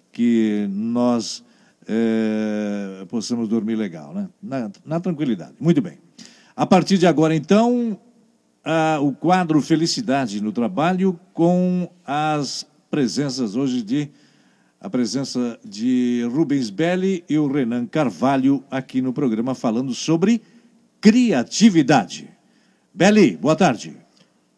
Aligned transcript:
que 0.09 0.65
nós 0.69 1.43
é, 1.85 3.05
possamos 3.09 3.49
dormir 3.49 3.75
legal, 3.75 4.13
né? 4.13 4.29
Na, 4.41 4.71
na, 4.85 4.99
tranquilidade. 5.01 5.51
Muito 5.59 5.81
bem. 5.81 5.97
A 6.55 6.65
partir 6.65 6.97
de 6.97 7.05
agora, 7.05 7.35
então, 7.35 7.99
a, 8.63 8.99
o 9.01 9.11
quadro 9.11 9.61
Felicidade 9.61 10.39
no 10.39 10.53
Trabalho 10.53 11.19
com 11.33 11.89
as 12.05 12.65
presenças 12.89 13.57
hoje 13.57 13.81
de 13.81 14.09
a 14.81 14.89
presença 14.89 15.59
de 15.63 16.27
Rubens 16.33 16.71
Belli 16.71 17.23
e 17.29 17.37
o 17.37 17.47
Renan 17.47 17.85
Carvalho 17.85 18.63
aqui 18.71 18.99
no 18.99 19.13
programa 19.13 19.53
falando 19.53 19.93
sobre 19.93 20.41
criatividade. 20.99 22.27
Belli, 22.91 23.37
boa 23.37 23.55
tarde. 23.55 23.95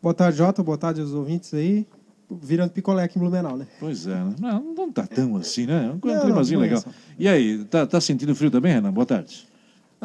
Boa 0.01 0.13
tarde, 0.13 0.37
Jota. 0.37 0.63
Boa 0.63 0.77
tarde 0.77 1.01
aos 1.01 1.11
ouvintes 1.11 1.53
aí. 1.53 1.85
Virando 2.31 2.71
picolé 2.71 3.03
aqui 3.03 3.19
em 3.19 3.21
Blumenau, 3.21 3.57
né? 3.57 3.67
Pois 3.79 4.07
é, 4.07 4.15
né? 4.15 4.33
não, 4.39 4.73
não 4.73 4.91
tá 4.91 5.05
tão 5.05 5.35
assim, 5.35 5.65
né? 5.65 5.91
Um 5.91 5.99
climazinho 5.99 6.61
legal. 6.61 6.81
E 7.19 7.27
aí, 7.27 7.63
tá, 7.65 7.85
tá 7.85 7.99
sentindo 7.99 8.33
frio 8.33 8.49
também, 8.49 8.73
Renan? 8.73 8.93
Boa 8.93 9.05
tarde. 9.05 9.45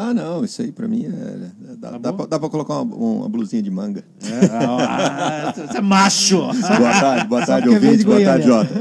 Ah, 0.01 0.15
não, 0.15 0.45
isso 0.45 0.63
aí 0.63 0.71
pra 0.71 0.87
mim 0.87 1.07
é. 1.07 1.51
Dá, 1.77 1.91
tá 1.91 1.99
dá, 1.99 2.13
pra, 2.13 2.27
dá 2.27 2.39
pra, 2.39 2.49
colocar 2.49 2.83
uma, 2.83 2.95
uma, 2.95 3.29
blusinha 3.29 3.61
de 3.61 3.69
manga. 3.69 4.05
É, 4.23 4.47
ah, 4.55 5.53
você 5.53 5.79
é 5.79 5.81
macho! 5.81 6.39
boa 6.39 7.01
tarde, 7.01 7.27
boa 7.27 7.45
tarde, 7.45 7.69
ouvinte, 7.69 8.05
boa 8.05 8.23
tarde, 8.23 8.47
Jota. 8.47 8.73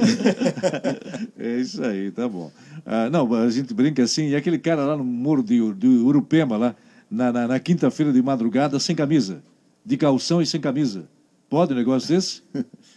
é 1.39 1.59
isso 1.59 1.83
aí, 1.83 2.11
tá 2.11 2.29
bom. 2.29 2.51
Ah, 2.85 3.09
não, 3.09 3.33
a 3.33 3.49
gente 3.49 3.73
brinca 3.73 4.03
assim, 4.03 4.27
e 4.27 4.35
aquele 4.35 4.59
cara 4.59 4.85
lá 4.85 4.95
no 4.95 5.03
Muro 5.03 5.41
de, 5.41 5.73
de 5.73 5.87
Urupema, 5.87 6.55
lá, 6.55 6.75
na, 7.09 7.33
na, 7.33 7.47
na 7.47 7.59
quinta-feira 7.59 8.13
de 8.13 8.21
madrugada, 8.21 8.79
sem 8.79 8.95
camisa, 8.95 9.41
de 9.83 9.97
calção 9.97 10.39
e 10.39 10.45
sem 10.45 10.61
camisa. 10.61 11.05
Pode 11.49 11.73
um 11.73 11.77
negócio 11.77 12.09
desse? 12.13 12.43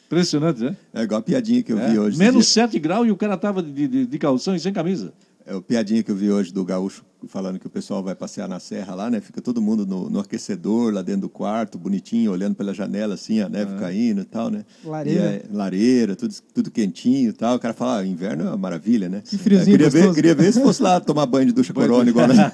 Impressionante, 0.06 0.60
né? 0.60 0.76
É 0.92 1.04
igual 1.04 1.20
a 1.20 1.22
piadinha 1.22 1.62
que 1.62 1.72
eu 1.72 1.78
é, 1.78 1.88
vi 1.88 1.98
hoje. 1.98 2.18
Menos 2.18 2.48
7 2.48 2.78
graus 2.78 3.08
e 3.08 3.10
o 3.10 3.16
cara 3.16 3.38
tava 3.38 3.62
de, 3.62 3.88
de, 3.88 4.04
de 4.04 4.18
calção 4.18 4.54
e 4.54 4.60
sem 4.60 4.74
camisa. 4.74 5.14
É 5.50 5.54
o 5.56 5.60
piadinha 5.60 6.00
que 6.00 6.12
eu 6.12 6.14
vi 6.14 6.30
hoje 6.30 6.52
do 6.52 6.64
gaúcho 6.64 7.04
falando 7.26 7.58
que 7.58 7.66
o 7.66 7.70
pessoal 7.70 8.04
vai 8.04 8.14
passear 8.14 8.48
na 8.48 8.60
serra 8.60 8.94
lá, 8.94 9.10
né? 9.10 9.20
Fica 9.20 9.42
todo 9.42 9.60
mundo 9.60 9.84
no, 9.84 10.08
no 10.08 10.20
aquecedor, 10.20 10.94
lá 10.94 11.02
dentro 11.02 11.22
do 11.22 11.28
quarto, 11.28 11.76
bonitinho, 11.76 12.30
olhando 12.30 12.54
pela 12.54 12.72
janela, 12.72 13.14
assim, 13.14 13.40
a 13.40 13.48
neve 13.48 13.72
ah. 13.74 13.78
caindo 13.80 14.20
e 14.20 14.24
tal, 14.24 14.48
né? 14.48 14.64
Lareira. 14.84 15.24
É, 15.24 15.42
lareira, 15.50 16.14
tudo, 16.14 16.32
tudo 16.54 16.70
quentinho 16.70 17.30
e 17.30 17.32
tal. 17.32 17.56
O 17.56 17.58
cara 17.58 17.74
fala, 17.74 17.98
ah, 17.98 18.06
inverno 18.06 18.44
é 18.44 18.46
uma 18.46 18.56
maravilha, 18.56 19.08
né? 19.08 19.24
Que 19.26 19.36
friozinho 19.36 19.74
é, 19.74 19.78
queria, 19.78 19.90
ver, 19.90 20.14
queria 20.14 20.34
ver 20.36 20.52
se 20.52 20.62
fosse 20.62 20.80
lá 20.80 21.00
tomar 21.00 21.26
banho 21.26 21.46
de 21.46 21.52
ducha 21.52 21.74
corona 21.74 22.08
igual, 22.08 22.28
né? 22.28 22.52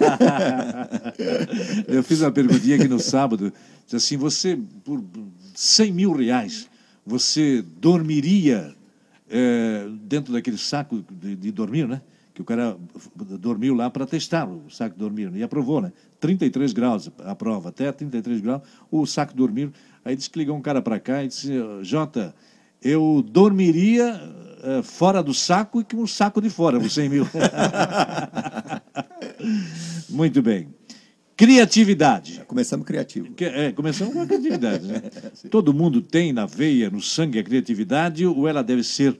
eu 1.86 2.02
fiz 2.02 2.22
uma 2.22 2.32
perguntinha 2.32 2.76
aqui 2.76 2.88
no 2.88 2.98
sábado, 2.98 3.52
disse 3.84 3.96
assim, 3.96 4.16
você, 4.16 4.58
por 4.82 5.04
100 5.54 5.92
mil 5.92 6.14
reais, 6.14 6.66
você 7.04 7.62
dormiria 7.78 8.74
é, 9.28 9.86
dentro 10.00 10.32
daquele 10.32 10.56
saco 10.56 11.04
de, 11.10 11.36
de 11.36 11.52
dormir, 11.52 11.86
né? 11.86 12.00
Que 12.36 12.42
o 12.42 12.44
cara 12.44 12.76
dormiu 13.40 13.74
lá 13.74 13.88
para 13.88 14.04
testar 14.04 14.46
o 14.46 14.68
saco 14.68 14.98
dormir, 14.98 15.32
e 15.34 15.42
aprovou, 15.42 15.80
né? 15.80 15.90
33 16.20 16.74
graus 16.74 17.10
a 17.24 17.34
prova, 17.34 17.70
até 17.70 17.90
33 17.90 18.42
graus, 18.42 18.60
o 18.90 19.06
saco 19.06 19.34
dormir. 19.34 19.72
Aí 20.04 20.14
disse 20.14 20.28
que 20.28 20.38
ligou 20.38 20.54
um 20.54 20.60
cara 20.60 20.82
para 20.82 21.00
cá 21.00 21.24
e 21.24 21.28
disse: 21.28 21.50
Jota, 21.80 22.34
eu 22.82 23.24
dormiria 23.26 24.20
uh, 24.62 24.82
fora 24.82 25.22
do 25.22 25.32
saco 25.32 25.80
e 25.80 25.84
com 25.84 26.02
um 26.02 26.06
saco 26.06 26.42
de 26.42 26.50
fora, 26.50 26.78
os 26.78 26.92
100 26.92 27.08
mil. 27.08 27.26
Muito 30.10 30.42
bem. 30.42 30.68
Criatividade. 31.34 32.42
Começamos 32.46 32.86
criativo. 32.86 33.28
É, 33.40 33.72
começamos 33.72 34.12
com 34.12 34.20
a 34.20 34.26
criatividade. 34.26 34.86
Né? 34.86 35.02
Todo 35.50 35.72
mundo 35.72 36.02
tem 36.02 36.34
na 36.34 36.44
veia, 36.44 36.90
no 36.90 37.00
sangue, 37.00 37.38
a 37.38 37.42
criatividade, 37.42 38.26
ou 38.26 38.46
ela 38.46 38.62
deve 38.62 38.82
ser 38.82 39.18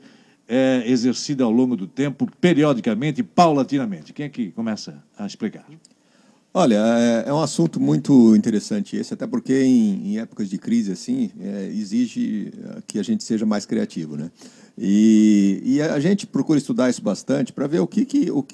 é 0.49 0.83
exercida 0.87 1.45
ao 1.45 1.51
longo 1.51 1.77
do 1.77 1.87
tempo, 1.87 2.29
periodicamente, 2.41 3.23
paulatinamente? 3.23 4.12
Quem 4.12 4.27
é 4.27 4.29
que 4.29 4.53
começa 4.53 5.03
a 5.19 5.27
explicar? 5.27 5.67
Olha, 6.55 6.77
é, 6.77 7.29
é 7.29 7.33
um 7.34 7.43
assunto 7.43 7.79
muito 7.79 8.34
interessante 8.34 8.97
esse, 8.97 9.12
até 9.12 9.27
porque 9.27 9.62
em, 9.62 10.12
em 10.12 10.19
épocas 10.19 10.49
de 10.49 10.57
crise 10.57 10.93
assim 10.93 11.31
é, 11.39 11.67
exige 11.67 12.51
que 12.87 12.99
a 12.99 13.03
gente 13.03 13.25
seja 13.25 13.45
mais 13.45 13.67
criativo, 13.67 14.17
né? 14.17 14.31
E, 14.78 15.62
e, 15.64 15.81
a 15.81 15.98
gente 15.98 16.26
procura 16.26 16.59
estudar 16.59 16.91
isso 16.91 17.00
bastante 17.00 17.50
para 17.50 17.66
ver 17.66 17.81
o 17.81 17.87
que, 17.87 18.04
que, 18.04 18.31
o, 18.31 18.44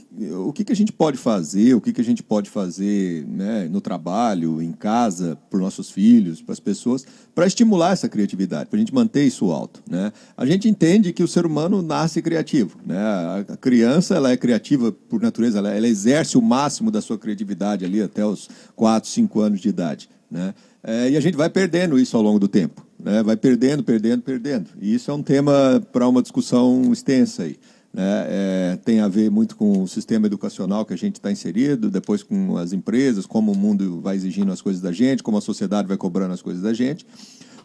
o 0.46 0.52
que, 0.52 0.64
que 0.64 0.70
a 0.70 0.76
gente 0.76 0.92
pode 0.92 1.18
fazer, 1.18 1.74
o 1.74 1.80
que, 1.80 1.92
que 1.92 2.00
a 2.00 2.04
gente 2.04 2.22
pode 2.22 2.48
fazer 2.48 3.26
né, 3.26 3.68
no 3.68 3.80
trabalho, 3.80 4.62
em 4.62 4.70
casa, 4.70 5.36
para 5.50 5.56
os 5.56 5.62
nossos 5.62 5.90
filhos, 5.90 6.40
para 6.40 6.52
as 6.52 6.60
pessoas, 6.60 7.04
para 7.34 7.44
estimular 7.44 7.92
essa 7.92 8.08
criatividade, 8.08 8.70
para 8.70 8.76
a 8.76 8.78
gente 8.78 8.94
manter 8.94 9.24
isso 9.24 9.50
alto. 9.50 9.82
Né? 9.90 10.12
A 10.36 10.46
gente 10.46 10.68
entende 10.68 11.12
que 11.12 11.24
o 11.24 11.28
ser 11.28 11.44
humano 11.44 11.82
nasce 11.82 12.22
criativo. 12.22 12.78
Né? 12.86 13.00
A 13.48 13.56
criança 13.56 14.14
ela 14.14 14.30
é 14.30 14.36
criativa 14.36 14.92
por 14.92 15.20
natureza, 15.20 15.58
ela, 15.58 15.74
ela 15.74 15.88
exerce 15.88 16.38
o 16.38 16.42
máximo 16.42 16.92
da 16.92 17.00
sua 17.00 17.18
criatividade 17.18 17.84
ali 17.84 18.00
até 18.00 18.24
os 18.24 18.48
4, 18.76 19.10
5 19.10 19.40
anos 19.40 19.60
de 19.60 19.68
idade. 19.68 20.08
Né? 20.30 20.54
É, 20.84 21.10
e 21.10 21.16
a 21.16 21.20
gente 21.20 21.36
vai 21.36 21.50
perdendo 21.50 21.98
isso 21.98 22.16
ao 22.16 22.22
longo 22.22 22.38
do 22.38 22.48
tempo. 22.48 22.86
Né? 23.02 23.22
Vai 23.22 23.36
perdendo, 23.36 23.82
perdendo, 23.82 24.22
perdendo. 24.22 24.70
E 24.80 24.94
isso 24.94 25.10
é 25.10 25.14
um 25.14 25.22
tema 25.22 25.82
para 25.92 26.06
uma 26.08 26.22
discussão 26.22 26.92
extensa 26.92 27.42
aí. 27.42 27.56
Né? 27.92 28.26
É, 28.28 28.78
tem 28.84 29.00
a 29.00 29.08
ver 29.08 29.30
muito 29.30 29.56
com 29.56 29.82
o 29.82 29.88
sistema 29.88 30.26
educacional 30.26 30.86
que 30.86 30.94
a 30.94 30.96
gente 30.96 31.16
está 31.16 31.30
inserido, 31.30 31.90
depois 31.90 32.22
com 32.22 32.56
as 32.56 32.72
empresas, 32.72 33.26
como 33.26 33.52
o 33.52 33.56
mundo 33.56 34.00
vai 34.00 34.16
exigindo 34.16 34.52
as 34.52 34.62
coisas 34.62 34.80
da 34.80 34.92
gente, 34.92 35.22
como 35.22 35.36
a 35.36 35.42
sociedade 35.42 35.88
vai 35.88 35.96
cobrando 35.96 36.32
as 36.32 36.40
coisas 36.40 36.62
da 36.62 36.72
gente. 36.72 37.04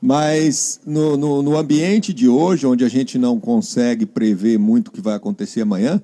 Mas 0.01 0.79
no, 0.85 1.15
no, 1.15 1.41
no 1.41 1.57
ambiente 1.57 2.13
de 2.13 2.27
hoje, 2.27 2.67
onde 2.67 2.83
a 2.83 2.89
gente 2.89 3.17
não 3.17 3.39
consegue 3.39 4.05
prever 4.05 4.59
muito 4.59 4.89
o 4.89 4.91
que 4.91 5.01
vai 5.01 5.15
acontecer 5.15 5.61
amanhã, 5.61 6.01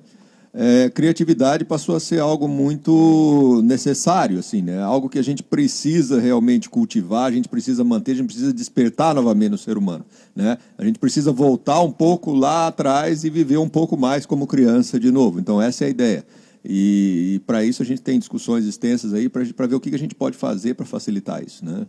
é, 0.56 0.88
criatividade 0.88 1.64
passou 1.64 1.96
a 1.96 2.00
ser 2.00 2.20
algo 2.20 2.46
muito 2.46 3.60
necessário, 3.64 4.38
assim, 4.38 4.62
né? 4.62 4.80
Algo 4.80 5.08
que 5.08 5.18
a 5.18 5.22
gente 5.22 5.42
precisa 5.42 6.20
realmente 6.20 6.70
cultivar, 6.70 7.24
a 7.24 7.32
gente 7.32 7.48
precisa 7.48 7.82
manter, 7.82 8.12
a 8.12 8.14
gente 8.14 8.26
precisa 8.26 8.52
despertar 8.52 9.16
novamente 9.16 9.54
o 9.54 9.58
ser 9.58 9.76
humano, 9.76 10.04
né? 10.34 10.56
A 10.78 10.84
gente 10.84 11.00
precisa 11.00 11.32
voltar 11.32 11.80
um 11.80 11.90
pouco 11.90 12.32
lá 12.32 12.68
atrás 12.68 13.24
e 13.24 13.30
viver 13.30 13.56
um 13.56 13.68
pouco 13.68 13.96
mais 13.96 14.24
como 14.24 14.46
criança 14.46 15.00
de 15.00 15.10
novo. 15.10 15.40
Então 15.40 15.60
essa 15.60 15.82
é 15.82 15.86
a 15.88 15.90
ideia. 15.90 16.24
E, 16.64 17.34
e 17.34 17.38
para 17.40 17.64
isso 17.64 17.82
a 17.82 17.84
gente 17.84 18.00
tem 18.00 18.16
discussões 18.16 18.64
extensas 18.64 19.12
aí 19.12 19.28
para 19.28 19.66
ver 19.66 19.74
o 19.74 19.80
que, 19.80 19.90
que 19.90 19.96
a 19.96 19.98
gente 19.98 20.14
pode 20.14 20.36
fazer 20.36 20.74
para 20.74 20.86
facilitar 20.86 21.42
isso, 21.42 21.64
né? 21.64 21.84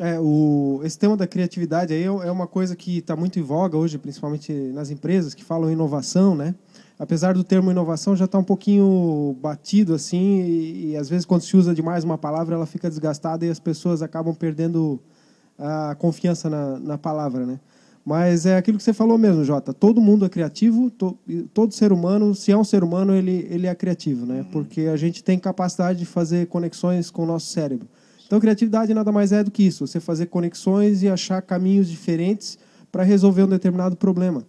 É, 0.00 0.18
o, 0.20 0.80
esse 0.84 0.96
tema 0.96 1.16
da 1.16 1.26
criatividade 1.26 1.92
aí 1.92 2.02
é, 2.02 2.06
é 2.06 2.30
uma 2.30 2.46
coisa 2.46 2.76
que 2.76 2.98
está 2.98 3.16
muito 3.16 3.38
em 3.38 3.42
voga 3.42 3.76
hoje, 3.76 3.98
principalmente 3.98 4.52
nas 4.52 4.90
empresas 4.90 5.34
que 5.34 5.44
falam 5.44 5.70
inovação, 5.70 6.36
né? 6.36 6.54
Apesar 6.98 7.34
do 7.34 7.44
termo 7.44 7.70
inovação 7.70 8.16
já 8.16 8.24
está 8.24 8.38
um 8.38 8.44
pouquinho 8.44 9.36
batido 9.40 9.94
assim 9.94 10.40
e, 10.40 10.90
e, 10.90 10.96
às 10.96 11.08
vezes 11.08 11.24
quando 11.24 11.42
se 11.42 11.56
usa 11.56 11.74
demais 11.74 12.04
uma 12.04 12.18
palavra 12.18 12.54
ela 12.54 12.66
fica 12.66 12.88
desgastada 12.88 13.46
e 13.46 13.50
as 13.50 13.60
pessoas 13.60 14.02
acabam 14.02 14.34
perdendo 14.34 15.00
a 15.58 15.94
confiança 15.96 16.48
na, 16.48 16.78
na 16.78 16.98
palavra, 16.98 17.44
né? 17.44 17.60
Mas 18.04 18.46
é 18.46 18.56
aquilo 18.56 18.78
que 18.78 18.84
você 18.84 18.94
falou 18.94 19.18
mesmo, 19.18 19.44
Jota. 19.44 19.74
Todo 19.74 20.00
mundo 20.00 20.24
é 20.24 20.30
criativo, 20.30 20.90
to, 20.90 21.18
todo 21.52 21.74
ser 21.74 21.92
humano, 21.92 22.34
se 22.34 22.50
é 22.50 22.56
um 22.56 22.64
ser 22.64 22.82
humano, 22.82 23.14
ele, 23.14 23.46
ele 23.50 23.66
é 23.66 23.74
criativo, 23.74 24.24
né? 24.24 24.46
Porque 24.50 24.82
a 24.82 24.96
gente 24.96 25.22
tem 25.22 25.38
capacidade 25.38 25.98
de 25.98 26.06
fazer 26.06 26.46
conexões 26.46 27.10
com 27.10 27.24
o 27.24 27.26
nosso 27.26 27.48
cérebro. 27.52 27.86
Então, 28.26 28.40
criatividade 28.40 28.94
nada 28.94 29.12
mais 29.12 29.30
é 29.30 29.44
do 29.44 29.50
que 29.50 29.62
isso: 29.62 29.86
você 29.86 30.00
fazer 30.00 30.26
conexões 30.26 31.02
e 31.02 31.08
achar 31.08 31.42
caminhos 31.42 31.86
diferentes 31.86 32.58
para 32.90 33.02
resolver 33.02 33.42
um 33.42 33.48
determinado 33.48 33.94
problema. 33.94 34.42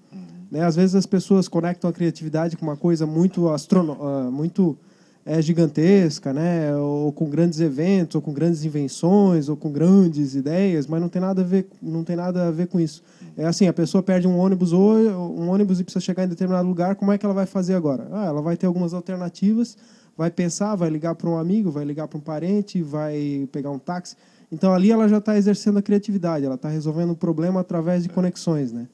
Né? 0.52 0.64
Às 0.64 0.76
vezes 0.76 0.96
as 0.96 1.06
pessoas 1.06 1.48
conectam 1.48 1.90
a 1.90 1.94
criatividade 1.94 2.58
com 2.58 2.66
uma 2.66 2.78
coisa 2.78 3.06
muito 3.06 3.50
astrono 3.50 3.94
uh, 3.94 4.32
muito 4.32 4.78
é, 5.26 5.42
gigantesca, 5.42 6.34
né? 6.34 6.76
Ou 6.76 7.12
com 7.12 7.30
grandes 7.30 7.60
eventos, 7.60 8.16
ou 8.16 8.22
com 8.22 8.34
grandes 8.34 8.66
invenções, 8.66 9.48
ou 9.48 9.56
com 9.56 9.72
grandes 9.72 10.34
ideias, 10.34 10.88
mas 10.88 11.00
não 11.00 11.08
tem 11.08 11.22
nada 11.22 11.42
a 11.42 11.46
ver, 11.46 11.68
não 11.80 12.04
tem 12.04 12.16
nada 12.16 12.48
a 12.48 12.52
ver 12.52 12.68
com 12.68 12.80
isso. 12.80 13.04
É 13.38 13.46
assim, 13.46 13.68
a 13.68 13.74
pessoa 13.74 14.02
perde 14.02 14.28
um 14.28 14.38
ônibus 14.40 14.74
ou 14.74 14.98
um 14.98 15.50
ônibus 15.50 15.80
e 15.80 15.84
precisa 15.84 16.04
chegar 16.04 16.24
em 16.24 16.28
determinado 16.28 16.68
lugar, 16.68 16.96
como 16.96 17.12
é 17.12 17.18
que 17.18 17.26
ela 17.26 17.36
vai 17.36 17.46
fazer 17.46 17.76
agora? 17.76 18.08
Ah, 18.12 18.26
ela 18.26 18.42
vai 18.42 18.58
ter 18.58 18.66
algumas 18.66 18.92
alternativas, 18.92 19.78
vai 20.18 20.32
pensar, 20.32 20.76
vai 20.76 20.90
ligar 20.90 21.14
para 21.14 21.30
um 21.30 21.38
amigo, 21.38 21.70
vai 21.70 21.86
ligar 21.86 22.08
para 22.08 22.18
um 22.18 22.22
parente, 22.22 22.82
vai 22.82 23.48
pegar 23.52 23.70
um 23.70 23.78
táxi. 23.80 24.16
Então 24.52 24.74
ali 24.74 24.90
ela 24.90 25.08
já 25.08 25.20
está 25.20 25.38
exercendo 25.38 25.78
a 25.78 25.82
criatividade, 25.82 26.44
ela 26.44 26.56
está 26.56 26.70
resolvendo 26.70 27.12
o 27.12 27.16
problema 27.16 27.60
através 27.60 28.02
de 28.02 28.10
conexões, 28.10 28.72
né? 28.72 28.88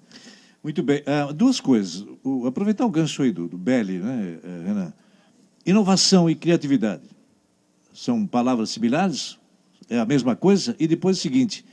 Muito 0.66 0.82
bem. 0.82 1.02
Uh, 1.02 1.32
duas 1.32 1.60
coisas. 1.60 2.04
O, 2.24 2.48
aproveitar 2.48 2.88
o 2.88 2.90
gancho 2.90 3.22
aí 3.22 3.32
do, 3.32 3.48
do 3.48 3.56
Belli, 3.56 4.00
né, 4.00 4.40
eh, 4.44 4.64
Renan? 4.66 4.94
Inovação 5.64 6.28
e 6.28 6.34
criatividade 6.34 7.04
são 7.94 8.26
palavras 8.26 8.72
similares? 8.72 9.38
É 9.88 10.00
a 10.00 10.06
mesma 10.08 10.36
coisa? 10.36 10.76
E 10.80 10.88
depois 10.88 11.20
o 11.20 11.22
seguinte, 11.22 11.64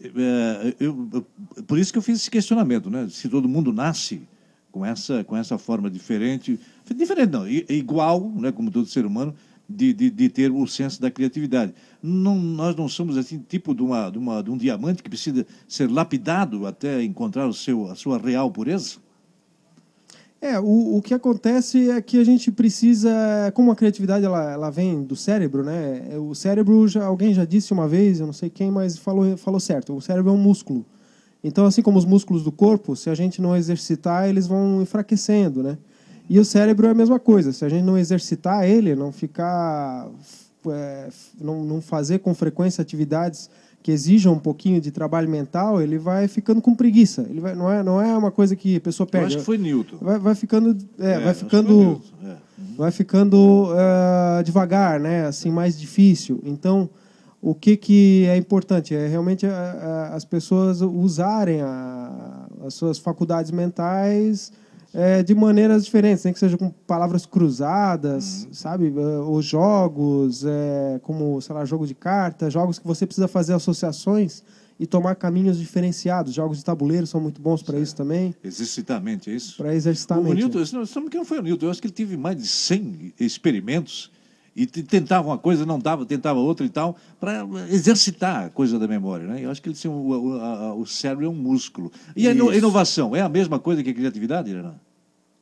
é, 0.00 0.76
eu, 0.78 1.08
eu, 1.12 1.26
por 1.64 1.76
isso 1.76 1.90
que 1.90 1.98
eu 1.98 2.02
fiz 2.02 2.20
esse 2.20 2.30
questionamento, 2.30 2.88
né? 2.88 3.08
Se 3.10 3.28
todo 3.28 3.48
mundo 3.48 3.72
nasce 3.72 4.22
com 4.70 4.86
essa, 4.86 5.24
com 5.24 5.36
essa 5.36 5.58
forma 5.58 5.90
diferente, 5.90 6.56
diferente 6.94 7.32
não, 7.32 7.48
igual, 7.48 8.30
né, 8.30 8.52
como 8.52 8.70
todo 8.70 8.86
ser 8.86 9.04
humano, 9.04 9.34
de, 9.68 9.92
de, 9.92 10.10
de 10.10 10.28
ter 10.28 10.50
o 10.50 10.66
senso 10.66 11.00
da 11.00 11.10
criatividade. 11.10 11.74
Não, 12.02 12.36
nós 12.36 12.76
não 12.76 12.88
somos 12.88 13.16
assim 13.16 13.38
tipo 13.38 13.74
de, 13.74 13.82
uma, 13.82 14.10
de, 14.10 14.18
uma, 14.18 14.42
de 14.42 14.50
um 14.50 14.56
diamante 14.56 15.02
que 15.02 15.08
precisa 15.08 15.46
ser 15.66 15.90
lapidado 15.90 16.66
até 16.66 17.02
encontrar 17.02 17.46
o 17.46 17.52
seu, 17.52 17.90
a 17.90 17.94
sua 17.94 18.18
real 18.18 18.50
pureza? 18.50 18.96
É, 20.40 20.60
o, 20.60 20.96
o 20.96 21.02
que 21.02 21.14
acontece 21.14 21.90
é 21.90 22.00
que 22.00 22.18
a 22.18 22.24
gente 22.24 22.52
precisa, 22.52 23.10
como 23.54 23.70
a 23.70 23.76
criatividade 23.76 24.24
ela, 24.24 24.52
ela 24.52 24.70
vem 24.70 25.02
do 25.02 25.16
cérebro, 25.16 25.64
né? 25.64 26.06
É, 26.10 26.18
o 26.18 26.34
cérebro, 26.34 26.86
já, 26.86 27.04
alguém 27.04 27.32
já 27.32 27.44
disse 27.44 27.72
uma 27.72 27.88
vez, 27.88 28.20
eu 28.20 28.26
não 28.26 28.34
sei 28.34 28.50
quem, 28.50 28.70
mas 28.70 28.98
falou, 28.98 29.36
falou 29.36 29.58
certo. 29.58 29.96
O 29.96 30.00
cérebro 30.00 30.30
é 30.30 30.34
um 30.34 30.38
músculo. 30.38 30.84
Então, 31.42 31.64
assim 31.64 31.80
como 31.80 31.98
os 31.98 32.04
músculos 32.04 32.42
do 32.42 32.52
corpo, 32.52 32.94
se 32.94 33.08
a 33.08 33.14
gente 33.14 33.40
não 33.40 33.56
exercitar, 33.56 34.28
eles 34.28 34.46
vão 34.46 34.82
enfraquecendo, 34.82 35.62
né? 35.62 35.78
E 36.28 36.38
o 36.40 36.44
cérebro 36.44 36.86
é 36.86 36.90
a 36.90 36.94
mesma 36.94 37.18
coisa. 37.18 37.52
Se 37.52 37.64
a 37.64 37.68
gente 37.68 37.84
não 37.84 37.96
exercitar 37.96 38.64
ele, 38.64 38.94
não 38.94 39.12
ficar, 39.12 40.08
é, 40.68 41.08
não, 41.40 41.64
não 41.64 41.80
fazer 41.80 42.18
com 42.18 42.34
frequência 42.34 42.82
atividades 42.82 43.48
que 43.82 43.92
exijam 43.92 44.32
um 44.32 44.38
pouquinho 44.38 44.80
de 44.80 44.90
trabalho 44.90 45.28
mental, 45.28 45.80
ele 45.80 45.96
vai 45.96 46.26
ficando 46.26 46.60
com 46.60 46.74
preguiça. 46.74 47.24
Ele 47.30 47.38
vai, 47.38 47.54
não, 47.54 47.70
é, 47.70 47.84
não 47.84 48.02
é 48.02 48.16
uma 48.18 48.32
coisa 48.32 48.56
que 48.56 48.76
a 48.76 48.80
pessoa 48.80 49.06
perde. 49.06 49.26
Eu 49.26 49.26
acho 49.28 49.38
que 49.38 49.44
foi 49.44 49.58
Newton. 49.58 49.98
Vai, 50.00 50.18
vai 50.18 50.34
ficando, 50.34 50.76
é, 50.98 51.12
é 51.12 51.20
vai 51.20 51.34
ficando, 51.34 52.02
é. 52.24 52.26
uhum. 52.26 52.36
vai 52.76 52.90
ficando 52.90 53.68
uh, 53.70 54.42
devagar, 54.42 54.98
né? 54.98 55.26
Assim 55.26 55.52
mais 55.52 55.78
difícil. 55.78 56.40
Então, 56.42 56.90
o 57.40 57.54
que 57.54 57.76
que 57.76 58.26
é 58.26 58.36
importante 58.36 58.92
é 58.92 59.06
realmente 59.06 59.46
a, 59.46 59.52
a, 59.52 60.14
as 60.16 60.24
pessoas 60.24 60.80
usarem 60.80 61.60
a, 61.62 62.48
as 62.66 62.74
suas 62.74 62.98
faculdades 62.98 63.52
mentais 63.52 64.50
é, 64.96 65.22
de 65.22 65.34
maneiras 65.34 65.84
diferentes, 65.84 66.24
nem 66.24 66.32
que 66.32 66.40
seja 66.40 66.56
com 66.56 66.70
palavras 66.70 67.26
cruzadas, 67.26 68.44
uhum. 68.44 68.54
sabe? 68.54 68.86
É, 68.86 69.18
Os 69.18 69.44
jogos, 69.44 70.42
é, 70.46 70.98
como, 71.02 71.38
sei 71.42 71.54
lá, 71.54 71.66
jogo 71.66 71.86
de 71.86 71.94
carta, 71.94 72.48
jogos 72.48 72.78
que 72.78 72.86
você 72.86 73.04
precisa 73.04 73.28
fazer 73.28 73.52
associações 73.52 74.42
e 74.80 74.86
tomar 74.86 75.14
caminhos 75.16 75.58
diferenciados. 75.58 76.32
Jogos 76.32 76.58
de 76.58 76.64
tabuleiro 76.64 77.06
são 77.06 77.20
muito 77.20 77.42
bons 77.42 77.62
para 77.62 77.78
isso 77.78 77.94
também. 77.94 78.34
Exercitamente, 78.42 79.30
é 79.30 79.34
isso? 79.34 79.58
Para 79.58 79.74
exercitamente. 79.74 80.30
O 80.30 80.34
Newton, 80.34 80.64
não, 80.72 81.08
que 81.10 81.16
não 81.18 81.26
foi 81.26 81.40
o 81.40 81.42
Newton, 81.42 81.66
eu 81.66 81.70
acho 81.70 81.80
que 81.80 81.88
ele 81.88 81.94
teve 81.94 82.16
mais 82.16 82.36
de 82.36 82.46
100 82.46 83.12
experimentos 83.20 84.10
e 84.54 84.66
tentava 84.66 85.28
uma 85.28 85.36
coisa, 85.36 85.66
não 85.66 85.78
dava, 85.78 86.06
tentava 86.06 86.38
outra 86.38 86.64
e 86.64 86.70
tal, 86.70 86.96
para 87.20 87.46
exercitar 87.70 88.46
a 88.46 88.48
coisa 88.48 88.78
da 88.78 88.88
memória. 88.88 89.26
Né? 89.26 89.44
Eu 89.44 89.50
acho 89.50 89.60
que 89.60 89.68
ele, 89.68 89.76
assim, 89.76 89.88
o, 89.88 89.92
o, 89.92 90.80
o, 90.80 90.86
cérebro 90.86 91.26
é 91.26 91.28
um 91.28 91.34
músculo. 91.34 91.92
E 92.16 92.26
a 92.26 92.32
inovação 92.32 93.14
é 93.14 93.20
a 93.20 93.28
mesma 93.28 93.58
coisa 93.58 93.82
que 93.82 93.90
a 93.90 93.94
criatividade, 93.94 94.50
Renan? 94.50 94.85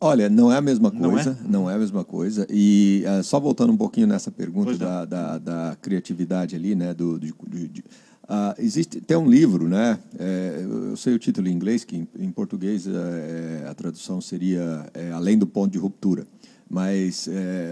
Olha, 0.05 0.29
não 0.29 0.53
é 0.53 0.59
a 0.59 0.61
mesma 0.61 0.91
coisa, 0.91 1.31
não 1.41 1.49
é, 1.49 1.51
não 1.51 1.71
é 1.71 1.75
a 1.77 1.79
mesma 1.79 2.05
coisa. 2.05 2.47
E 2.51 3.03
uh, 3.07 3.25
só 3.25 3.41
voltando 3.41 3.73
um 3.73 3.77
pouquinho 3.77 4.07
nessa 4.07 4.31
pergunta 4.31 4.77
da, 4.77 5.07
da, 5.07 5.39
da, 5.39 5.77
criatividade 5.81 6.55
ali, 6.55 6.75
né? 6.75 6.93
Do, 6.93 7.19
do, 7.19 7.27
de, 7.69 7.81
uh, 7.81 8.55
existe 8.59 9.01
tem 9.01 9.17
um 9.17 9.27
livro, 9.27 9.67
né? 9.67 9.99
É, 10.19 10.63
eu 10.63 10.95
sei 10.95 11.15
o 11.15 11.19
título 11.19 11.49
em 11.49 11.53
inglês, 11.53 11.85
que 11.85 11.97
em, 11.97 12.09
em 12.19 12.31
português 12.31 12.87
é, 12.87 13.67
a 13.67 13.73
tradução 13.73 14.21
seria 14.21 14.85
Além 15.15 15.39
do 15.39 15.47
Ponto 15.47 15.73
de 15.73 15.79
Ruptura. 15.79 16.27
Mas 16.69 17.29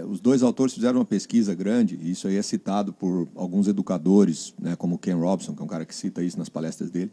os 0.07 0.19
dois 0.19 0.41
autores 0.43 0.73
fizeram 0.73 0.99
uma 0.99 1.05
pesquisa 1.05 1.53
grande, 1.53 1.99
e 2.01 2.11
isso 2.11 2.27
aí 2.27 2.37
é 2.37 2.41
citado 2.41 2.93
por 2.93 3.27
alguns 3.35 3.67
educadores, 3.67 4.53
né, 4.59 4.75
como 4.75 4.97
Ken 4.97 5.15
Robson, 5.15 5.53
que 5.53 5.61
é 5.61 5.65
um 5.65 5.67
cara 5.67 5.83
que 5.83 5.93
cita 5.93 6.23
isso 6.23 6.37
nas 6.37 6.47
palestras 6.47 6.89
dele, 6.89 7.11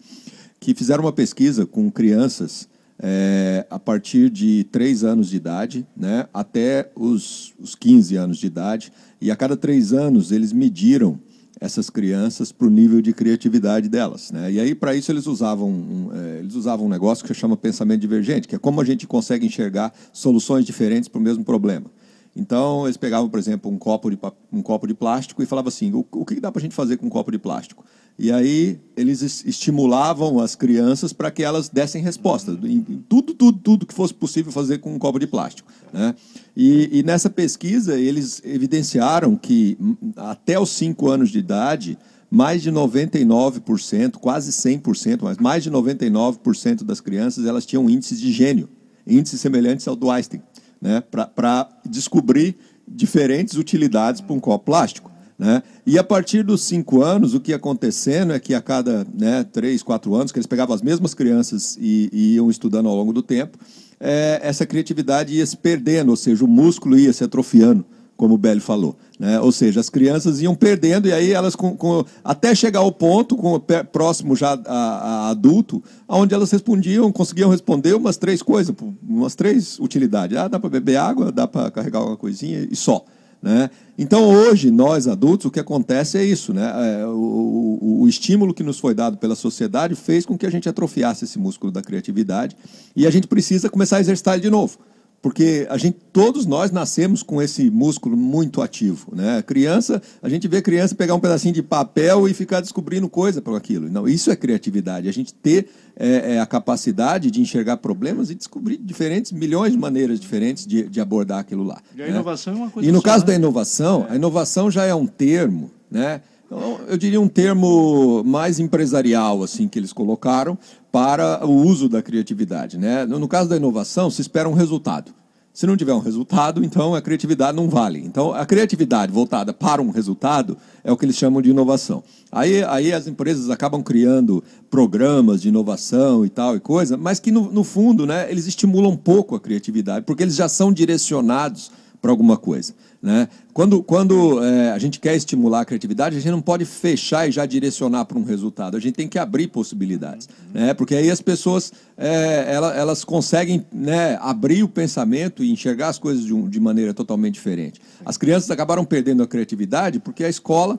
que 0.61 0.75
fizeram 0.75 1.02
uma 1.05 1.12
pesquisa 1.12 1.67
com 1.67 1.90
crianças 1.90 2.69
é, 3.02 3.67
a 3.70 3.79
partir 3.79 4.29
de 4.29 4.64
3 4.64 5.05
anos 5.05 5.31
de 5.31 5.37
idade 5.37 5.87
né, 5.97 6.26
até 6.35 6.91
os, 6.94 7.55
os 7.58 7.75
15 7.75 8.17
anos 8.17 8.38
de 8.38 8.47
idade, 8.47 8.93
e 9.20 9.31
a 9.31 9.37
cada 9.37 9.56
três 9.56 9.93
anos 9.93 10.31
eles 10.32 10.52
mediram 10.52 11.19
essas 11.61 11.91
crianças 11.91 12.52
para 12.52 12.67
o 12.67 12.70
nível 12.70 13.02
de 13.02 13.12
criatividade 13.12 13.88
delas. 13.88 14.31
Né? 14.31 14.52
E 14.52 14.61
aí, 14.61 14.75
para 14.75 14.94
isso, 14.94 15.12
eles 15.12 15.26
usavam, 15.26 15.69
um, 15.69 16.11
é, 16.12 16.38
eles 16.38 16.55
usavam 16.55 16.87
um 16.87 16.88
negócio 16.88 17.23
que 17.23 17.35
se 17.35 17.38
chama 17.38 17.56
pensamento 17.56 18.00
divergente, 18.00 18.49
que 18.49 18.55
é 18.55 18.58
como 18.58 18.81
a 18.81 18.85
gente 18.85 19.06
consegue 19.06 19.46
enxergar 19.46 19.93
soluções 20.11 20.64
diferentes 20.64 21.08
para 21.08 21.19
o 21.19 21.23
mesmo 21.23 21.44
problema. 21.44 21.87
Então, 22.35 22.87
eles 22.87 22.96
pegavam, 22.96 23.29
por 23.29 23.38
exemplo, 23.38 23.70
um 23.70 23.76
copo 23.76 24.08
de, 24.08 24.19
um 24.50 24.62
copo 24.62 24.87
de 24.87 24.94
plástico 24.94 25.43
e 25.43 25.46
falavam 25.46 25.69
assim: 25.69 25.93
o, 25.93 26.06
o 26.12 26.25
que 26.25 26.41
dá 26.41 26.50
para 26.50 26.61
a 26.61 26.62
gente 26.62 26.75
fazer 26.75 26.96
com 26.96 27.06
um 27.06 27.11
copo 27.11 27.31
de 27.31 27.38
plástico? 27.38 27.85
E 28.19 28.31
aí 28.31 28.79
eles 28.97 29.23
estimulavam 29.47 30.41
as 30.41 30.55
crianças 30.55 31.12
para 31.12 31.31
que 31.31 31.43
elas 31.43 31.71
dessem 31.71 32.03
resposta 32.03 32.53
em 32.62 32.83
tudo, 33.09 33.33
tudo, 33.33 33.59
tudo 33.59 33.87
que 33.87 33.95
fosse 33.95 34.12
possível 34.12 34.53
fazer 34.53 34.79
com 34.79 34.93
um 34.94 34.99
copo 34.99 35.19
de 35.19 35.27
plástico. 35.27 35.73
Né? 35.91 36.15
E, 36.55 36.99
e 36.99 37.03
nessa 37.03 37.31
pesquisa 37.31 37.99
eles 37.99 38.43
evidenciaram 38.44 39.37
que 39.37 39.77
hum, 39.81 39.96
até 40.17 40.61
os 40.61 40.69
5 40.70 41.08
anos 41.08 41.31
de 41.31 41.39
idade, 41.39 41.96
mais 42.31 42.63
de 42.63 42.70
99%, 42.70 44.17
quase 44.19 44.53
100%, 44.53 45.20
mas 45.23 45.39
mais 45.39 45.65
de 45.65 45.70
99% 45.70 46.84
das 46.84 47.01
crianças 47.01 47.46
elas 47.46 47.65
tinham 47.65 47.89
índices 47.89 48.20
de 48.20 48.31
gênio, 48.31 48.69
índices 49.06 49.41
semelhantes 49.41 49.89
ao 49.89 49.96
do 49.96 50.11
Einstein, 50.11 50.43
né? 50.81 51.03
para 51.11 51.69
descobrir 51.89 52.56
diferentes 52.87 53.56
utilidades 53.56 54.20
para 54.20 54.34
um 54.34 54.41
copo 54.41 54.67
plástico. 54.67 55.11
Né? 55.39 55.63
E 55.91 55.99
a 55.99 56.05
partir 56.05 56.44
dos 56.44 56.63
cinco 56.63 57.03
anos, 57.03 57.35
o 57.35 57.41
que 57.41 57.51
ia 57.51 57.56
acontecendo 57.56 58.32
é 58.32 58.39
que 58.39 58.55
a 58.55 58.61
cada 58.61 59.05
né, 59.13 59.43
três, 59.43 59.82
quatro 59.82 60.15
anos, 60.15 60.31
que 60.31 60.39
eles 60.39 60.47
pegavam 60.47 60.73
as 60.73 60.82
mesmas 60.82 61.15
crianças 61.15 61.77
e, 61.81 62.09
e 62.13 62.35
iam 62.35 62.49
estudando 62.49 62.89
ao 62.89 62.94
longo 62.94 63.13
do 63.13 63.20
tempo, 63.25 63.59
é, 63.99 64.39
essa 64.41 64.65
criatividade 64.65 65.35
ia 65.35 65.44
se 65.44 65.56
perdendo, 65.56 66.11
ou 66.11 66.17
seja, 66.17 66.44
o 66.44 66.47
músculo 66.47 66.97
ia 66.97 67.13
se 67.13 67.25
atrofiando, 67.25 67.85
como 68.17 68.35
o 68.35 68.39
Belli 68.39 68.61
falou. 68.61 68.97
Né? 69.19 69.41
Ou 69.41 69.51
seja, 69.51 69.81
as 69.81 69.91
crianças 69.91 70.41
iam 70.41 70.55
perdendo 70.55 71.09
e 71.09 71.13
aí 71.13 71.32
elas, 71.32 71.56
com, 71.56 71.77
com, 71.77 72.05
até 72.23 72.55
chegar 72.55 72.79
ao 72.79 72.93
ponto, 72.93 73.35
com, 73.35 73.61
próximo 73.91 74.37
já 74.37 74.56
a, 74.67 74.77
a, 74.77 75.31
adulto, 75.31 75.82
onde 76.09 76.32
elas 76.32 76.53
respondiam, 76.53 77.11
conseguiam 77.11 77.51
responder 77.51 77.94
umas 77.94 78.17
três 78.17 78.43
coisas, 78.43 78.73
umas 79.03 79.35
três 79.35 79.77
utilidades. 79.81 80.37
Ah, 80.37 80.47
dá 80.47 80.61
para 80.61 80.70
beber 80.70 80.99
água, 80.99 81.32
dá 81.32 81.49
para 81.49 81.69
carregar 81.69 82.05
uma 82.05 82.17
coisinha 82.17 82.69
e 82.70 82.77
só. 82.77 83.05
Né? 83.43 83.70
Então, 83.99 84.29
hoje, 84.29 84.70
nós 84.70 85.09
adultos, 85.09 85.47
o 85.47 85.51
que 85.51 85.61
acontece 85.61 86.19
é 86.19 86.25
isso. 86.25 86.53
Né? 86.53 87.01
É, 87.01 87.06
o, 87.06 87.79
o, 87.81 88.03
o, 88.03 88.09
estímulo 88.09 88.53
que 88.53 88.63
nos 88.63 88.79
foi 88.79 88.94
dado 88.94 89.17
pela 89.17 89.35
sociedade 89.35 89.94
fez 89.94 90.27
com 90.27 90.37
que 90.37 90.47
a 90.47 90.51
gente 90.51 90.69
atrofiasse 90.69 91.25
esse 91.25 91.39
músculo 91.39 91.73
da 91.73 91.82
criatividade 91.82 92.56
e 92.94 93.06
a 93.06 93.11
gente 93.11 93.27
precisa 93.27 93.70
começar 93.70 93.97
a 93.97 94.01
exercitar 94.01 94.35
ele 94.35 94.43
de 94.43 94.51
novo 94.51 94.79
porque 95.22 95.67
a 95.69 95.77
gente, 95.77 95.98
todos 96.12 96.46
nós 96.46 96.70
nascemos 96.70 97.22
com 97.22 97.43
esse 97.43 97.70
músculo 97.70 98.17
muito 98.17 98.62
ativo, 98.62 99.15
né? 99.15 99.43
Criança, 99.43 100.00
a 100.22 100.29
gente 100.31 100.48
vê 100.48 100.62
criança 100.62 100.94
pegar 100.94 101.15
um 101.15 101.20
pedacinho 101.20 101.53
de 101.53 101.62
papel 101.62 102.27
e 102.27 102.32
ficar 102.32 102.60
descobrindo 102.60 103.08
coisa 103.08 103.43
para 103.43 103.55
aquilo. 103.56 103.91
Não, 103.91 104.08
isso 104.08 104.31
é 104.31 104.36
criatividade. 104.36 105.08
A 105.08 105.12
gente 105.12 105.34
ter 105.34 105.69
é, 105.94 106.36
é, 106.36 106.41
a 106.41 106.46
capacidade 106.46 107.31
de 107.31 107.41
enxergar 107.41 107.77
problemas 107.77 108.31
e 108.31 108.34
descobrir 108.34 108.79
diferentes 108.79 109.32
milhões 109.32 109.72
de 109.72 109.79
maneiras 109.79 110.19
diferentes 110.19 110.67
de, 110.67 110.84
de 110.84 111.00
abordar 111.00 111.41
aquilo 111.41 111.65
lá. 111.65 111.82
E 111.94 112.00
a 112.00 112.06
né? 112.06 112.10
inovação 112.12 112.55
é 112.55 112.56
uma 112.56 112.70
coisa. 112.70 112.89
E 112.89 112.93
no 112.93 112.98
só, 112.98 113.05
caso 113.05 113.24
né? 113.24 113.32
da 113.32 113.34
inovação, 113.34 114.06
é. 114.08 114.12
a 114.12 114.17
inovação 114.17 114.70
já 114.70 114.86
é 114.86 114.94
um 114.94 115.06
termo, 115.06 115.70
né? 115.91 116.22
Então, 116.46 116.81
eu 116.89 116.96
diria 116.96 117.20
um 117.20 117.29
termo 117.29 118.24
mais 118.24 118.58
empresarial 118.58 119.41
assim 119.41 119.69
que 119.69 119.79
eles 119.79 119.93
colocaram 119.93 120.58
para 120.93 121.47
o 121.47 121.53
uso 121.53 121.89
da 121.89 122.03
criatividade. 122.03 122.79
Né? 122.79 123.05
No 123.06 123.29
caso 123.29 123.49
da 123.49 123.56
inovação, 123.56 124.11
se 124.11 124.20
espera 124.20 124.49
um 124.49 124.55
resultado. 124.55 125.13
Se 125.53 125.67
não 125.67 125.77
tiver 125.77 125.93
um 125.93 125.99
resultado, 126.01 126.65
então 126.65 126.94
a 126.94 127.03
criatividade 127.03 127.56
não 127.56 127.69
vale. 127.69 127.99
Então, 127.99 128.32
a 128.32 128.47
criatividade 128.47 129.13
voltada 129.13 129.53
para 129.53 129.82
um 129.82 129.91
resultado 129.91 130.56
é 130.85 130.93
o 130.93 130.97
que 130.97 131.05
eles 131.05 131.17
chamam 131.17 131.43
de 131.43 131.51
inovação. 131.51 132.05
Aí, 132.31 132.63
aí 132.65 132.93
as 132.93 133.09
empresas 133.09 133.51
acabam 133.51 133.82
criando 133.82 134.44
programas 134.70 135.43
de 135.43 135.49
inovação 135.49 136.25
e 136.25 136.29
tal 136.29 136.55
e 136.55 136.61
coisa, 136.61 136.97
mas 136.97 137.19
que 137.19 137.32
no, 137.32 137.51
no 137.51 137.65
fundo, 137.65 138.06
né, 138.06 138.31
eles 138.31 138.47
estimulam 138.47 138.97
pouco 138.97 139.35
a 139.35 139.41
criatividade, 139.41 140.06
porque 140.06 140.23
eles 140.23 140.37
já 140.37 140.49
são 140.49 140.73
direcionados 140.73 141.73
para 142.01 142.13
alguma 142.13 142.37
coisa. 142.37 142.73
Né? 143.03 143.29
Quando, 143.55 143.83
quando 143.83 144.45
é, 144.45 144.73
a 144.73 144.79
gente 144.79 145.01
quer 145.01 145.17
estimular 145.17 145.61
a 145.61 145.65
criatividade, 145.65 146.17
a 146.17 146.21
gente 146.21 146.31
não 146.31 146.43
pode 146.43 146.67
fechar 146.67 147.27
e 147.27 147.33
já 147.33 147.47
direcionar 147.47 148.05
para 148.05 148.19
um 148.19 148.23
resultado. 148.23 148.77
A 148.77 148.81
gente 148.81 148.95
tem 148.95 149.09
que 149.09 149.19
abrir 149.19 149.49
possibilidades. 149.49 150.29
Né? 150.53 150.75
Porque 150.75 150.95
aí 150.95 151.11
as 151.11 151.23
pessoas 151.23 151.73
é, 151.97 152.53
elas, 152.53 152.77
elas, 152.77 153.05
conseguem 153.05 153.65
né, 153.73 154.19
abrir 154.21 154.63
o 154.63 154.69
pensamento 154.69 155.43
e 155.43 155.51
enxergar 155.51 155.89
as 155.89 155.99
coisas 155.99 156.25
de, 156.25 156.35
um, 156.35 156.47
de 156.47 156.61
maneira 156.61 156.93
totalmente 156.93 157.35
diferente. 157.35 157.81
As 158.05 158.19
crianças 158.19 158.51
acabaram 158.51 158.85
perdendo 158.85 159.23
a 159.23 159.27
criatividade 159.27 159.99
porque 159.99 160.23
a 160.23 160.29
escola 160.29 160.79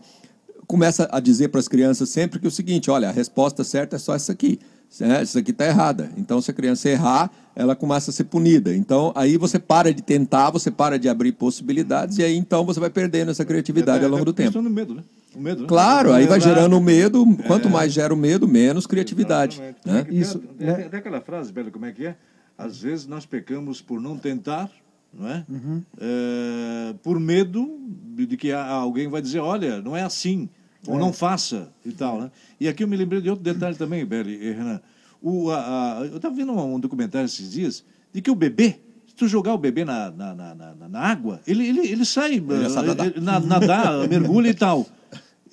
começa 0.68 1.10
a 1.12 1.20
dizer 1.20 1.50
para 1.50 1.60
as 1.60 1.68
crianças 1.68 2.10
sempre 2.10 2.40
que 2.40 2.48
o 2.48 2.52
seguinte: 2.52 2.92
olha, 2.92 3.10
a 3.10 3.12
resposta 3.12 3.64
certa 3.64 3.96
é 3.96 4.00
só 4.00 4.16
essa 4.16 4.32
aqui. 4.32 4.60
É, 5.00 5.24
isso 5.24 5.40
aqui 5.40 5.52
está 5.52 5.66
errada. 5.66 6.12
Então, 6.18 6.42
se 6.42 6.52
a 6.52 6.54
criança 6.54 6.90
errar, 6.90 7.32
ela 7.56 7.76
começa 7.76 8.12
a 8.12 8.14
ser 8.14 8.26
punida. 8.26 8.76
Então, 8.76 9.12
aí 9.16 9.38
você 9.38 9.60
para 9.60 9.94
de 9.94 10.02
tentar, 10.02 10.50
você 10.50 10.72
para 10.72 10.98
de 10.98 11.10
abrir 11.10 11.32
possibilidades, 11.34 12.18
e 12.18 12.24
aí 12.24 12.36
então 12.36 12.66
você 12.66 12.80
vai 12.80 12.90
perdendo 12.90 13.32
essa 13.32 13.46
criatividade 13.46 14.04
ao 14.04 14.12
longo 14.12 14.26
do 14.26 14.34
tempo. 14.34 14.62
medo, 14.62 14.96
né? 14.96 15.04
O 15.36 15.40
medo, 15.40 15.62
né? 15.62 15.68
Claro, 15.68 16.12
aí 16.12 16.26
vai 16.26 16.40
gerando 16.40 16.80
medo. 16.82 17.26
Quanto 17.48 17.70
mais 17.70 17.94
gera 17.94 18.14
o 18.14 18.18
medo, 18.18 18.48
menos 18.48 18.86
criatividade. 18.86 19.62
Né? 19.86 20.06
Isso, 20.10 20.40
tem, 20.40 20.90
tem, 20.90 21.00
aquela 21.00 21.22
frase, 21.22 21.52
Belo, 21.52 21.72
como 21.72 21.86
é 21.86 21.92
que 21.92 22.08
é? 22.08 22.16
Às 22.58 22.82
vezes 22.82 23.08
nós 23.08 23.26
pecamos 23.26 23.82
por 23.82 24.00
não 24.00 24.18
tentar, 24.18 24.70
não 25.14 25.28
é? 25.28 25.46
Uhum. 25.50 25.82
é 26.00 26.94
por 27.02 27.20
medo 27.20 27.80
de 28.28 28.38
que 28.38 28.52
alguém 28.52 29.08
vai 29.08 29.22
dizer, 29.22 29.40
olha, 29.40 29.82
não 29.82 29.96
é 29.96 30.04
assim 30.04 30.50
ou 30.88 30.96
é. 30.96 31.00
não 31.00 31.14
faça 31.14 31.70
e 31.86 31.92
tal, 31.92 32.22
né? 32.22 32.32
E 32.60 32.68
aqui 32.68 32.84
eu 32.84 32.88
me 32.88 32.98
lembrei 32.98 33.22
de 33.22 33.30
outro 33.30 33.44
detalhe 33.44 33.76
também, 33.76 34.06
Beli 34.06 34.34
e 34.34 34.52
Renan. 34.52 34.82
O, 35.22 35.52
a, 35.52 36.00
a, 36.00 36.06
eu 36.06 36.18
estava 36.18 36.34
vendo 36.34 36.52
um, 36.52 36.76
um, 36.76 36.80
documentário 36.80 37.26
esses 37.26 37.52
dias 37.52 37.84
de 38.12 38.22
que 38.22 38.32
o 38.32 38.36
bebê, 38.36 38.80
se 39.08 39.16
tu 39.16 39.28
jogar 39.28 39.54
o 39.54 39.58
bebê 39.58 39.86
na, 39.86 40.10
na, 40.10 40.34
na, 40.34 40.56
na, 40.56 40.90
na 40.90 41.00
água, 41.00 41.40
ele, 41.46 41.68
ele, 41.68 41.88
ele 41.88 42.06
sai, 42.06 42.34
ele 42.34 42.42
uh, 42.42 43.22
nadar, 43.22 43.42
nadar 43.42 44.08
mergulha 44.10 44.50
e 44.50 44.54
tal. 44.54 44.88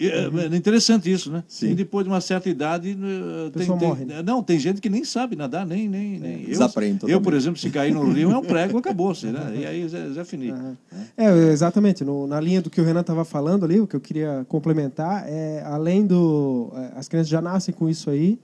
É, 0.01 0.55
é 0.55 0.57
interessante 0.57 1.11
isso, 1.11 1.31
né? 1.31 1.43
Sim. 1.49 1.71
E 1.71 1.75
depois 1.75 2.05
de 2.05 2.11
uma 2.11 2.21
certa 2.21 2.49
idade. 2.49 2.97
Tem, 3.53 3.67
tem, 3.67 3.77
morre, 3.77 4.05
né? 4.05 4.23
Não, 4.23 4.43
tem 4.45 4.57
gente 4.59 4.81
que 4.81 4.89
nem 4.89 5.03
sabe 5.03 5.35
nadar, 5.35 5.67
nem. 5.67 5.89
nem, 5.89 6.21
nem. 6.21 6.47
É, 6.47 6.55
eu, 7.03 7.09
eu, 7.09 7.21
por 7.21 7.35
exemplo, 7.35 7.59
se 7.59 7.69
cair 7.69 7.93
no 7.93 8.05
rio 8.13 8.31
é 8.31 8.39
um 8.39 8.43
prego, 8.43 8.79
acabou-se, 8.79 9.27
né? 9.27 9.55
E 9.57 9.67
aí 9.67 9.89
já, 9.89 10.09
já 10.11 10.25
fini. 10.25 10.53
Uhum. 10.53 10.77
É, 11.17 11.33
exatamente. 11.51 12.05
No, 12.05 12.29
na 12.29 12.41
linha 12.41 12.63
do 12.63 12.71
que 12.71 12.81
o 12.81 12.85
Renan 12.85 13.01
estava 13.01 13.25
falando 13.25 13.65
ali, 13.65 13.81
o 13.81 13.89
que 13.89 13.97
eu 13.97 14.01
queria 14.01 14.47
complementar 14.49 15.25
é, 15.27 15.65
além 15.67 16.07
do. 16.07 16.73
É, 16.77 16.99
as 16.99 17.09
crianças 17.09 17.29
já 17.29 17.43
nascem 17.43 17.75
com 17.75 17.89
isso 17.89 18.09
aí. 18.09 18.39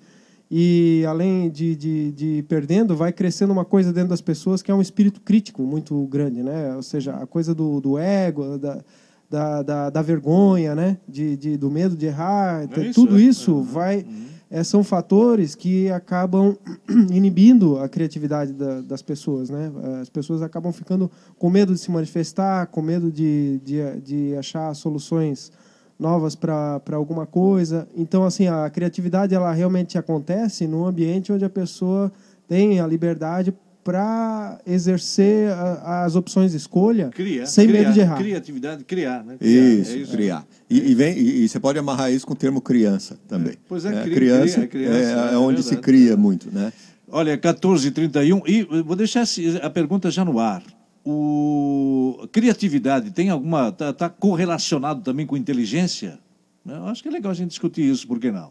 E 0.57 1.05
além 1.09 1.51
de, 1.51 1.75
de, 1.75 2.13
de 2.13 2.45
perdendo, 2.45 2.95
vai 2.95 3.13
crescendo 3.13 3.53
uma 3.53 3.65
coisa 3.65 3.93
dentro 3.93 4.11
das 4.11 4.21
pessoas 4.21 4.63
que 4.63 4.71
é 4.71 4.75
um 4.75 4.81
espírito 4.81 5.21
crítico 5.21 5.63
muito 5.63 6.07
grande, 6.07 6.45
né? 6.45 6.77
Ou 6.77 6.83
seja, 6.83 7.13
a 7.17 7.27
coisa 7.27 7.53
do, 7.53 7.81
do 7.81 7.99
ego, 7.99 8.57
da, 8.57 8.81
da, 9.29 9.63
da, 9.63 9.91
da 9.91 10.01
vergonha, 10.01 10.77
né? 10.77 10.97
De, 11.09 11.37
de, 11.37 11.57
do 11.57 11.69
medo 11.69 11.97
de 11.97 12.07
errar. 12.07 12.69
É 12.71 12.81
isso, 12.83 12.93
tudo 12.95 13.19
é. 13.19 13.23
isso 13.23 13.53
uhum. 13.53 13.63
vai. 13.65 13.97
Uhum. 14.03 14.27
É, 14.49 14.63
são 14.63 14.85
fatores 14.85 15.57
que 15.57 15.91
acabam 15.91 16.57
inibindo 17.11 17.81
a 17.81 17.89
criatividade 17.89 18.53
da, 18.53 18.81
das 18.81 19.03
pessoas, 19.03 19.51
né? 19.51 19.73
As 20.01 20.09
pessoas 20.09 20.41
acabam 20.41 20.73
ficando 20.73 21.11
com 21.37 21.51
medo 21.51 21.73
de 21.73 21.81
se 21.81 21.91
manifestar, 21.91 22.69
com 22.69 22.81
medo 22.81 23.11
de, 23.11 23.61
de, 23.65 24.01
de 24.01 24.37
achar 24.37 24.73
soluções 24.75 25.51
novas 25.99 26.35
para 26.35 26.81
alguma 26.93 27.27
coisa. 27.27 27.89
Então, 27.97 28.25
assim, 28.25 28.47
a 28.47 28.69
criatividade 28.71 29.35
ela 29.35 29.53
realmente 29.53 29.97
acontece 29.97 30.67
num 30.67 30.85
ambiente 30.87 31.33
onde 31.33 31.45
a 31.45 31.51
pessoa 31.51 32.13
tem 32.49 32.81
a 32.81 32.87
liberdade 32.87 33.55
para 33.85 34.59
exercer 34.67 35.53
a, 35.53 36.05
as 36.05 36.17
opções 36.17 36.53
de 36.53 36.57
escolha 36.57 37.11
criar, 37.11 37.47
sem 37.47 37.69
criar, 37.69 37.81
medo 37.83 37.93
de 37.93 38.01
errar. 38.01 38.17
Criatividade, 38.17 38.85
criar, 38.85 39.23
né? 39.23 39.37
Criar, 39.39 39.63
isso, 39.63 39.93
é 39.93 39.97
isso, 39.99 40.13
criar. 40.13 40.47
E, 40.71 40.91
e, 40.91 40.95
vem, 40.95 41.19
e, 41.19 41.45
e, 41.45 41.49
você 41.49 41.61
pode 41.61 41.79
amarrar 41.79 42.11
isso 42.11 42.27
com 42.27 42.33
o 42.33 42.37
termo 42.37 42.63
criança 42.63 43.19
também. 43.29 43.53
É, 43.53 43.57
pois 43.69 43.85
é, 43.85 43.89
é 43.89 44.03
cria, 44.03 44.15
criança, 44.15 44.67
cria, 44.67 44.89
criança 44.89 45.29
é, 45.31 45.35
é, 45.35 45.37
onde 45.37 45.63
se 45.63 45.77
cria 45.77 46.17
muito, 46.17 46.51
né? 46.51 46.73
Olha, 47.09 47.37
14h31, 47.37 48.43
e 48.49 48.63
vou 48.83 48.97
deixar 48.97 49.25
a 49.63 49.71
pergunta 49.71 50.11
já 50.11 50.25
no 50.25 50.39
ar. 50.39 50.63
O 51.05 52.27
criatividade 52.33 53.11
tem 53.11 53.29
alguma 53.29 53.69
está 53.69 53.93
tá 53.93 54.09
correlacionado 54.09 55.03
também 55.03 55.27
com 55.27 55.37
inteligência? 55.37 56.19
Eu 56.67 56.87
acho 56.87 57.03
que 57.03 57.09
é 57.11 57.13
legal 57.13 57.31
a 57.31 57.35
gente 57.35 57.51
discutir 57.51 57.83
isso, 57.83 58.07
por 58.07 58.19
que 58.19 58.31
não? 58.31 58.51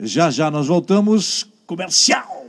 Já 0.00 0.28
já 0.28 0.50
nós 0.50 0.66
voltamos 0.66 1.46
comercial. 1.66 2.46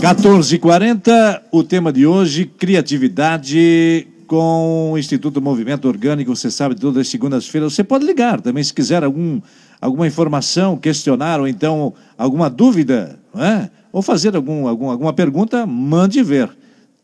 14h40, 0.00 1.42
o 1.52 1.62
tema 1.62 1.92
de 1.92 2.06
hoje, 2.06 2.44
criatividade 2.44 4.08
com 4.26 4.92
o 4.92 4.98
Instituto 4.98 5.40
Movimento 5.40 5.88
Orgânico, 5.88 6.34
você 6.34 6.50
sabe, 6.50 6.74
todas 6.74 7.00
as 7.00 7.08
segundas-feiras. 7.08 7.72
Você 7.72 7.84
pode 7.84 8.04
ligar 8.04 8.40
também 8.40 8.62
se 8.62 8.74
quiser 8.74 9.02
algum, 9.02 9.40
alguma 9.80 10.06
informação, 10.06 10.76
questionar 10.76 11.40
ou 11.40 11.46
então 11.48 11.94
alguma 12.16 12.50
dúvida, 12.50 13.18
é? 13.36 13.70
ou 13.92 14.02
fazer 14.02 14.34
algum, 14.36 14.66
algum, 14.66 14.90
alguma 14.90 15.12
pergunta, 15.12 15.64
mande 15.66 16.22
ver. 16.22 16.57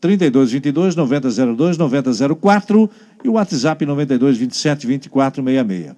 3222 0.05 0.95
9002 0.95 1.77
9004 1.79 2.89
e 3.23 3.27
o 3.27 3.33
WhatsApp 3.33 3.83
92 3.83 4.37
27 4.37 4.85
24 4.85 5.43
66. 5.43 5.95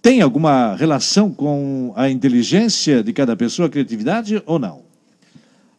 Tem 0.00 0.20
alguma 0.20 0.76
relação 0.76 1.32
com 1.32 1.92
a 1.96 2.08
inteligência 2.08 3.02
de 3.02 3.12
cada 3.12 3.36
pessoa, 3.36 3.66
a 3.66 3.70
criatividade 3.70 4.40
ou 4.46 4.58
não? 4.58 4.82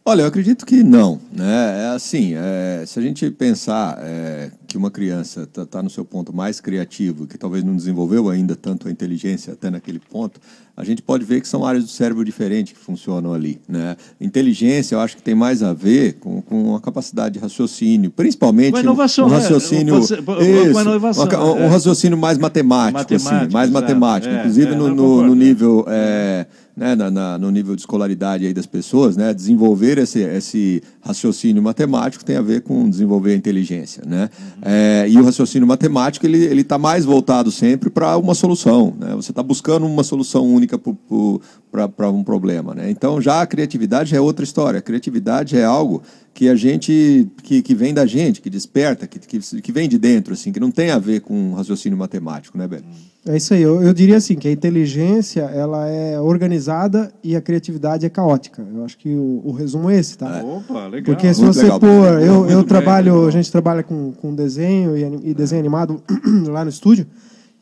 Olha, 0.04 0.24
eu 0.24 0.28
acredito 0.28 0.66
que 0.66 0.84
não. 0.84 1.22
Né? 1.32 1.84
É 1.84 1.96
assim, 1.96 2.34
é, 2.36 2.84
se 2.86 3.00
a 3.00 3.02
gente 3.02 3.30
pensar 3.32 3.98
é, 4.02 4.52
que 4.68 4.76
uma 4.76 4.92
criança 4.92 5.44
está 5.44 5.66
tá 5.66 5.82
no 5.82 5.90
seu 5.90 6.04
ponto 6.04 6.36
mais 6.36 6.60
criativo, 6.60 7.26
que 7.26 7.38
talvez 7.38 7.64
não 7.64 7.76
desenvolveu 7.76 8.28
ainda 8.28 8.56
tanto 8.56 8.88
a 8.88 8.92
inteligência 8.92 9.54
até 9.54 9.70
naquele 9.70 10.00
ponto, 10.00 10.42
a 10.82 10.84
gente 10.84 11.04
pode 11.04 11.24
ver 11.24 11.42
que 11.42 11.48
são 11.48 11.64
áreas 11.64 11.84
do 11.84 11.90
cérebro 11.92 12.26
diferentes 12.26 12.74
que 12.74 12.80
funcionam 12.80 13.36
ali. 13.36 13.62
Né? 13.70 13.96
Inteligência, 14.20 14.96
eu 14.96 15.00
acho 15.00 15.16
que 15.16 15.22
tem 15.22 15.36
mais 15.36 15.62
a 15.62 15.74
ver 15.74 16.14
com, 16.14 16.42
com 16.42 16.76
a 16.76 16.82
capacidade 16.82 17.36
de 17.36 17.40
raciocínio, 17.40 18.10
principalmente 18.10 18.72
com 18.72 18.80
inovação, 18.80 19.28
um 19.28 19.30
raciocínio, 19.30 19.94
né? 19.94 20.00
isso, 20.02 20.24
com 20.24 20.82
inovação, 20.82 21.26
um, 21.26 21.66
um, 21.66 21.70
raciocínio 21.70 22.18
mais 22.18 22.40
matemático, 22.40 22.98
matemático 22.98 23.36
assim, 23.36 23.54
mais 23.54 23.70
matemático, 23.70 24.34
é, 24.34 24.40
inclusive 24.40 24.72
é, 24.72 24.76
no, 24.76 24.90
no, 24.90 25.22
no, 25.28 25.36
nível 25.36 25.86
é, 25.88 26.48
né, 26.76 26.96
na, 26.96 27.12
na, 27.12 27.38
no 27.38 27.52
nível 27.52 27.76
de 27.76 27.82
escolaridade 27.82 28.46
aí 28.46 28.54
das 28.54 28.66
pessoas, 28.66 29.16
né, 29.16 29.34
desenvolver 29.34 30.00
esse, 30.00 30.20
esse 30.20 30.82
raciocínio 31.02 31.62
matemático 31.62 32.24
tem 32.24 32.38
a 32.38 32.42
ver 32.42 32.62
com 32.62 32.90
desenvolver 32.90 33.34
a 33.34 33.36
inteligência, 33.36 34.04
né? 34.06 34.30
Uhum. 34.40 34.62
É, 34.64 35.06
e 35.08 35.18
o 35.18 35.24
raciocínio 35.24 35.68
matemático 35.68 36.26
ele 36.26 36.42
ele 36.44 36.62
está 36.62 36.78
mais 36.78 37.06
voltado 37.06 37.52
sempre 37.52 37.90
para 37.90 38.18
uma 38.18 38.34
solução, 38.34 38.94
né? 39.00 39.14
Você 39.16 39.32
está 39.32 39.44
buscando 39.44 39.86
uma 39.86 40.04
solução 40.04 40.46
única 40.46 40.71
para 40.78 42.10
um 42.10 42.24
problema, 42.24 42.76
né? 42.76 42.90
Então 42.90 43.22
já 43.22 43.42
a 43.42 43.48
criatividade 43.48 44.16
é 44.16 44.22
outra 44.22 44.44
história. 44.44 44.80
A 44.80 44.82
criatividade 44.82 45.58
é 45.58 45.64
algo 45.64 46.02
que 46.34 46.50
a 46.50 46.56
gente 46.56 47.28
que, 47.44 47.62
que 47.62 47.76
vem 47.76 47.94
da 47.94 48.06
gente, 48.06 48.42
que 48.42 48.50
desperta, 48.50 49.08
que, 49.08 49.20
que, 49.20 49.62
que 49.62 49.72
vem 49.72 49.88
de 49.88 49.98
dentro, 49.98 50.34
assim, 50.34 50.52
que 50.52 50.60
não 50.60 50.72
tem 50.72 50.92
a 50.92 51.00
ver 51.00 51.22
com 51.22 51.54
raciocínio 51.54 51.98
matemático, 51.98 52.58
né, 52.58 52.68
Beto? 52.68 52.86
É 53.26 53.38
isso 53.38 53.54
aí. 53.54 53.62
Eu, 53.62 53.82
eu 53.82 53.94
diria 53.94 54.18
assim 54.18 54.36
que 54.36 54.48
a 54.48 54.52
inteligência 54.52 55.42
ela 55.42 55.88
é 55.88 56.20
organizada 56.20 57.14
e 57.24 57.36
a 57.36 57.42
criatividade 57.42 58.06
é 58.06 58.10
caótica. 58.10 58.66
Eu 58.74 58.84
acho 58.84 58.98
que 58.98 59.10
o, 59.10 59.42
o 59.46 59.52
resumo 59.52 59.90
é 59.90 59.98
esse, 59.98 60.18
tá? 60.18 60.40
É. 60.40 60.44
Opa, 60.44 60.88
legal. 60.88 61.14
Porque 61.16 61.34
se 61.34 61.42
Muito 61.42 61.54
você 61.54 61.64
legal. 61.64 61.80
pôr, 61.80 62.22
eu, 62.22 62.50
eu 62.50 62.64
trabalho, 62.64 63.28
a 63.28 63.32
gente 63.32 63.52
trabalha 63.52 63.84
com, 63.84 64.12
com 64.14 64.34
desenho 64.34 64.98
e, 64.98 65.30
e 65.30 65.34
desenho 65.34 65.60
animado 65.60 66.02
lá 66.50 66.64
no 66.64 66.70
estúdio 66.70 67.06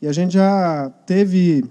e 0.00 0.08
a 0.08 0.12
gente 0.12 0.32
já 0.32 0.90
teve 1.06 1.64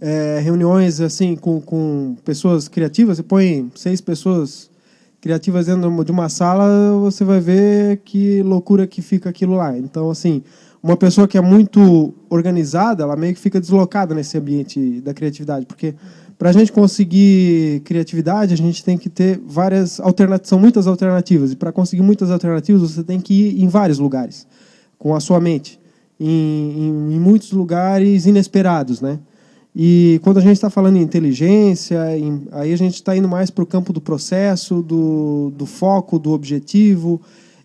é, 0.00 0.40
reuniões 0.40 1.00
assim 1.00 1.36
com, 1.36 1.60
com 1.60 2.16
pessoas 2.24 2.68
criativas. 2.68 3.16
Você 3.16 3.22
põe 3.22 3.70
seis 3.74 4.00
pessoas 4.00 4.70
criativas 5.20 5.66
dentro 5.66 6.04
de 6.04 6.12
uma 6.12 6.28
sala, 6.28 6.66
você 7.00 7.24
vai 7.24 7.40
ver 7.40 7.98
que 8.04 8.42
loucura 8.42 8.86
que 8.86 9.02
fica 9.02 9.28
aquilo 9.28 9.56
lá. 9.56 9.76
Então, 9.76 10.10
assim, 10.10 10.42
uma 10.80 10.96
pessoa 10.96 11.26
que 11.26 11.36
é 11.36 11.40
muito 11.40 12.14
organizada, 12.30 13.02
ela 13.02 13.16
meio 13.16 13.34
que 13.34 13.40
fica 13.40 13.60
deslocada 13.60 14.14
nesse 14.14 14.38
ambiente 14.38 15.00
da 15.00 15.12
criatividade, 15.12 15.66
porque 15.66 15.94
para 16.38 16.50
a 16.50 16.52
gente 16.52 16.70
conseguir 16.70 17.80
criatividade, 17.84 18.54
a 18.54 18.56
gente 18.56 18.84
tem 18.84 18.96
que 18.96 19.08
ter 19.08 19.40
várias 19.44 19.98
alternativas, 19.98 20.48
são 20.48 20.60
muitas 20.60 20.86
alternativas, 20.86 21.50
e 21.50 21.56
para 21.56 21.72
conseguir 21.72 22.02
muitas 22.02 22.30
alternativas, 22.30 22.80
você 22.80 23.02
tem 23.02 23.20
que 23.20 23.34
ir 23.34 23.64
em 23.64 23.66
vários 23.66 23.98
lugares 23.98 24.46
com 24.96 25.16
a 25.16 25.20
sua 25.20 25.40
mente. 25.40 25.80
em, 26.18 26.28
em, 26.28 27.14
em 27.14 27.20
muitos 27.20 27.52
lugares 27.52 28.26
inesperados, 28.26 29.00
né? 29.00 29.18
E 29.74 30.20
quando 30.22 30.38
a 30.38 30.40
gente 30.40 30.54
está 30.54 30.70
falando 30.70 30.96
em 30.96 31.02
inteligência, 31.02 32.16
em, 32.18 32.46
aí 32.50 32.72
a 32.72 32.76
gente 32.76 32.94
está 32.94 33.16
indo 33.16 33.28
mais 33.28 33.50
para 33.50 33.62
o 33.62 33.66
campo 33.66 33.92
do 33.92 34.00
processo, 34.00 34.82
do, 34.82 35.52
do 35.56 35.66
foco, 35.66 36.18
do 36.18 36.32
objetivo. 36.32 37.20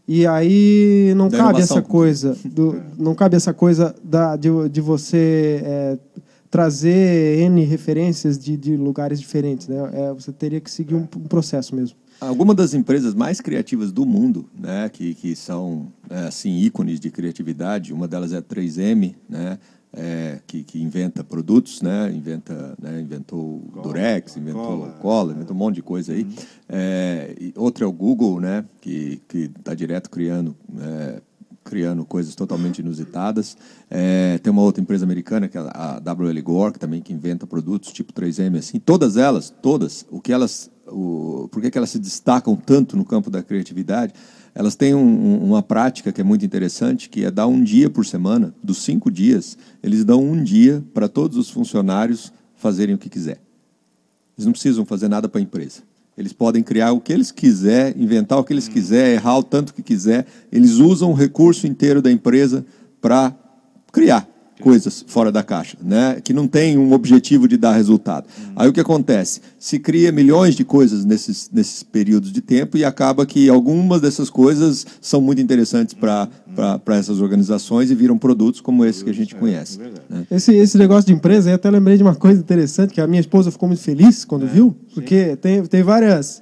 E 0.07 0.27
aí 0.27 1.13
não 1.15 1.29
Da 1.29 1.37
cabe 1.37 1.49
inovação. 1.51 1.77
essa 1.77 1.87
coisa, 1.87 2.37
do, 2.45 2.81
não 2.97 3.15
cabe 3.15 3.35
essa 3.37 3.53
coisa 3.53 3.95
da, 4.03 4.35
de, 4.35 4.49
de 4.69 4.81
você 4.81 5.61
é, 5.63 5.97
trazer 6.51 7.39
N 7.39 7.63
referências 7.63 8.37
de, 8.37 8.57
de 8.57 8.75
lugares 8.75 9.19
diferentes. 9.19 9.67
Né? 9.67 9.77
É, 9.93 10.13
você 10.13 10.31
teria 10.31 10.59
que 10.59 10.69
seguir 10.69 10.95
um, 10.95 11.07
um 11.15 11.27
processo 11.27 11.75
mesmo. 11.75 11.97
Algumas 12.19 12.55
das 12.55 12.73
empresas 12.73 13.13
mais 13.13 13.41
criativas 13.41 13.91
do 13.91 14.05
mundo, 14.05 14.45
né, 14.57 14.87
que, 14.87 15.13
que 15.13 15.35
são 15.35 15.91
é, 16.09 16.27
assim 16.27 16.57
ícones 16.57 16.99
de 16.99 17.09
criatividade, 17.09 17.91
uma 17.91 18.07
delas 18.07 18.31
é 18.31 18.37
a 18.37 18.41
3M, 18.41 19.15
né, 19.27 19.57
é, 19.93 20.39
que, 20.47 20.63
que 20.63 20.81
inventa 20.81 21.23
produtos, 21.23 21.81
né, 21.81 22.11
inventa, 22.11 22.75
né, 22.81 22.99
inventou 22.99 23.63
o 23.75 23.81
Durex, 23.81 24.35
inventou 24.37 24.79
Cola. 24.79 24.89
cola, 25.01 25.33
inventou 25.33 25.55
um 25.55 25.59
monte 25.59 25.75
de 25.75 25.81
coisa 25.83 26.13
aí. 26.13 26.27
É, 26.67 27.35
e 27.39 27.53
outra 27.55 27.85
é 27.85 27.87
o 27.87 27.91
Google, 27.91 28.39
né, 28.39 28.65
que 28.81 29.21
que 29.27 29.51
está 29.57 29.73
direto 29.73 30.09
criando 30.09 30.55
é, 30.79 31.21
criando 31.63 32.05
coisas 32.05 32.35
totalmente 32.35 32.79
inusitadas. 32.79 33.57
É, 33.89 34.37
tem 34.39 34.51
uma 34.51 34.61
outra 34.61 34.81
empresa 34.81 35.05
americana, 35.05 35.47
que 35.47 35.57
é 35.57 35.61
a 35.61 35.99
WL 35.99 36.41
Gore, 36.41 36.73
que 36.73 36.79
também 36.79 37.01
que 37.01 37.13
inventa 37.13 37.47
produtos 37.47 37.91
tipo 37.91 38.11
3M 38.11 38.57
assim. 38.57 38.79
Todas 38.79 39.17
elas, 39.17 39.49
todas, 39.61 40.05
o 40.11 40.19
que 40.19 40.33
elas, 40.33 40.69
o, 40.87 41.47
por 41.51 41.61
que, 41.61 41.71
que 41.71 41.77
elas 41.77 41.89
se 41.89 41.99
destacam 41.99 42.55
tanto 42.55 42.97
no 42.97 43.05
campo 43.05 43.29
da 43.29 43.41
criatividade? 43.41 44.13
Elas 44.55 44.75
têm 44.75 44.93
um- 44.93 44.99
um- 44.99 45.43
uma 45.43 45.63
prática 45.63 46.11
que 46.11 46.21
é 46.21 46.23
muito 46.23 46.45
interessante, 46.45 47.09
que 47.09 47.25
é 47.25 47.31
dar 47.31 47.47
um 47.47 47.63
dia 47.63 47.89
por 47.89 48.05
semana, 48.05 48.53
dos 48.63 48.83
cinco 48.83 49.09
dias, 49.09 49.57
eles 49.81 50.05
dão 50.05 50.23
um 50.23 50.43
dia 50.43 50.83
para 50.93 51.07
todos 51.07 51.37
os 51.37 51.49
funcionários 51.49 52.31
fazerem 52.55 52.95
o 52.95 52.97
que 52.97 53.09
quiser. 53.09 53.39
Eles 54.37 54.45
não 54.45 54.51
precisam 54.51 54.85
fazer 54.85 55.07
nada 55.07 55.27
para 55.27 55.39
a 55.39 55.41
empresa. 55.41 55.81
Eles 56.15 56.31
podem 56.31 56.61
criar 56.61 56.91
o 56.91 57.01
que 57.01 57.11
eles 57.11 57.31
quiser, 57.31 57.97
inventar 57.99 58.37
o 58.37 58.43
que 58.43 58.53
eles 58.53 58.67
quiser, 58.67 59.15
errar 59.15 59.39
o 59.39 59.43
tanto 59.43 59.73
que 59.73 59.81
quiser. 59.81 60.27
Eles 60.51 60.73
usam 60.73 61.09
o 61.09 61.13
recurso 61.15 61.65
inteiro 61.65 62.01
da 62.01 62.11
empresa 62.11 62.63
para 63.01 63.35
criar 63.91 64.27
coisas 64.63 65.03
fora 65.05 65.29
da 65.29 65.43
caixa, 65.43 65.77
né? 65.83 66.21
que 66.23 66.31
não 66.31 66.47
tem 66.47 66.77
um 66.77 66.93
objetivo 66.93 67.49
de 67.49 67.57
dar 67.57 67.73
resultado. 67.73 68.25
Aí 68.55 68.69
o 68.69 68.71
que 68.71 68.79
acontece? 68.79 69.41
Se 69.59 69.77
cria 69.77 70.09
milhões 70.09 70.55
de 70.55 70.63
coisas 70.63 71.03
nesses, 71.03 71.49
nesses 71.51 71.83
períodos 71.83 72.31
de 72.31 72.39
tempo 72.39 72.77
e 72.77 72.85
acaba 72.85 73.25
que 73.25 73.49
algumas 73.49 73.99
dessas 73.99 74.29
coisas 74.29 74.87
são 75.01 75.19
muito 75.19 75.41
interessantes 75.41 75.93
para 75.93 76.29
essas 76.97 77.19
organizações 77.19 77.91
e 77.91 77.95
viram 77.95 78.17
produtos 78.17 78.61
como 78.61 78.85
esse 78.85 79.03
que 79.03 79.09
a 79.09 79.13
gente 79.13 79.35
conhece. 79.35 79.79
né? 80.09 80.25
Esse, 80.31 80.55
esse 80.55 80.77
negócio 80.77 81.07
de 81.07 81.13
empresa, 81.13 81.49
eu 81.49 81.55
até 81.55 81.69
lembrei 81.69 81.97
de 81.97 82.03
uma 82.03 82.15
coisa 82.15 82.39
interessante, 82.39 82.93
que 82.93 83.01
a 83.01 83.07
minha 83.07 83.19
esposa 83.19 83.51
ficou 83.51 83.67
muito 83.67 83.81
feliz 83.81 84.23
quando 84.23 84.47
viu, 84.47 84.73
porque 84.93 85.35
tem, 85.35 85.61
tem 85.65 85.83
várias 85.83 86.41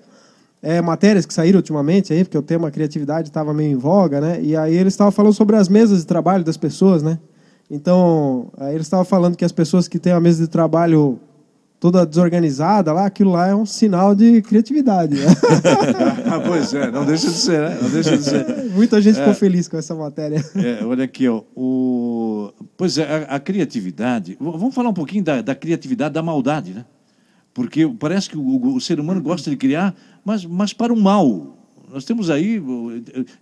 é, 0.61 0.79
matérias 0.79 1.25
que 1.25 1.33
saíram 1.33 1.57
ultimamente 1.57 2.13
aí, 2.13 2.23
porque 2.23 2.37
o 2.37 2.43
tema 2.43 2.69
criatividade 2.69 3.29
estava 3.29 3.51
meio 3.51 3.71
em 3.71 3.75
voga, 3.75 4.21
né? 4.21 4.39
E 4.43 4.55
aí 4.55 4.75
eles 4.75 4.93
estavam 4.93 5.11
falando 5.11 5.33
sobre 5.33 5.55
as 5.55 5.67
mesas 5.67 6.01
de 6.01 6.05
trabalho 6.05 6.43
das 6.43 6.55
pessoas, 6.55 7.01
né? 7.01 7.17
Então, 7.73 8.51
aí 8.57 8.75
eles 8.75 8.85
estavam 8.85 9.05
falando 9.05 9.37
que 9.37 9.45
as 9.45 9.51
pessoas 9.53 9.87
que 9.87 9.97
têm 9.97 10.11
a 10.11 10.19
mesa 10.19 10.43
de 10.43 10.49
trabalho 10.49 11.17
toda 11.79 12.05
desorganizada 12.05 12.91
lá, 12.91 13.05
aquilo 13.05 13.31
lá 13.31 13.47
é 13.47 13.55
um 13.55 13.65
sinal 13.65 14.13
de 14.13 14.41
criatividade. 14.41 15.15
né? 15.15 15.25
Ah, 16.31 16.39
pois 16.39 16.73
é, 16.73 16.91
não 16.91 17.05
deixa 17.05 17.27
de 17.27 17.33
ser, 17.33 17.61
né? 17.61 17.79
Não 17.81 17.89
deixa 17.89 18.17
de 18.17 18.23
ser. 18.23 18.45
Muita 18.75 19.01
gente 19.01 19.17
ficou 19.17 19.33
feliz 19.33 19.67
com 19.67 19.77
essa 19.77 19.95
matéria. 19.95 20.43
É, 20.55 20.83
olha 20.85 21.05
aqui, 21.05 21.27
ó, 21.27 21.43
o... 21.55 22.51
pois 22.77 22.97
é, 22.97 23.25
a, 23.27 23.35
a 23.35 23.39
criatividade. 23.39 24.37
Vamos 24.39 24.75
falar 24.75 24.89
um 24.89 24.93
pouquinho 24.93 25.23
da, 25.23 25.41
da 25.41 25.55
criatividade, 25.55 26.13
da 26.13 26.21
maldade, 26.21 26.73
né? 26.73 26.85
Porque 27.53 27.87
parece 27.99 28.29
que 28.29 28.37
o, 28.37 28.75
o 28.75 28.79
ser 28.79 28.99
humano 28.99 29.21
gosta 29.21 29.49
de 29.49 29.57
criar, 29.57 29.95
mas, 30.23 30.45
mas 30.45 30.73
para 30.73 30.93
o 30.93 30.97
mal. 30.97 31.57
Nós 31.91 32.05
temos 32.05 32.29
aí, 32.29 32.61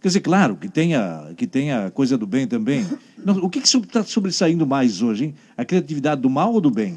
quer 0.01 0.07
dizer, 0.07 0.19
claro, 0.21 0.55
que 0.55 0.67
tenha, 0.67 1.31
que 1.37 1.45
tenha 1.45 1.91
coisa 1.91 2.17
do 2.17 2.25
bem 2.25 2.47
também. 2.47 2.85
Não, 3.23 3.37
o 3.37 3.49
que 3.49 3.59
está 3.59 4.03
sobressaindo 4.03 4.65
mais 4.65 5.01
hoje, 5.01 5.25
hein? 5.25 5.35
A 5.57 5.63
criatividade 5.63 6.21
do 6.21 6.29
mal 6.29 6.53
ou 6.53 6.61
do 6.61 6.71
bem? 6.71 6.95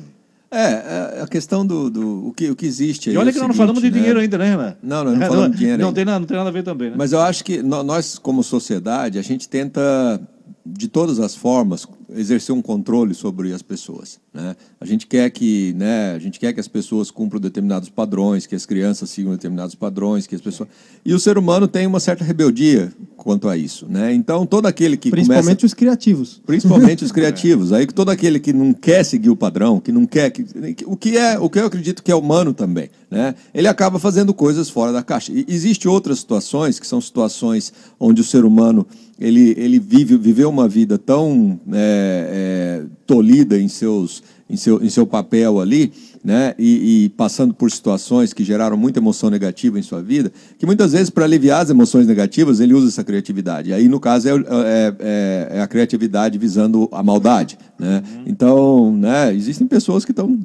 É, 0.50 1.18
é 1.18 1.22
a 1.22 1.26
questão 1.26 1.66
do, 1.66 1.90
do 1.90 2.28
o, 2.28 2.32
que, 2.32 2.50
o 2.50 2.56
que 2.56 2.66
existe 2.66 3.08
aí. 3.08 3.14
E 3.14 3.18
olha 3.18 3.30
é 3.30 3.32
que 3.32 3.38
nós 3.38 3.48
não 3.48 3.54
seguinte, 3.54 3.58
falamos 3.58 3.82
de 3.82 3.90
né? 3.90 3.98
dinheiro 3.98 4.20
ainda, 4.20 4.36
né, 4.38 4.50
Renan? 4.50 4.76
Não, 4.82 5.04
nós 5.04 5.14
não 5.18 5.26
falamos 5.26 5.50
de 5.52 5.56
dinheiro 5.58 5.80
Não 5.80 5.88
ainda. 5.88 5.94
tem, 5.96 6.04
nada, 6.04 6.18
não 6.20 6.26
tem 6.26 6.36
nada 6.36 6.48
a 6.48 6.52
ver 6.52 6.62
também, 6.62 6.90
né? 6.90 6.96
Mas 6.98 7.12
eu 7.12 7.20
acho 7.20 7.42
que 7.44 7.62
nó- 7.62 7.82
nós, 7.82 8.18
como 8.18 8.42
sociedade, 8.42 9.18
a 9.18 9.22
gente 9.22 9.48
tenta, 9.48 10.20
de 10.64 10.88
todas 10.88 11.18
as 11.20 11.34
formas, 11.34 11.86
exercer 12.16 12.54
um 12.54 12.62
controle 12.62 13.14
sobre 13.14 13.52
as 13.52 13.62
pessoas. 13.62 14.18
Né? 14.32 14.56
A 14.80 14.84
gente 14.86 15.06
quer 15.06 15.30
que, 15.30 15.72
né, 15.74 16.12
a 16.14 16.18
gente 16.18 16.38
quer 16.40 16.52
que 16.52 16.60
as 16.60 16.68
pessoas 16.68 17.10
cumpram 17.10 17.40
determinados 17.40 17.88
padrões, 17.88 18.46
que 18.46 18.54
as 18.54 18.64
crianças 18.66 19.10
sigam 19.10 19.32
determinados 19.32 19.74
padrões, 19.74 20.26
que 20.26 20.34
as 20.34 20.40
pessoas 20.40 20.68
e 21.04 21.12
o 21.12 21.18
ser 21.18 21.36
humano 21.38 21.66
tem 21.68 21.86
uma 21.86 22.00
certa 22.00 22.24
rebeldia 22.24 22.92
quanto 23.16 23.48
a 23.48 23.56
isso, 23.56 23.86
né? 23.88 24.12
Então 24.14 24.44
todo 24.46 24.66
aquele 24.66 24.96
que 24.96 25.10
Principalmente 25.10 25.44
começa 25.44 25.66
os 25.66 25.74
criativos. 25.74 26.40
Principalmente 26.44 27.04
os 27.04 27.10
criativos. 27.12 27.72
Aí 27.72 27.86
todo 27.86 28.10
aquele 28.10 28.40
que 28.40 28.52
não 28.52 28.72
quer 28.72 29.04
seguir 29.04 29.30
o 29.30 29.36
padrão, 29.36 29.78
que 29.80 29.92
não 29.92 30.06
quer 30.06 30.30
que, 30.30 30.44
que- 30.74 30.84
o 30.86 30.96
que 30.96 31.16
é, 31.16 31.38
o 31.38 31.48
que 31.48 31.58
eu 31.58 31.66
acredito 31.66 32.02
que 32.02 32.10
é 32.10 32.14
humano 32.14 32.52
também, 32.54 32.88
né? 33.10 33.34
Ele 33.54 33.68
acaba 33.68 33.98
fazendo 33.98 34.32
coisas 34.32 34.68
fora 34.70 34.92
da 34.92 35.02
caixa. 35.02 35.32
E 35.32 35.44
existe 35.48 35.86
outras 35.88 36.18
situações 36.18 36.78
que 36.80 36.86
são 36.86 37.00
situações 37.00 37.72
onde 37.98 38.20
o 38.20 38.24
ser 38.24 38.44
humano 38.44 38.86
ele, 39.20 39.54
ele 39.56 39.78
vive 39.78 40.16
viveu 40.16 40.48
uma 40.48 40.66
vida 40.66 40.98
tão 40.98 41.60
é, 41.72 42.01
é, 42.02 42.84
tolhida 43.06 43.58
em 43.58 43.68
seus 43.68 44.22
em 44.52 44.56
seu, 44.56 44.84
em 44.84 44.90
seu 44.90 45.06
papel 45.06 45.60
ali, 45.60 45.90
né? 46.22 46.54
E, 46.58 47.04
e 47.04 47.08
passando 47.08 47.54
por 47.54 47.70
situações 47.70 48.34
que 48.34 48.44
geraram 48.44 48.76
muita 48.76 48.98
emoção 48.98 49.30
negativa 49.30 49.78
em 49.78 49.82
sua 49.82 50.02
vida, 50.02 50.30
que 50.58 50.66
muitas 50.66 50.92
vezes, 50.92 51.08
para 51.08 51.24
aliviar 51.24 51.62
as 51.62 51.70
emoções 51.70 52.06
negativas, 52.06 52.60
ele 52.60 52.74
usa 52.74 52.88
essa 52.88 53.02
criatividade. 53.02 53.70
E 53.70 53.72
aí, 53.72 53.88
no 53.88 53.98
caso, 53.98 54.28
é, 54.28 54.32
é- 54.32 54.94
é- 55.00 55.48
é 55.58 55.62
a 55.62 55.66
criatividade 55.66 56.36
visando 56.36 56.86
a 56.92 57.02
maldade. 57.02 57.58
Né? 57.78 58.02
Então, 58.26 58.94
né, 58.94 59.34
existem 59.34 59.66
pessoas 59.66 60.04
que 60.04 60.12
estão 60.12 60.38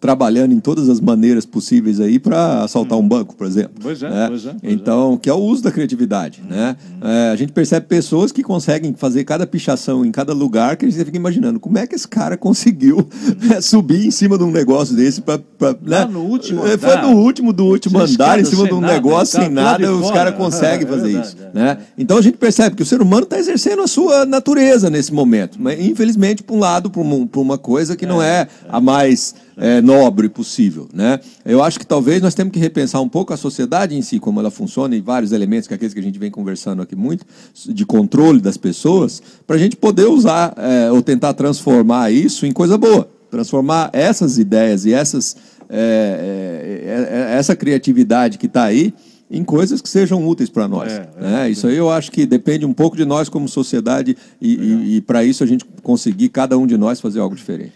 trabalhando 0.00 0.52
em 0.52 0.60
todas 0.60 0.88
as 0.88 1.00
maneiras 1.00 1.44
possíveis 1.46 2.00
aí 2.00 2.18
para 2.18 2.62
assaltar 2.62 2.98
um 2.98 3.06
banco, 3.06 3.34
por 3.34 3.46
exemplo. 3.46 3.74
Pois 3.80 4.02
é, 4.02 4.10
né? 4.10 4.26
pois 4.28 4.46
é, 4.46 4.50
pois 4.50 4.62
é. 4.64 4.72
Então, 4.72 5.16
que 5.16 5.28
é 5.28 5.32
o 5.32 5.38
uso 5.38 5.62
da 5.62 5.70
criatividade, 5.70 6.42
né? 6.48 6.76
É, 7.00 7.30
a 7.30 7.36
gente 7.36 7.52
percebe 7.52 7.86
pessoas 7.86 8.32
que 8.32 8.42
conseguem 8.42 8.94
fazer 8.94 9.24
cada 9.24 9.46
pichação 9.46 10.04
em 10.04 10.10
cada 10.10 10.32
lugar 10.32 10.76
que 10.76 10.84
a 10.84 10.90
gente 10.90 11.04
fica 11.04 11.16
imaginando 11.16 11.60
como 11.60 11.78
é 11.78 11.86
que 11.86 11.94
esse 11.94 12.06
cara 12.06 12.36
conseguiu 12.36 13.08
né, 13.40 13.60
subir 13.60 14.06
em 14.06 14.10
cima 14.10 14.36
de 14.36 14.44
um 14.44 14.50
negócio 14.50 14.94
desse 14.94 15.20
para 15.20 15.40
né? 15.82 16.04
no 16.04 16.20
último 16.20 16.66
É, 16.66 16.72
andar. 16.72 17.02
Foi 17.02 17.10
no 17.10 17.18
último 17.18 17.52
do 17.52 17.64
último 17.64 17.98
andar, 17.98 18.40
em 18.40 18.44
cima 18.44 18.66
de 18.66 18.74
um 18.74 18.80
nada, 18.80 18.94
negócio 18.94 19.38
tá 19.38 19.44
sem 19.44 19.52
nada, 19.52 19.92
os 19.92 20.10
caras 20.10 20.34
conseguem 20.34 20.78
É 20.88 20.90
fazer 20.90 21.12
verdade, 21.12 21.28
isso, 21.28 21.36
é. 21.42 21.58
né? 21.58 21.78
Então 21.96 22.18
a 22.18 22.22
gente 22.22 22.36
percebe 22.36 22.76
que 22.76 22.82
o 22.82 22.86
ser 22.86 23.02
humano 23.02 23.24
está 23.24 23.38
exercendo 23.38 23.82
a 23.82 23.86
sua 23.86 24.24
natureza 24.24 24.88
nesse 24.88 25.12
momento, 25.12 25.58
mas 25.60 25.78
infelizmente 25.80 26.42
para 26.42 26.54
um 26.54 26.58
lado, 26.58 26.90
para 26.90 27.02
pra 27.30 27.40
uma 27.40 27.58
coisa 27.58 27.96
que 27.96 28.06
não 28.06 28.22
é 28.22 28.48
a 28.68 28.80
mais 28.80 29.17
é, 29.56 29.80
nobre 29.80 30.28
possível, 30.28 30.88
né? 30.92 31.20
Eu 31.44 31.62
acho 31.62 31.78
que 31.78 31.86
talvez 31.86 32.22
nós 32.22 32.34
temos 32.34 32.52
que 32.52 32.58
repensar 32.58 33.00
um 33.00 33.08
pouco 33.08 33.32
a 33.32 33.36
sociedade 33.36 33.96
em 33.96 34.02
si, 34.02 34.18
como 34.18 34.40
ela 34.40 34.50
funciona 34.50 34.94
e 34.94 35.00
vários 35.00 35.32
elementos 35.32 35.66
que 35.66 35.74
é 35.74 35.76
aqueles 35.76 35.92
que 35.92 36.00
a 36.00 36.02
gente 36.02 36.18
vem 36.18 36.30
conversando 36.30 36.82
aqui 36.82 36.94
muito 36.94 37.24
de 37.66 37.84
controle 37.84 38.40
das 38.40 38.56
pessoas, 38.56 39.22
para 39.46 39.56
a 39.56 39.58
gente 39.58 39.76
poder 39.76 40.06
usar 40.06 40.54
é, 40.56 40.90
ou 40.90 41.02
tentar 41.02 41.34
transformar 41.34 42.10
isso 42.10 42.46
em 42.46 42.52
coisa 42.52 42.78
boa, 42.78 43.08
transformar 43.30 43.90
essas 43.92 44.38
ideias 44.38 44.84
e 44.84 44.92
essas 44.92 45.36
é, 45.70 46.80
é, 46.86 47.34
é, 47.34 47.36
essa 47.36 47.54
criatividade 47.54 48.38
que 48.38 48.46
está 48.46 48.64
aí 48.64 48.94
em 49.30 49.44
coisas 49.44 49.82
que 49.82 49.88
sejam 49.88 50.26
úteis 50.26 50.48
para 50.48 50.66
nós. 50.66 50.90
É, 50.90 51.08
é, 51.16 51.22
né? 51.22 51.50
Isso 51.50 51.66
aí 51.66 51.76
eu 51.76 51.90
acho 51.90 52.10
que 52.10 52.24
depende 52.24 52.64
um 52.64 52.72
pouco 52.72 52.96
de 52.96 53.04
nós 53.04 53.28
como 53.28 53.46
sociedade 53.46 54.16
e, 54.40 54.54
e, 54.54 54.96
e 54.96 55.00
para 55.02 55.22
isso 55.22 55.44
a 55.44 55.46
gente 55.46 55.64
conseguir, 55.82 56.30
cada 56.30 56.56
um 56.56 56.66
de 56.66 56.78
nós, 56.78 57.00
fazer 57.00 57.20
algo 57.20 57.36
diferente. 57.36 57.74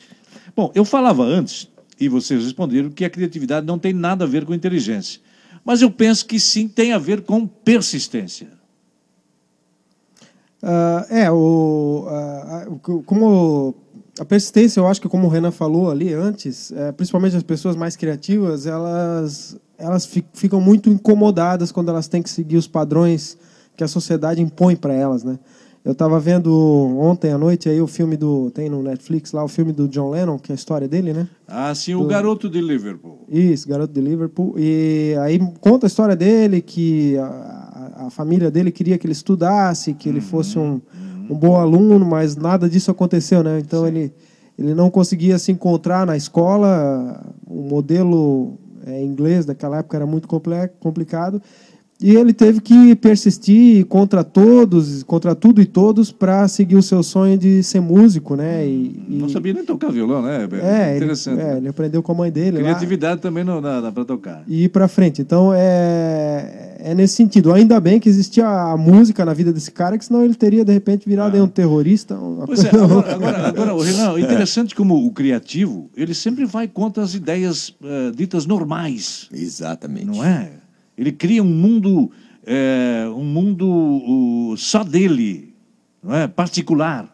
Bom, 0.55 0.71
eu 0.75 0.85
falava 0.85 1.23
antes, 1.23 1.69
e 1.99 2.09
vocês 2.09 2.43
responderam, 2.45 2.91
que 2.91 3.05
a 3.05 3.11
criatividade 3.11 3.67
não 3.67 3.79
tem 3.79 3.93
nada 3.93 4.25
a 4.25 4.29
ver 4.29 4.45
com 4.45 4.55
inteligência. 4.55 5.21
Mas 5.65 5.81
eu 5.81 5.91
penso 5.91 6.27
que 6.27 6.41
sim 6.41 6.69
tem 6.69 6.93
a 6.93 6.99
ver 6.99 7.23
com 7.23 7.47
persistência. 7.47 8.49
Ah, 10.63 11.07
é, 11.11 11.31
o, 11.31 12.79
que- 12.83 13.03
como 13.05 13.75
a 14.19 14.25
persistência, 14.25 14.79
eu 14.81 14.87
acho 14.87 15.01
que 15.01 15.09
como 15.09 15.27
o 15.27 15.31
Renan 15.31 15.51
falou 15.51 15.91
ali 15.91 16.13
antes, 16.13 16.71
é, 16.73 16.93
principalmente 16.93 17.37
as 17.37 17.43
pessoas 17.43 17.75
mais 17.75 17.97
criativas, 17.97 18.67
elas, 18.67 19.57
elas 19.79 20.07
fi- 20.07 20.25
ficam 20.33 20.61
muito 20.61 20.89
incomodadas 20.89 21.73
quando 21.73 21.89
elas 21.89 22.07
têm 22.09 22.23
que 22.23 22.31
seguir 22.31 22.57
os 22.57 22.69
padrões 22.69 23.37
que 23.77 23.83
a 23.83 23.89
sociedade 23.89 24.41
impõe 24.41 24.77
para 24.77 24.93
elas, 24.93 25.25
né? 25.25 25.39
Eu 25.85 25.93
estava 25.93 26.21
vendo 26.21 26.53
ontem 27.01 27.33
à 27.33 27.39
noite 27.39 27.69
aí 27.69 27.81
o 27.81 27.89
filme 27.89 28.17
do 28.17 28.51
tem 28.53 28.69
no 28.69 28.83
Netflix 28.83 29.33
lá 29.33 29.43
o 29.43 29.49
filme 29.49 29.73
do 29.73 29.89
John 29.89 30.11
Lennon, 30.11 30.39
que 30.39 30.53
é 30.53 30.55
a 30.55 30.57
história 30.57 30.87
dele, 30.87 31.13
né? 31.13 31.27
Ah, 31.49 31.75
sim, 31.75 31.95
o 31.95 32.05
garoto 32.07 32.49
de 32.49 32.61
Liverpool. 32.61 33.25
Isso, 33.29 33.69
garoto 33.69 33.93
de 33.93 34.01
Liverpool. 34.01 34.55
E 34.57 35.17
aí 35.21 35.41
conta 35.61 35.87
a 35.87 35.89
história 35.89 36.15
dele, 36.15 36.61
que 36.61 37.17
a, 37.19 37.25
a- 38.07 38.11
família 38.11 38.51
dele 38.51 38.71
queria 38.71 38.97
que 38.99 39.07
ele 39.07 39.13
estudasse, 39.13 39.95
que 39.95 40.09
ele 40.09 40.21
fosse 40.21 40.59
um, 40.59 40.81
um 41.29 41.35
bom 41.35 41.57
aluno, 41.57 42.05
mas 42.05 42.37
nada 42.37 42.69
disso 42.69 42.91
aconteceu, 42.91 43.43
né? 43.43 43.59
Então 43.59 43.87
ele, 43.87 44.13
ele 44.59 44.75
não 44.75 44.89
conseguia 44.91 45.39
se 45.39 45.51
encontrar 45.51 46.07
na 46.07 46.17
escola, 46.17 47.25
o 47.47 47.63
modelo 47.63 48.59
é, 48.87 49.03
inglês 49.03 49.45
daquela 49.47 49.79
época 49.79 49.97
era 49.97 50.07
muito 50.07 50.29
complicado, 50.79 51.41
e 52.03 52.17
ele 52.17 52.33
teve 52.33 52.61
que 52.61 52.95
persistir 52.97 53.87
contra 53.87 54.25
todos, 54.25 55.03
contra 55.03 55.35
tudo 55.35 55.61
e 55.61 55.67
todos, 55.67 56.11
para 56.11 56.47
seguir 56.49 56.77
o 56.77 56.83
seu 56.83 57.03
sonho 57.03 57.39
de 57.39 57.63
ser 57.63 57.81
músico, 57.81 58.35
né? 58.35 58.67
E, 58.67 59.05
e... 59.09 59.19
Não 59.19 59.29
sabia 59.29 59.53
nem 59.53 59.65
tocar 59.65 59.91
violão, 59.91 60.23
né? 60.23 60.49
É, 60.63 60.97
interessante. 60.97 61.41
Ele, 61.41 61.51
é, 61.51 61.57
ele 61.59 61.69
aprendeu 61.69 62.03
com 62.03 62.13
a 62.13 62.15
mãe 62.15 62.31
dele. 62.31 62.59
Criatividade 62.59 63.15
lá, 63.15 63.21
também 63.21 63.45
não 63.45 63.63
dá, 63.63 63.91
para 63.93 64.05
tocar. 64.05 64.43
E 64.49 64.65
ir 64.65 64.69
para 64.69 64.89
frente. 64.89 65.23
Então 65.23 65.53
é, 65.55 66.77
é 66.81 66.95
nesse 66.95 67.15
sentido. 67.15 67.53
Ainda 67.53 67.79
bem 67.81 68.01
que 68.01 68.09
existia 68.09 68.47
a 68.47 68.77
música 68.77 69.25
na 69.25 69.33
vida 69.33 69.53
desse 69.53 69.71
cara, 69.71 69.97
que 69.97 70.05
senão 70.05 70.25
ele 70.25 70.35
teria 70.35 70.65
de 70.65 70.73
repente 70.73 71.09
virado 71.09 71.37
ah. 71.37 71.45
um 71.45 71.49
terrorista. 71.49 72.19
Pois 72.47 72.65
é, 72.65 72.69
agora, 72.69 73.15
agora, 73.15 73.49
agora 73.49 73.85
Renan, 73.85 74.19
interessante 74.19 74.75
como 74.75 75.07
o 75.07 75.13
criativo 75.13 75.91
ele 75.97 76.15
sempre 76.15 76.45
vai 76.45 76.67
contra 76.69 77.03
as 77.03 77.15
ideias 77.15 77.69
uh, 77.69 78.13
ditas 78.15 78.47
normais. 78.47 79.29
Exatamente. 79.33 80.07
Não 80.07 80.25
é? 80.25 80.62
Ele 80.97 81.13
cria 81.13 81.43
um 81.43 81.47
mundo, 81.47 82.11
é, 82.45 83.05
um 83.15 83.25
mundo 83.25 84.55
só 84.57 84.85
dele, 84.85 85.55
não 86.03 86.15
é? 86.15 86.29
particular. 86.29 87.09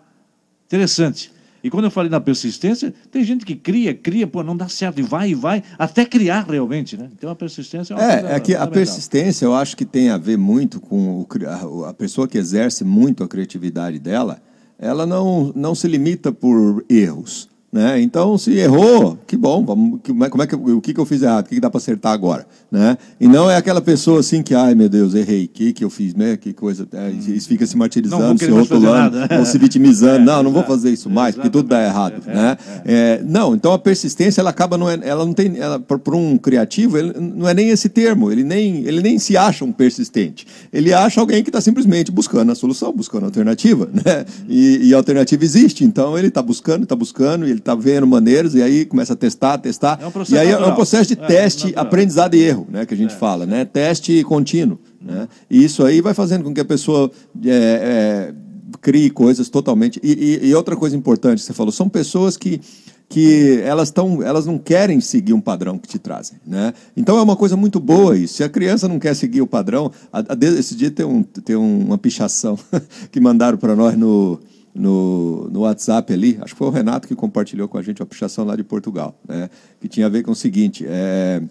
Interessante. 0.67 1.33
E 1.62 1.71
quando 1.71 1.85
eu 1.85 1.91
falei 1.91 2.11
na 2.11 2.21
persistência, 2.21 2.95
tem 3.11 3.25
gente 3.25 3.45
que 3.45 3.57
cria, 3.57 3.93
cria, 3.93 4.27
pô, 4.27 4.43
não 4.43 4.57
dá 4.57 4.69
certo, 4.69 5.01
e 5.01 5.03
vai 5.03 5.31
e 5.31 5.35
vai, 5.35 5.62
até 5.77 6.05
criar 6.05 6.47
realmente, 6.49 6.97
né? 6.97 7.11
Então 7.12 7.31
a 7.31 7.35
persistência 7.35 7.95
é 7.95 7.97
uma 7.97 8.12
É, 8.12 8.35
é 8.37 8.41
que 8.41 8.55
a 8.55 8.67
persistência 8.67 9.45
eu 9.45 9.55
acho 9.55 9.77
que 9.77 9.85
tem 9.85 10.09
a 10.11 10.17
ver 10.17 10.38
muito 10.38 10.81
com 10.81 11.21
o, 11.21 11.85
a 11.85 11.93
pessoa 11.93 12.29
que 12.29 12.38
exerce 12.38 12.85
muito 12.85 13.25
a 13.25 13.29
criatividade 13.29 13.99
dela, 13.99 14.41
ela 14.79 15.05
não, 15.05 15.53
não 15.55 15.75
se 15.75 15.88
limita 15.88 16.31
por 16.31 16.85
erros. 16.88 17.49
Né? 17.70 18.00
Então, 18.00 18.38
se 18.38 18.52
errou, 18.52 19.18
que 19.26 19.37
bom, 19.37 19.62
vamos, 19.62 20.00
que, 20.02 20.11
como 20.11 20.42
é 20.42 20.46
que, 20.46 20.54
o 20.54 20.81
que, 20.81 20.94
que 20.94 20.98
eu 20.98 21.04
fiz 21.04 21.20
errado, 21.20 21.44
o 21.44 21.48
que, 21.50 21.57
que 21.57 21.61
dá 21.61 21.68
para 21.68 21.76
acertar 21.76 22.12
agora? 22.12 22.46
Né? 22.72 22.96
E 23.20 23.28
não 23.28 23.50
é 23.50 23.57
aquela 23.57 23.83
pessoa 23.83 24.20
assim 24.20 24.42
que, 24.42 24.54
ai 24.54 24.74
meu 24.74 24.88
Deus, 24.88 25.14
errei, 25.14 25.44
o 25.44 25.48
que, 25.48 25.74
que 25.74 25.85
eu 25.85 25.90
fiz, 25.90 26.14
né? 26.14 26.38
que 26.38 26.54
coisa, 26.54 26.88
é, 26.90 27.11
e 27.11 27.38
fica 27.40 27.66
se 27.66 27.76
martirizando, 27.76 28.38
se 28.38 28.50
rotulando, 28.50 29.18
ou 29.38 29.44
se 29.44 29.59
vitimizando, 29.59 30.16
é, 30.22 30.24
não, 30.24 30.44
não 30.44 30.50
vou 30.50 30.62
fazer 30.64 30.90
isso 30.90 31.11
mais, 31.11 31.35
porque 31.35 31.50
tudo 31.50 31.68
dá 31.68 31.85
errado. 31.85 32.22
É, 32.26 32.35
né? 32.35 32.57
É. 32.87 33.18
É, 33.18 33.22
não, 33.22 33.54
então 33.54 33.70
a 33.74 33.78
persistência, 33.78 34.40
ela 34.40 34.48
acaba, 34.48 34.78
não 34.78 34.88
é, 34.88 34.98
ela 35.02 35.26
não 35.26 35.35
tem, 35.35 35.52
para 35.87 36.16
um 36.16 36.38
criativo, 36.38 36.96
ele, 36.96 37.12
não 37.20 37.46
é 37.46 37.52
nem 37.52 37.68
esse 37.68 37.90
termo, 37.90 38.33
ele 38.33 38.44
nem, 38.44 38.78
ele 38.87 39.02
nem 39.02 39.18
se 39.18 39.37
acha 39.37 39.62
um 39.62 39.72
persistente, 39.72 40.46
ele 40.72 40.94
acha 40.94 41.20
alguém 41.20 41.42
que 41.42 41.50
está 41.50 41.61
simplesmente 41.61 42.11
buscando 42.11 42.50
a 42.50 42.54
solução, 42.54 42.94
buscando 42.94 43.24
a 43.24 43.26
alternativa, 43.26 43.90
né? 43.92 44.24
e, 44.48 44.88
e 44.88 44.94
a 44.94 44.96
alternativa 44.96 45.44
existe, 45.44 45.85
então 45.85 46.16
ele 46.16 46.28
está 46.28 46.40
buscando, 46.40 46.85
está 46.85 46.96
buscando, 46.96 47.46
e 47.46 47.50
ele 47.50 47.58
está 47.59 47.75
vendo 47.75 48.07
maneiras 48.07 48.55
e 48.55 48.62
aí 48.62 48.85
começa 48.85 49.12
a 49.12 49.16
testar, 49.16 49.59
testar. 49.59 49.99
É 50.01 50.07
um 50.07 50.11
e 50.29 50.38
aí 50.38 50.49
natural. 50.49 50.68
é 50.68 50.73
um 50.73 50.75
processo 50.75 51.14
de 51.14 51.23
é, 51.23 51.27
teste, 51.27 51.73
aprendizado 51.77 52.35
e 52.35 52.42
erro, 52.42 52.66
né, 52.71 52.87
que 52.87 52.94
a 52.94 52.97
gente 52.97 53.14
é. 53.14 53.18
fala, 53.18 53.47
né? 53.47 53.64
Teste 53.64 54.23
contínuo. 54.25 54.79
Né? 55.01 55.29
E 55.51 55.64
isso 55.64 55.85
aí 55.85 56.01
vai 56.01 56.14
fazendo 56.14 56.44
com 56.44 56.53
que 56.53 56.61
a 56.61 56.64
pessoa 56.64 57.11
é, 57.44 57.51
é, 57.51 58.35
crie 58.81 59.11
coisas 59.11 59.49
totalmente. 59.49 60.01
E, 60.03 60.40
e, 60.42 60.49
e, 60.49 60.55
outra 60.55 60.77
coisa 60.77 60.97
importante 60.97 61.40
que 61.40 61.47
você 61.47 61.53
falou, 61.53 61.73
são 61.73 61.88
pessoas 61.88 62.37
que 62.37 62.61
que 63.09 63.61
elas 63.64 63.88
estão, 63.88 64.23
elas 64.23 64.44
não 64.44 64.59
querem 64.59 65.01
seguir 65.01 65.33
um 65.33 65.40
padrão 65.40 65.79
que 65.79 65.88
te 65.88 65.99
trazem, 65.99 66.38
né? 66.47 66.75
Então 66.94 67.16
é 67.16 67.23
uma 67.23 67.37
coisa 67.37 67.57
muito 67.57 67.81
boa 67.81 68.16
isso. 68.18 68.35
Se 68.35 68.44
a 68.44 68.49
criança 68.49 68.87
não 68.87 68.99
quer 68.99 69.14
seguir 69.14 69.40
o 69.40 69.47
padrão, 69.47 69.90
a, 70.12 70.18
a, 70.21 70.59
esse 70.59 70.77
dia 70.77 70.90
tem, 70.90 71.07
um, 71.07 71.23
tem 71.23 71.57
uma 71.57 71.97
pichação 71.97 72.59
que 73.11 73.18
mandaram 73.18 73.57
para 73.57 73.75
nós 73.75 73.97
no 73.97 74.38
no, 74.79 75.49
no 75.51 75.61
WhatsApp 75.61 76.12
ali, 76.12 76.38
acho 76.41 76.55
que 76.55 76.59
foi 76.59 76.69
o 76.69 76.71
Renato 76.71 77.09
que 77.09 77.14
compartilhou 77.14 77.69
com 77.69 77.77
a 77.77 77.83
gente 77.83 78.01
uma 78.01 78.07
pichação 78.07 78.45
lá 78.45 78.55
de 78.55 78.62
Portugal, 78.62 79.19
né? 79.27 79.51
que 79.81 79.88
tinha 79.88 80.07
a 80.07 80.09
ver 80.09 80.23
com 80.23 80.31
o 80.31 80.37
seguinte, 80.37 80.87
é, 80.87 81.43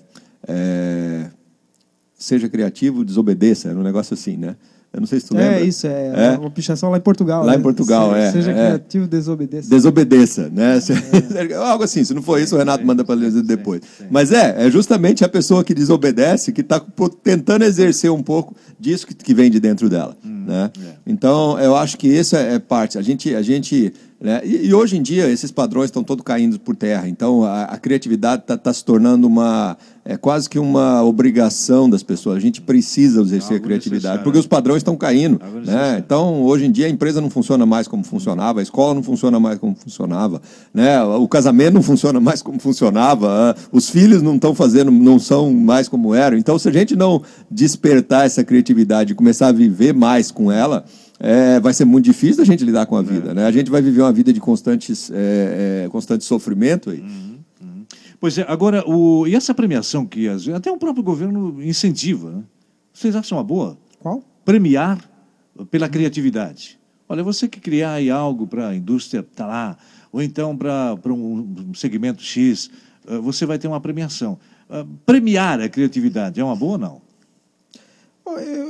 é, 0.47 1.29
seja 2.13 2.47
criativo, 2.47 3.03
desobedeça, 3.03 3.69
era 3.69 3.77
um 3.77 3.83
negócio 3.83 4.13
assim, 4.13 4.37
né? 4.37 4.55
Eu 4.93 5.01
não 5.01 5.07
sei 5.07 5.19
se 5.19 5.27
tu 5.27 5.35
lembra. 5.35 5.59
É 5.59 5.63
isso, 5.63 5.85
é, 5.85 6.33
é. 6.33 6.37
uma 6.37 6.49
pichação 6.49 6.89
lá 6.89 6.97
em 6.97 7.01
Portugal. 7.01 7.45
Lá 7.45 7.51
né? 7.51 7.59
em 7.59 7.61
Portugal, 7.61 8.13
seja, 8.13 8.23
é. 8.23 8.31
Seja 8.31 8.51
é. 8.51 8.53
criativo, 8.53 9.07
desobedeça. 9.07 9.69
Desobedeça, 9.69 10.49
né? 10.49 10.79
É. 11.49 11.53
Algo 11.59 11.83
assim, 11.83 12.03
se 12.03 12.13
não 12.13 12.21
for 12.21 12.39
isso, 12.41 12.55
o 12.55 12.57
Renato 12.57 12.85
manda 12.85 13.03
para 13.03 13.15
ler 13.15 13.31
depois. 13.43 13.81
Sim, 13.81 14.03
sim. 14.03 14.09
Mas 14.09 14.31
é, 14.31 14.65
é 14.65 14.71
justamente 14.71 15.23
a 15.23 15.29
pessoa 15.29 15.63
que 15.63 15.73
desobedece 15.73 16.51
que 16.51 16.61
está 16.61 16.79
tentando 17.21 17.63
exercer 17.63 18.11
um 18.11 18.23
pouco 18.23 18.55
disso 18.79 19.05
que, 19.05 19.13
que 19.13 19.33
vem 19.33 19.51
de 19.51 19.59
dentro 19.59 19.89
dela. 19.89 20.17
Hum, 20.25 20.45
né? 20.47 20.71
É. 20.79 20.93
Então, 21.05 21.59
eu 21.59 21.75
acho 21.75 21.97
que 21.97 22.07
isso 22.07 22.35
é, 22.35 22.55
é 22.55 22.59
parte. 22.59 22.97
A 22.97 23.01
gente, 23.01 23.35
a 23.35 23.41
gente 23.41 23.93
né? 24.19 24.41
E, 24.43 24.67
e, 24.67 24.73
hoje 24.73 24.97
em 24.97 25.01
dia 25.01 25.29
esses 25.29 25.51
padrões 25.51 25.85
estão 25.85 26.03
todos 26.03 26.23
caindo 26.23 26.59
por 26.59 26.75
terra. 26.75 27.07
Então 27.07 27.43
a, 27.43 27.65
a 27.65 27.77
criatividade 27.77 28.41
está 28.41 28.57
tá 28.57 28.73
se 28.73 28.83
tornando 28.83 29.27
uma 29.27 29.77
é 30.03 30.15
quase 30.15 30.49
que 30.49 30.57
uma 30.57 31.03
obrigação 31.03 31.87
das 31.87 32.01
pessoas. 32.01 32.37
A 32.37 32.39
gente 32.39 32.61
precisa 32.61 33.21
exercer 33.21 33.57
a 33.57 33.59
criatividade 33.59 34.23
porque 34.23 34.39
os 34.39 34.47
padrões 34.47 34.77
estão 34.77 34.95
caindo. 34.95 35.39
Né? 35.63 36.01
Então 36.03 36.41
hoje 36.43 36.65
em 36.65 36.71
dia 36.71 36.87
a 36.87 36.89
empresa 36.89 37.21
não 37.21 37.29
funciona 37.29 37.63
mais 37.65 37.87
como 37.87 38.03
funcionava, 38.03 38.59
a 38.59 38.63
escola 38.63 38.95
não 38.95 39.03
funciona 39.03 39.39
mais 39.39 39.59
como 39.59 39.75
funcionava, 39.75 40.41
né? 40.73 41.03
O 41.03 41.27
casamento 41.27 41.75
não 41.75 41.83
funciona 41.83 42.19
mais 42.19 42.41
como 42.41 42.59
funcionava, 42.59 43.55
os 43.71 43.87
filhos 43.89 44.23
não 44.23 44.35
estão 44.35 44.55
fazendo, 44.55 44.89
não 44.89 45.19
são 45.19 45.53
mais 45.53 45.87
como 45.87 46.15
eram. 46.15 46.37
Então 46.37 46.57
se 46.57 46.67
a 46.67 46.71
gente 46.71 46.95
não 46.95 47.21
despertar 47.51 48.25
essa 48.25 48.43
criatividade 48.43 49.11
e 49.11 49.15
começar 49.15 49.47
a 49.47 49.51
viver 49.51 49.93
mais 49.93 50.31
com 50.31 50.51
ela 50.51 50.85
é, 51.19 51.59
vai 51.59 51.73
ser 51.73 51.85
muito 51.85 52.05
difícil 52.05 52.41
a 52.43 52.45
gente 52.45 52.63
lidar 52.63 52.85
com 52.85 52.95
a 52.95 53.01
vida. 53.01 53.31
É. 53.31 53.33
Né? 53.33 53.45
A 53.45 53.51
gente 53.51 53.69
vai 53.69 53.81
viver 53.81 54.01
uma 54.01 54.11
vida 54.11 54.31
de 54.31 54.39
constantes, 54.39 55.09
é, 55.11 55.85
é, 55.85 55.89
constante 55.89 56.23
sofrimento. 56.23 56.89
Aí. 56.89 56.99
Uhum, 56.99 57.37
uhum. 57.61 57.85
Pois 58.19 58.37
é, 58.37 58.45
agora, 58.47 58.87
o, 58.87 59.27
e 59.27 59.35
essa 59.35 59.53
premiação 59.53 60.05
que 60.05 60.27
até 60.55 60.71
o 60.71 60.77
próprio 60.77 61.03
governo 61.03 61.61
incentiva, 61.63 62.31
né? 62.31 62.43
vocês 62.93 63.15
acham 63.15 63.37
uma 63.37 63.43
boa? 63.43 63.77
Qual? 63.99 64.23
Premiar 64.45 64.99
pela 65.71 65.89
criatividade. 65.89 66.79
Olha, 67.09 67.23
você 67.23 67.47
que 67.47 67.59
criar 67.59 67.93
aí 67.93 68.09
algo 68.09 68.45
para 68.45 68.69
a 68.69 68.75
indústria, 68.75 69.23
tá 69.23 69.47
lá, 69.47 69.77
ou 70.11 70.21
então 70.21 70.55
para 70.57 71.13
um 71.13 71.73
segmento 71.73 72.21
X, 72.21 72.69
eh, 73.07 73.17
você 73.17 73.45
vai 73.45 73.57
ter 73.57 73.67
uma 73.67 73.79
premiação. 73.79 74.37
Ah, 74.69 74.85
premiar 75.05 75.61
a 75.61 75.69
criatividade 75.69 76.39
é 76.39 76.43
uma 76.43 76.55
boa 76.55 76.73
ou 76.73 76.77
não? 76.77 77.01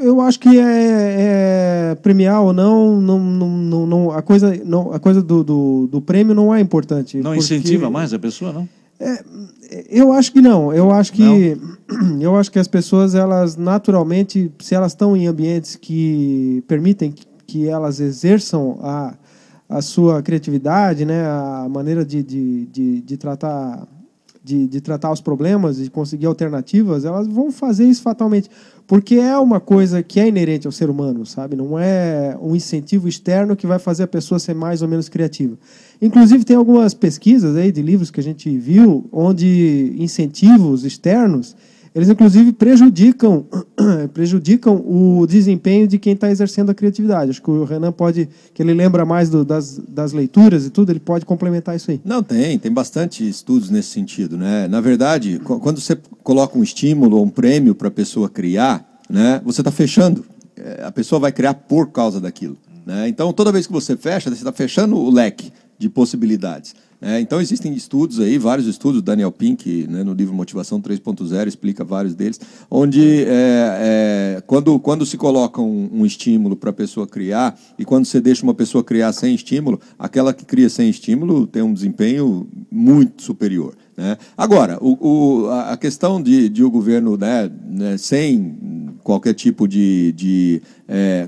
Eu 0.02 0.22
acho 0.22 0.40
que 0.40 0.60
é, 0.60 1.92
é, 1.92 1.96
premiar 1.96 2.42
ou 2.42 2.54
não, 2.54 3.02
não, 3.02 3.20
não, 3.20 3.88
não, 3.88 4.12
a 4.12 4.22
coisa, 4.22 4.60
não, 4.64 4.94
a 4.94 5.00
coisa 5.00 5.22
do, 5.22 5.44
do, 5.44 5.88
do 5.88 6.02
prêmio 6.02 6.36
não 6.36 6.54
é 6.54 6.60
importante. 6.60 7.18
Não 7.18 7.36
incentiva 7.36 7.90
mais 7.90 8.14
a 8.14 8.20
pessoa, 8.20 8.54
não? 8.54 8.70
É, 9.00 9.24
eu 9.90 10.12
acho 10.12 10.32
que 10.32 10.42
não. 10.42 10.74
Eu 10.74 10.92
acho 10.92 11.14
que 11.14 11.56
não? 11.88 12.22
eu 12.22 12.36
acho 12.36 12.52
que 12.52 12.60
as 12.60 12.68
pessoas 12.68 13.16
elas 13.16 13.56
naturalmente, 13.56 14.52
se 14.60 14.76
elas 14.76 14.92
estão 14.92 15.16
em 15.16 15.28
ambientes 15.28 15.76
que 15.76 16.64
permitem 16.68 17.14
que 17.46 17.68
elas 17.68 18.00
exerçam 18.00 18.78
a, 18.82 19.14
a 19.70 19.82
sua 19.82 20.22
criatividade, 20.22 21.06
né, 21.06 21.26
a 21.26 21.68
maneira 21.70 22.04
de, 22.04 22.24
de, 22.24 22.66
de, 22.66 23.02
de 23.02 23.18
tratar 23.18 23.88
de, 24.48 24.66
de 24.66 24.80
tratar 24.80 25.12
os 25.12 25.20
problemas, 25.20 25.76
de 25.76 25.90
conseguir 25.90 26.26
alternativas, 26.26 27.04
elas 27.04 27.28
vão 27.28 27.52
fazer 27.52 27.84
isso 27.84 28.02
fatalmente. 28.02 28.50
Porque 28.88 29.16
é 29.16 29.38
uma 29.38 29.60
coisa 29.60 30.02
que 30.02 30.18
é 30.18 30.28
inerente 30.30 30.66
ao 30.66 30.72
ser 30.72 30.90
humano, 30.90 31.26
sabe? 31.26 31.58
Não 31.58 31.78
é 31.78 32.38
um 32.42 32.56
incentivo 32.56 33.06
externo 33.06 33.54
que 33.54 33.68
vai 33.68 33.78
fazer 33.78 34.04
a 34.04 34.08
pessoa 34.08 34.40
ser 34.40 34.56
mais 34.56 34.82
ou 34.82 34.88
menos 34.88 35.10
criativa. 35.10 35.58
Inclusive, 36.02 36.46
tem 36.46 36.56
algumas 36.56 36.94
pesquisas 36.94 37.58
aí 37.58 37.70
de 37.70 37.82
livros 37.82 38.10
que 38.10 38.22
a 38.22 38.24
gente 38.24 38.58
viu, 38.58 39.06
onde 39.12 39.94
incentivos 39.98 40.86
externos 40.86 41.54
eles 41.94 42.10
inclusive 42.10 42.54
prejudicam, 42.54 43.46
prejudicam 44.14 44.76
o 44.76 45.26
desempenho 45.28 45.88
de 45.88 45.98
quem 45.98 46.14
está 46.14 46.30
exercendo 46.30 46.70
a 46.70 46.74
criatividade. 46.74 47.32
Acho 47.32 47.42
que 47.42 47.50
o 47.50 47.64
Renan 47.64 47.92
pode, 47.92 48.30
que 48.54 48.62
ele 48.62 48.74
lembra 48.74 49.06
mais 49.06 49.30
do, 49.30 49.44
das, 49.44 49.80
das 49.88 50.14
leituras 50.14 50.66
e 50.66 50.70
tudo, 50.70 50.92
ele 50.92 51.00
pode 51.00 51.26
complementar 51.26 51.76
isso 51.76 51.92
aí. 51.92 52.02
Não, 52.04 52.22
tem, 52.22 52.58
tem 52.60 52.72
bastante 52.72 53.28
estudos 53.28 53.70
nesse 53.70 53.90
sentido. 53.90 54.38
Né? 54.38 54.68
Na 54.68 54.82
verdade, 54.82 55.40
quando 55.40 55.80
você 55.80 55.98
coloca 56.24 56.58
um 56.58 56.64
estímulo 56.64 57.18
ou 57.18 57.26
um 57.26 57.30
prêmio 57.30 57.74
para 57.74 57.88
a 57.88 57.92
pessoa 57.92 58.30
criar, 58.30 58.86
né, 59.10 59.42
você 59.44 59.62
está 59.62 59.72
fechando. 59.72 60.26
É, 60.56 60.84
a 60.84 60.92
pessoa 60.92 61.20
vai 61.20 61.32
criar 61.32 61.54
por 61.54 61.92
causa 61.92 62.20
daquilo. 62.20 62.58
Né? 62.86 63.08
Então, 63.08 63.34
toda 63.34 63.52
vez 63.52 63.68
que 63.68 63.74
você 63.74 63.98
fecha, 63.98 64.30
você 64.30 64.36
está 64.36 64.52
fechando 64.52 64.96
o 64.96 65.12
leque 65.12 65.52
de 65.78 65.90
possibilidades. 65.90 66.74
É, 67.00 67.20
então 67.20 67.40
existem 67.40 67.74
estudos 67.76 68.20
aí, 68.20 68.40
vários 68.40 68.66
estudos, 68.68 69.04
Daniel 69.04 69.32
Pink, 69.32 69.86
né, 69.88 70.04
no 70.04 70.14
livro 70.14 70.34
Motivação 70.34 70.82
3.0, 70.82 71.48
explica 71.48 71.84
vários 71.84 72.16
deles, 72.16 72.40
onde 72.72 73.24
é, 73.24 74.38
é, 74.38 74.44
quando, 74.48 74.80
quando 74.80 75.06
se 75.06 75.16
coloca 75.16 75.62
um, 75.62 75.90
um 75.94 76.06
estímulo 76.06 76.56
para 76.56 76.72
a 76.72 76.74
pessoa 76.74 77.06
criar, 77.06 77.58
e 77.78 77.86
quando 77.86 78.06
você 78.06 78.20
deixa 78.20 78.44
uma 78.44 78.54
pessoa 78.54 78.84
criar 78.84 79.14
sem 79.14 79.36
estímulo, 79.36 79.80
aquela 80.00 80.34
que 80.34 80.44
cria 80.44 80.70
sem 80.70 80.90
estímulo 80.90 81.46
tem 81.46 81.62
um 81.62 81.74
desempenho 81.74 82.48
muito 82.72 83.22
superior. 83.22 83.76
Né? 83.96 84.16
Agora, 84.38 84.78
o, 84.80 85.46
o, 85.46 85.50
a 85.50 85.76
questão 85.76 86.22
de, 86.22 86.50
de 86.50 86.64
o 86.64 86.70
governo 86.70 87.18
né, 87.18 87.52
né, 87.68 87.98
sem 87.98 88.58
qualquer 89.08 89.34
tipo 89.34 89.68
de. 89.68 90.12
de 90.12 90.62
é, 90.88 91.28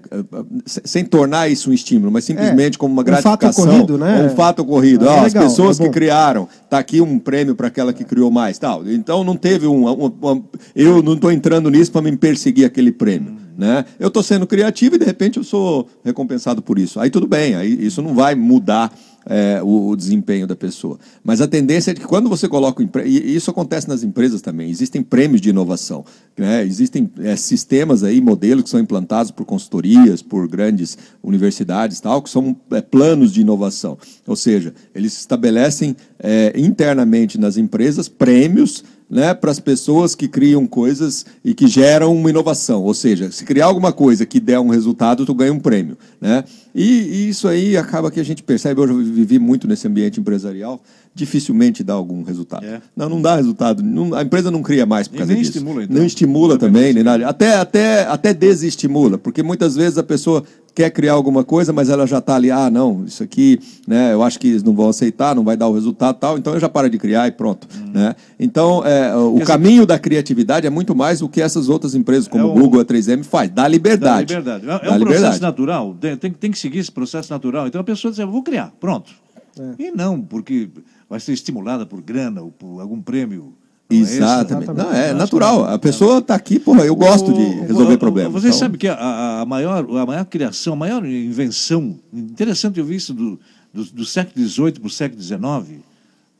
sem 0.65 1.04
tornar 1.06 1.50
isso 1.50 1.70
um 1.70 1.74
estímulo, 1.74 2.12
mas 2.12 2.24
simplesmente 2.26 2.78
como 2.78 2.94
uma 2.94 3.02
um 3.02 3.06
fato 3.06 3.22
gratificação. 3.22 3.63
ocorrido, 3.65 3.98
né? 3.98 4.26
Um 4.26 4.36
fato 4.36 4.60
ocorrido. 4.62 5.06
É 5.06 5.10
Ah, 5.10 5.22
as 5.22 5.34
legal, 5.34 5.44
pessoas 5.50 5.80
é 5.80 5.84
que 5.84 5.89
criaram, 5.89 6.48
tá 6.70 6.78
aqui 6.78 7.00
um 7.02 7.18
prêmio 7.18 7.56
para 7.56 7.68
aquela 7.68 7.94
que 7.94 8.04
criou 8.04 8.30
mais. 8.30 8.58
Tal. 8.60 8.88
Então 8.88 9.24
não 9.24 9.36
teve 9.36 9.65
um. 9.68 9.88
um- 9.88 10.06
um- 10.22 10.44
eu 10.76 11.02
não 11.02 11.13
estou 11.13 11.32
entrando 11.32 11.70
nisso 11.72 11.92
para 11.92 12.02
me 12.02 12.15
perseguir 12.18 12.65
aquele 12.65 12.92
prêmio. 12.92 13.34
Né? 13.60 13.84
Eu 14.00 14.08
estou 14.08 14.24
sendo 14.24 14.48
criativo 14.48 14.95
e 14.95 14.98
de 14.98 15.04
repente 15.04 15.36
eu 15.36 15.43
sou 15.43 15.86
recompensado 16.02 16.62
por 16.62 16.80
isso. 16.80 16.98
Aí 16.98 17.10
tudo 17.10 17.28
bem, 17.28 17.56
aí 17.56 17.86
isso 17.86 18.02
não 18.02 18.15
vai 18.15 18.34
mudar 18.34 18.89
é, 19.26 19.62
o, 19.62 19.89
o 19.89 19.98
desempenho 19.98 20.48
da 20.48 20.56
pessoa. 20.56 20.98
Mas 21.22 21.41
a 21.41 21.48
tendência 21.48 21.91
é 21.91 21.93
que 21.93 22.06
quando 22.06 22.30
você 22.30 22.48
coloca 22.48 22.82
e 23.06 23.36
isso 23.36 23.52
acontece 23.52 23.89
nas 23.89 24.02
empresas 24.02 24.41
também, 24.41 24.69
existem 24.69 25.04
prêmios 25.04 25.41
de 25.41 25.50
inovação, 25.50 26.06
né? 26.38 26.63
existem 26.63 27.12
é, 27.19 27.36
sistemas 27.36 28.02
aí, 28.02 28.22
modelos 28.22 28.63
que 28.63 28.69
são 28.69 28.80
implantados 28.80 29.30
por 29.30 29.45
consultorias, 29.45 30.22
por 30.22 30.48
grandes 30.48 30.98
universidades, 31.22 32.00
tal, 32.00 32.22
que 32.22 32.30
são 32.30 32.56
é, 32.72 32.80
planos 32.80 33.34
de 33.34 33.41
inovação. 33.41 33.98
Ou 34.26 34.38
seja, 34.38 34.74
eles 34.95 35.19
estabelecem 35.19 35.98
é, 36.17 36.54
internamente 36.56 37.38
nas 37.38 37.58
empresas 37.58 38.08
prêmios 38.08 38.86
né, 39.10 39.34
para 39.34 39.50
as 39.50 39.60
pessoas 39.60 40.13
que 40.13 40.28
criam 40.28 40.67
coisas 40.67 41.26
e 41.43 41.54
que 41.54 41.67
geram 41.67 42.15
uma 42.15 42.30
inovação. 42.30 42.84
Ou 42.84 42.93
seja, 42.93 43.32
se 43.32 43.43
criar 43.43 43.65
alguma 43.65 43.91
coisa 43.91 44.26
que 44.26 44.39
der 44.39 44.60
um 44.60 44.69
resultado, 44.69 45.26
tu 45.26 45.34
ganha 45.34 45.52
um 45.52 45.60
prêmio. 45.60 45.98
Né? 46.22 46.43
E, 46.76 46.84
e 46.84 47.30
isso 47.30 47.48
aí 47.48 47.76
acaba 47.76 48.12
que 48.12 48.19
a 48.19 48.24
gente 48.24 48.43
percebe, 48.43 48.80
eu 48.82 48.98
vivi 48.98 49.39
muito 49.39 49.67
nesse 49.67 49.88
ambiente 49.88 50.19
empresarial, 50.19 50.82
dificilmente 51.15 51.84
dá 51.84 51.93
algum 51.93 52.22
resultado. 52.24 52.63
É. 52.65 52.82
Não, 52.95 53.10
não 53.10 53.22
dá 53.22 53.36
resultado. 53.36 53.82
Não- 53.82 54.13
a 54.13 54.22
empresa 54.22 54.52
não 54.52 54.62
cria 54.62 54.86
mais 54.86 55.08
por 55.08 55.17
causa 55.17 55.34
nem 55.34 55.41
disso. 55.41 55.58
estimula, 55.58 55.84
então. 55.84 55.98
Não 55.98 56.06
estimula 56.06 56.58
Também 56.58 56.93
nem 56.93 57.04
nada. 57.04 57.28
Até, 57.28 57.56
até, 57.56 58.04
até 58.06 58.34
desestimula, 58.34 59.17
porque 59.17 59.41
muitas 59.41 59.76
vezes 59.76 59.98
a 59.98 60.04
pessoa 60.04 60.43
quer 60.80 60.92
criar 60.92 61.12
alguma 61.12 61.44
coisa, 61.44 61.74
mas 61.74 61.89
ela 61.89 62.08
já 62.08 62.20
está 62.20 62.36
ali, 62.38 62.50
ah, 62.50 62.70
não, 62.70 63.04
isso 63.04 63.22
aqui, 63.22 63.60
né, 63.86 64.13
eu 64.13 64.24
acho 64.24 64.39
que 64.39 64.48
eles 64.48 64.63
não 64.63 64.74
vão 64.74 64.88
aceitar, 64.88 65.36
não 65.36 65.44
vai 65.44 65.58
dar 65.58 65.68
o 65.68 65.74
resultado 65.74 66.15
tal, 66.18 66.38
então 66.38 66.54
eu 66.54 66.60
já 66.60 66.70
paro 66.70 66.89
de 66.89 66.98
criar 66.98 67.28
e 67.28 67.32
pronto. 67.34 67.68
Né? 67.94 68.15
Então, 68.39 68.82
é, 68.86 69.13
o 69.13 69.42
caminho 69.42 69.86
da 69.86 70.00
criatividade 70.00 70.65
é 70.65 70.70
muito 70.70 70.96
mais 70.96 71.22
o 71.22 71.28
que 71.28 71.42
essas 71.42 71.68
outras 71.68 71.96
empresas, 71.96 72.30
como 72.30 72.46
É 72.46 72.48
o 72.48 72.52
o- 72.52 72.54
Google, 72.62 72.80
a 72.80 72.86
3M, 72.86 73.24
faz, 73.26 73.50
dá 73.50 73.63
Da 73.63 73.68
liberdade. 73.68 74.34
liberdade. 74.34 74.63
É, 74.63 74.68
Dá 74.68 74.74
é 74.76 74.78
um 74.78 74.80
processo 75.00 75.00
liberdade. 75.04 75.42
natural, 75.42 75.98
tem, 76.00 76.15
tem, 76.15 76.32
tem 76.32 76.50
que 76.52 76.58
seguir 76.58 76.80
esse 76.80 76.92
processo 76.92 77.30
natural. 77.34 77.68
Então 77.68 77.82
a 77.82 77.84
pessoa 77.84 78.10
diz, 78.10 78.20
eu 78.20 78.32
vou 78.32 78.42
criar, 78.42 78.72
pronto. 78.80 79.12
É. 79.60 79.84
E 79.88 79.92
não 79.92 80.22
porque 80.22 80.70
vai 81.10 81.20
ser 81.20 81.34
estimulada 81.34 81.86
por 81.86 82.02
grana 82.02 82.42
ou 82.42 82.52
por 82.52 82.80
algum 82.80 83.02
prêmio. 83.02 83.54
Não 83.91 83.97
é? 83.97 84.02
Exatamente. 84.02 84.71
Não, 84.73 84.93
é 84.93 85.13
natural. 85.13 85.65
que- 85.65 85.73
A 85.73 85.80
pessoa 85.80 86.19
está 86.19 86.36
aqui, 86.36 86.60
porra, 86.60 86.86
eu 86.86 86.95
gosto 86.95 87.34
de 87.34 87.39
O- 87.41 87.62
resolver 87.65 87.93
o- 87.95 87.97
problemas. 87.97 88.34
Você 88.34 88.47
Então, 88.49 88.60
sabe 88.60 88.78
que 88.78 88.88
a, 88.88 89.41
a 89.41 89.45
maior, 89.45 89.80
a 89.97 90.06
maior 90.06 90.25
criação, 90.25 90.73
a 90.73 90.75
maior 90.75 91.04
invenção, 91.06 91.97
interessante 92.13 92.80
eu 92.80 92.86
vi 92.86 92.95
isso 92.97 93.13
do, 93.15 93.39
do, 93.73 93.84
do 93.86 94.06
século 94.06 94.45
XVIII 94.47 94.73
para 94.73 94.88
o 94.88 94.89
século 94.91 95.21
XIX, 95.21 95.80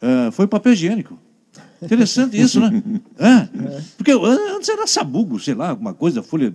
ah, 0.02 0.30
foi 0.32 0.46
o 0.46 0.48
papel 0.48 0.74
higiênico. 0.74 1.18
Interessante 1.82 2.40
isso, 2.40 2.60
né? 2.60 2.84
É. 3.18 3.48
Porque 3.98 4.12
antes 4.12 4.70
era 4.70 4.86
sabugo, 4.86 5.40
sei 5.40 5.56
lá, 5.56 5.70
alguma 5.70 5.94
coisa, 5.94 6.22
folha, 6.22 6.54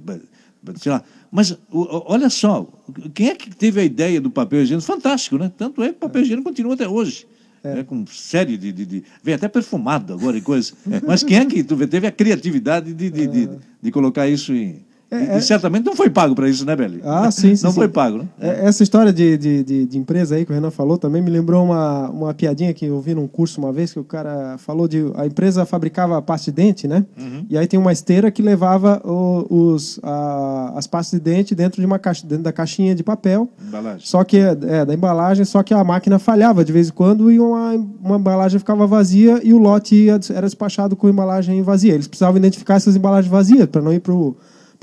sei 0.76 0.92
lá. 0.92 1.02
Mas 1.30 1.56
olha 1.72 2.30
só, 2.30 2.68
quem 3.12 3.30
é 3.30 3.34
que 3.34 3.50
teve 3.50 3.80
a 3.80 3.84
ideia 3.84 4.20
do 4.20 4.30
papel 4.30 4.62
higiênico? 4.62 4.86
Fantástico, 4.86 5.38
né? 5.38 5.50
Tanto 5.58 5.82
é 5.82 5.88
que 5.88 5.96
o 5.96 5.98
papel 5.98 6.22
higiênico 6.22 6.48
continua 6.48 6.74
até 6.74 6.86
hoje. 6.88 7.26
Né, 7.64 7.82
com 7.82 8.04
série 8.06 8.56
de, 8.58 8.70
de, 8.72 8.84
de- 8.84 9.04
Vem 9.22 9.34
até 9.34 9.48
perfumado 9.48 10.12
agora 10.12 10.36
e 10.36 10.40
coisa. 10.40 10.72
Mas 11.06 11.22
quem 11.22 11.38
é 11.38 11.46
que 11.46 11.64
teve 11.64 12.06
a 12.06 12.12
criatividade 12.12 12.92
de, 12.92 13.10
de, 13.10 13.26
de, 13.26 13.48
de 13.82 13.90
colocar 13.90 14.28
isso 14.28 14.52
em. 14.52 14.84
É, 15.10 15.36
e, 15.36 15.38
e 15.38 15.42
certamente 15.42 15.84
não 15.84 15.94
foi 15.94 16.10
pago 16.10 16.34
para 16.34 16.48
isso, 16.48 16.64
né, 16.64 16.74
Beli? 16.74 17.00
Ah, 17.04 17.30
sim, 17.30 17.54
sim. 17.54 17.62
Não 17.64 17.70
sim. 17.70 17.76
foi 17.78 17.88
pago, 17.88 18.18
né? 18.18 18.24
É, 18.40 18.66
Essa 18.66 18.82
história 18.82 19.12
de, 19.12 19.36
de, 19.38 19.86
de, 19.86 19.98
empresa 19.98 20.34
aí 20.34 20.44
que 20.44 20.50
o 20.50 20.54
Renan 20.54 20.70
falou 20.70 20.98
também 20.98 21.22
me 21.22 21.30
lembrou 21.30 21.64
uma, 21.64 22.08
uma 22.10 22.34
piadinha 22.34 22.72
que 22.74 22.86
eu 22.86 23.00
vi 23.00 23.14
num 23.14 23.26
curso 23.28 23.60
uma 23.60 23.72
vez 23.72 23.92
que 23.92 23.98
o 24.00 24.04
cara 24.04 24.56
falou 24.58 24.88
de. 24.88 25.04
A 25.16 25.26
empresa 25.26 25.64
fabricava 25.64 26.20
pasta 26.20 26.50
de 26.50 26.56
dente, 26.56 26.88
né? 26.88 27.04
Uhum. 27.18 27.46
E 27.48 27.56
aí 27.56 27.66
tem 27.66 27.78
uma 27.78 27.92
esteira 27.92 28.30
que 28.30 28.42
levava 28.42 29.00
o- 29.04 29.46
os, 29.72 30.00
a- 30.02 30.72
as 30.76 30.86
pastas 30.86 31.20
de 31.20 31.24
dente 31.24 31.54
dentro, 31.54 31.80
de 31.80 31.86
uma 31.86 31.98
caixa, 31.98 32.26
dentro 32.26 32.44
da 32.44 32.52
caixinha 32.52 32.94
de 32.94 33.02
papel. 33.04 33.48
Embalagem. 33.66 34.00
Só 34.06 34.24
que, 34.24 34.38
é, 34.38 34.84
da 34.84 34.92
embalagem, 34.94 35.44
só 35.44 35.62
que 35.62 35.72
a 35.72 35.84
máquina 35.84 36.18
falhava 36.18 36.64
de 36.64 36.72
vez 36.72 36.88
em 36.88 36.92
quando 36.92 37.30
e 37.30 37.38
uma, 37.38 37.72
uma 38.02 38.16
embalagem 38.16 38.58
ficava 38.58 38.86
vazia 38.86 39.40
e 39.44 39.52
o 39.54 39.58
lote 39.58 39.94
ia- 39.94 40.18
era 40.30 40.46
despachado 40.46 40.96
com 40.96 41.08
embalagem 41.08 41.62
vazia. 41.62 41.92
Eles 41.94 42.08
precisavam 42.08 42.36
identificar 42.38 42.74
essas 42.74 42.96
embalagens 42.96 43.30
vazias 43.30 43.66
para 43.66 43.80
não 43.82 43.92
ir 43.92 44.00
para 44.00 44.12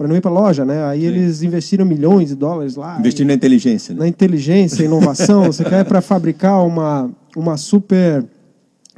para 0.01 0.07
não 0.07 0.15
ir 0.15 0.21
para 0.21 0.31
loja, 0.31 0.65
né? 0.65 0.83
Aí 0.85 1.05
eles 1.05 1.43
investiram 1.43 1.85
milhões 1.85 2.29
de 2.29 2.35
dólares 2.35 2.75
lá. 2.75 2.97
Investir 2.99 3.25
na 3.25 3.33
inteligência. 3.35 3.93
Né? 3.93 3.99
na 3.99 4.07
inteligência, 4.07 4.83
inovação, 4.83 5.43
você 5.45 5.63
quer 5.63 5.85
para 5.85 6.01
fabricar 6.01 6.65
uma, 6.65 7.11
uma 7.37 7.55
super 7.55 8.25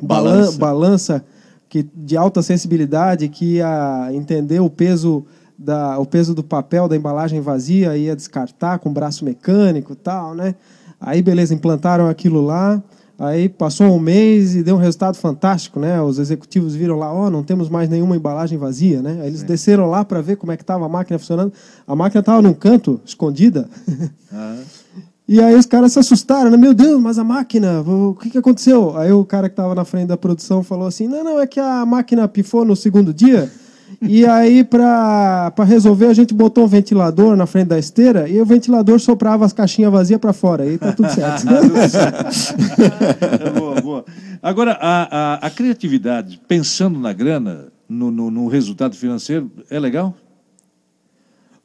balan- 0.01 0.31
Balança. 0.31 0.57
balança 0.57 1.25
que, 1.67 1.85
de 1.93 2.15
alta 2.15 2.41
sensibilidade 2.41 3.27
que 3.27 3.55
ia 3.55 4.09
entender 4.13 4.61
o 4.61 4.69
peso 4.69 5.25
da, 5.57 5.99
o 5.99 6.05
peso 6.05 6.33
do 6.33 6.43
papel 6.43 6.87
da 6.87 6.95
embalagem 6.95 7.41
vazia, 7.41 7.97
ia 7.97 8.15
descartar 8.15 8.79
com 8.79 8.93
braço 8.93 9.25
mecânico 9.25 9.91
e 9.91 9.95
tal, 9.97 10.33
né? 10.33 10.55
Aí, 11.01 11.21
beleza, 11.21 11.53
implantaram 11.53 12.07
aquilo 12.07 12.39
lá. 12.45 12.81
Aí 13.17 13.47
passou 13.47 13.87
um 13.87 13.99
mês 13.99 14.55
e 14.55 14.63
deu 14.63 14.75
um 14.75 14.79
resultado 14.79 15.15
fantástico, 15.15 15.79
né? 15.79 16.01
Os 16.01 16.17
executivos 16.17 16.75
viram 16.75 16.97
lá, 16.97 17.13
ó, 17.13 17.29
não 17.29 17.43
temos 17.43 17.69
mais 17.69 17.87
nenhuma 17.87 18.15
embalagem 18.15 18.57
vazia, 18.57 19.01
né? 19.01 19.19
Aí 19.21 19.27
eles 19.27 19.43
desceram 19.43 19.89
lá 19.89 20.03
para 20.03 20.21
ver 20.21 20.35
como 20.35 20.51
é 20.51 20.57
que 20.57 20.63
estava 20.63 20.85
a 20.85 20.89
máquina 20.89 21.19
funcionando. 21.19 21.53
A 21.87 21.95
máquina 21.95 22.19
estava 22.21 22.41
num 22.41 22.53
canto, 22.53 22.99
escondida. 23.05 23.69
Ah, 24.31 24.57
E 25.27 25.41
aí 25.41 25.55
os 25.55 25.65
caras 25.65 25.93
se 25.93 25.99
assustaram, 25.99 26.51
né? 26.51 26.57
Meu 26.57 26.73
Deus, 26.73 27.01
mas 27.01 27.17
a 27.17 27.23
máquina, 27.23 27.81
o 27.81 28.13
que, 28.13 28.29
que 28.29 28.37
aconteceu? 28.37 28.97
Aí 28.97 29.11
o 29.11 29.23
cara 29.23 29.47
que 29.47 29.53
estava 29.53 29.73
na 29.73 29.85
frente 29.85 30.07
da 30.07 30.17
produção 30.17 30.61
falou 30.63 30.85
assim: 30.85 31.07
não, 31.07 31.23
não, 31.23 31.39
é 31.39 31.47
que 31.47 31.59
a 31.59 31.85
máquina 31.85 32.27
pifou 32.27 32.65
no 32.65 32.75
segundo 32.75 33.13
dia. 33.13 33.49
E 34.05 34.25
aí, 34.25 34.63
para 34.63 35.53
resolver, 35.65 36.07
a 36.07 36.13
gente 36.13 36.33
botou 36.33 36.65
um 36.65 36.67
ventilador 36.67 37.35
na 37.35 37.45
frente 37.45 37.67
da 37.67 37.79
esteira 37.79 38.27
e 38.27 38.41
o 38.41 38.45
ventilador 38.45 38.99
soprava 38.99 39.45
as 39.45 39.53
caixinhas 39.53 39.91
vazias 39.91 40.19
para 40.19 40.33
fora. 40.33 40.63
Aí 40.63 40.77
tá 40.79 40.91
tudo 40.91 41.09
certo. 41.09 41.45
É 43.45 43.49
boa, 43.51 43.81
boa. 43.81 44.05
Agora, 44.41 44.77
a, 44.79 45.03
a, 45.03 45.47
a 45.47 45.49
criatividade, 45.49 46.39
pensando 46.47 46.99
na 46.99 47.13
grana, 47.13 47.67
no, 47.87 48.11
no, 48.11 48.29
no 48.29 48.47
resultado 48.47 48.95
financeiro, 48.95 49.51
é 49.69 49.79
legal? 49.79 50.15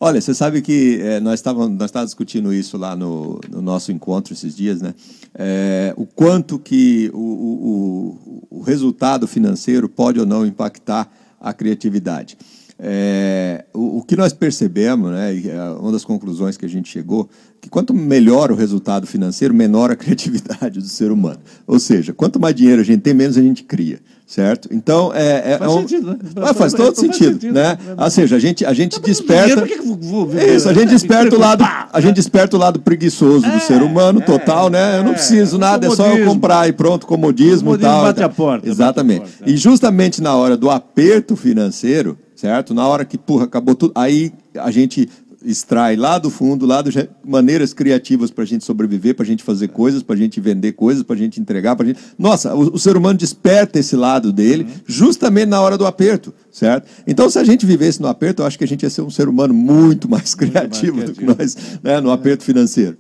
Olha, 0.01 0.21
você 0.21 0.33
sabe 0.33 0.63
que 0.63 1.01
eh, 1.03 1.19
nós 1.19 1.41
estávamos 1.41 1.77
nós 1.77 1.87
estávamos 1.87 2.11
discutindo 2.11 2.53
isso 2.53 2.79
lá 2.79 2.95
no, 2.95 3.41
no 3.51 3.61
nosso 3.61 3.91
encontro 3.91 4.33
esses 4.33 4.55
dias, 4.55 4.81
né? 4.81 4.95
Eh, 5.35 5.93
o 5.97 6.07
quanto 6.07 6.57
que 6.57 7.11
o, 7.13 7.19
o, 7.19 8.47
o, 8.51 8.59
o 8.59 8.63
resultado 8.63 9.27
financeiro 9.27 9.89
pode 9.89 10.21
ou 10.21 10.27
não 10.27 10.47
impactar 10.47 11.11
a 11.41 11.53
criatividade. 11.53 12.37
Eh, 12.81 13.65
o, 13.75 13.99
o 13.99 14.03
que 14.03 14.15
nós 14.17 14.33
percebemos, 14.33 15.11
né? 15.11 15.35
eh, 15.37 15.71
uma 15.81 15.91
das 15.91 16.05
conclusões 16.05 16.57
que 16.57 16.65
a 16.65 16.69
gente 16.69 16.89
chegou, 16.89 17.29
que 17.61 17.69
quanto 17.69 17.93
melhor 17.93 18.53
o 18.53 18.55
resultado 18.55 19.07
financeiro, 19.07 19.53
menor 19.53 19.91
a 19.91 19.97
criatividade 19.97 20.79
do 20.79 20.87
ser 20.87 21.11
humano. 21.11 21.39
Ou 21.67 21.79
seja, 21.79 22.13
quanto 22.13 22.39
mais 22.41 22.55
dinheiro 22.55 22.81
a 22.81 22.85
gente 22.85 23.01
tem, 23.01 23.13
menos 23.15 23.37
a 23.37 23.43
gente 23.43 23.65
cria, 23.65 23.99
certo? 24.27 24.69
Então 24.71 25.13
é, 25.13 25.55
é 25.55 25.59
Faz 25.59 25.71
é 25.71 25.75
um- 25.75 25.79
sentido, 25.81 26.07
né? 26.11 26.19
Mas 26.37 26.57
faz 26.57 26.73
todo 26.73 26.95
Faz 26.95 26.99
sentido, 26.99 27.33
sentido, 27.33 27.55
né? 27.55 27.77
né? 27.85 27.95
Ou 27.99 28.11
seja, 28.11 28.37
a 28.37 28.39
gente 28.39 28.65
a 28.65 28.73
gente 28.73 29.01
Tá 29.01 29.07
desperta 29.07 29.63
dinheiro, 29.67 30.39
é 30.39 30.55
isso, 30.55 30.69
a 30.69 30.73
gente 30.73 30.89
desperta 30.91 31.35
o 31.35 31.39
lado, 31.39 31.65
a 31.93 32.01
gente 32.01 32.15
desperta 32.15 32.57
o 32.57 32.61
lado 32.61 32.81
preguiçoso 32.81 33.51
do 33.51 33.61
ser 33.61 33.83
humano 33.83 34.21
total, 34.21 34.71
né? 34.71 34.99
Eu 34.99 35.03
não 35.05 35.11
é, 35.11 35.15
preciso 35.15 35.59
nada, 35.59 35.87
é 35.87 35.91
só 35.91 36.07
eu 36.17 36.27
comprar 36.27 36.69
e 36.69 36.73
pronto, 36.73 37.07
comodismo, 37.07 37.75
e 37.75 37.79
Comodismo 37.79 37.91
tal. 37.91 38.03
bate 38.05 38.23
a 38.23 38.29
porta, 38.29 38.69
Exatamente. 38.69 39.19
a 39.23 39.25
porta, 39.27 39.45
é. 39.47 39.51
E 39.51 39.57
justamente 39.57 40.23
na 40.23 40.35
hora 40.37 40.57
do 40.57 40.71
aperto 40.71 41.35
financeiro, 41.35 42.17
certo? 42.37 42.73
Na 42.73 42.87
hora 42.87 43.05
que, 43.05 43.19
porra, 43.19 43.45
acabou 43.45 43.75
tudo, 43.75 43.93
aí 43.97 44.33
a 44.57 44.71
gente 44.71 45.09
extrai 45.45 45.95
lá 45.97 46.19
do 46.19 46.31
fundo, 46.31 46.67
lá 46.67 46.83
do 46.83 46.91
maneiras 47.25 47.73
criativas 47.73 48.31
para 48.31 48.43
a 48.45 48.47
gente 48.47 48.65
sobreviver, 48.65 49.15
para 49.15 49.25
a 49.25 49.27
gente 49.27 49.43
fazer 49.45 49.69
coisas, 49.69 50.03
para 50.03 50.17
a 50.17 50.19
gente 50.19 50.41
vender 50.41 50.73
coisas, 50.73 51.03
para 51.03 51.15
a 51.15 51.19
gente 51.19 51.41
entregar, 51.41 51.77
para 51.77 51.87
gente. 51.87 52.01
Nossa, 52.19 52.55
o, 52.55 52.75
o 52.75 52.79
ser 52.79 52.97
humano 52.97 53.19
desperta 53.19 53.79
esse 53.79 53.95
lado 53.95 54.33
dele 54.33 54.65
Uhum. 54.65 54.71
justamente 54.87 55.49
na 55.49 55.61
hora 55.61 55.79
do 55.79 55.87
aperto, 55.87 56.35
certo? 56.51 56.89
Então, 57.07 57.31
se 57.31 57.39
a 57.39 57.45
gente 57.45 57.65
vivesse 57.65 58.01
no 58.03 58.09
aperto, 58.09 58.43
eu 58.43 58.47
acho 58.47 58.59
que 58.59 58.65
a 58.65 58.69
gente 58.69 58.83
ia 58.83 58.91
ser 58.91 59.03
um 59.03 59.11
ser 59.11 59.29
humano 59.29 59.55
muito 59.55 60.09
mais 60.09 60.35
criativo 60.35 61.03
do 61.03 61.13
que 61.13 61.21
criativo. 61.25 61.37
nós, 61.39 61.57
né, 61.83 62.01
no 62.01 62.11
aperto 62.11 62.43
financeiro. 62.45 62.97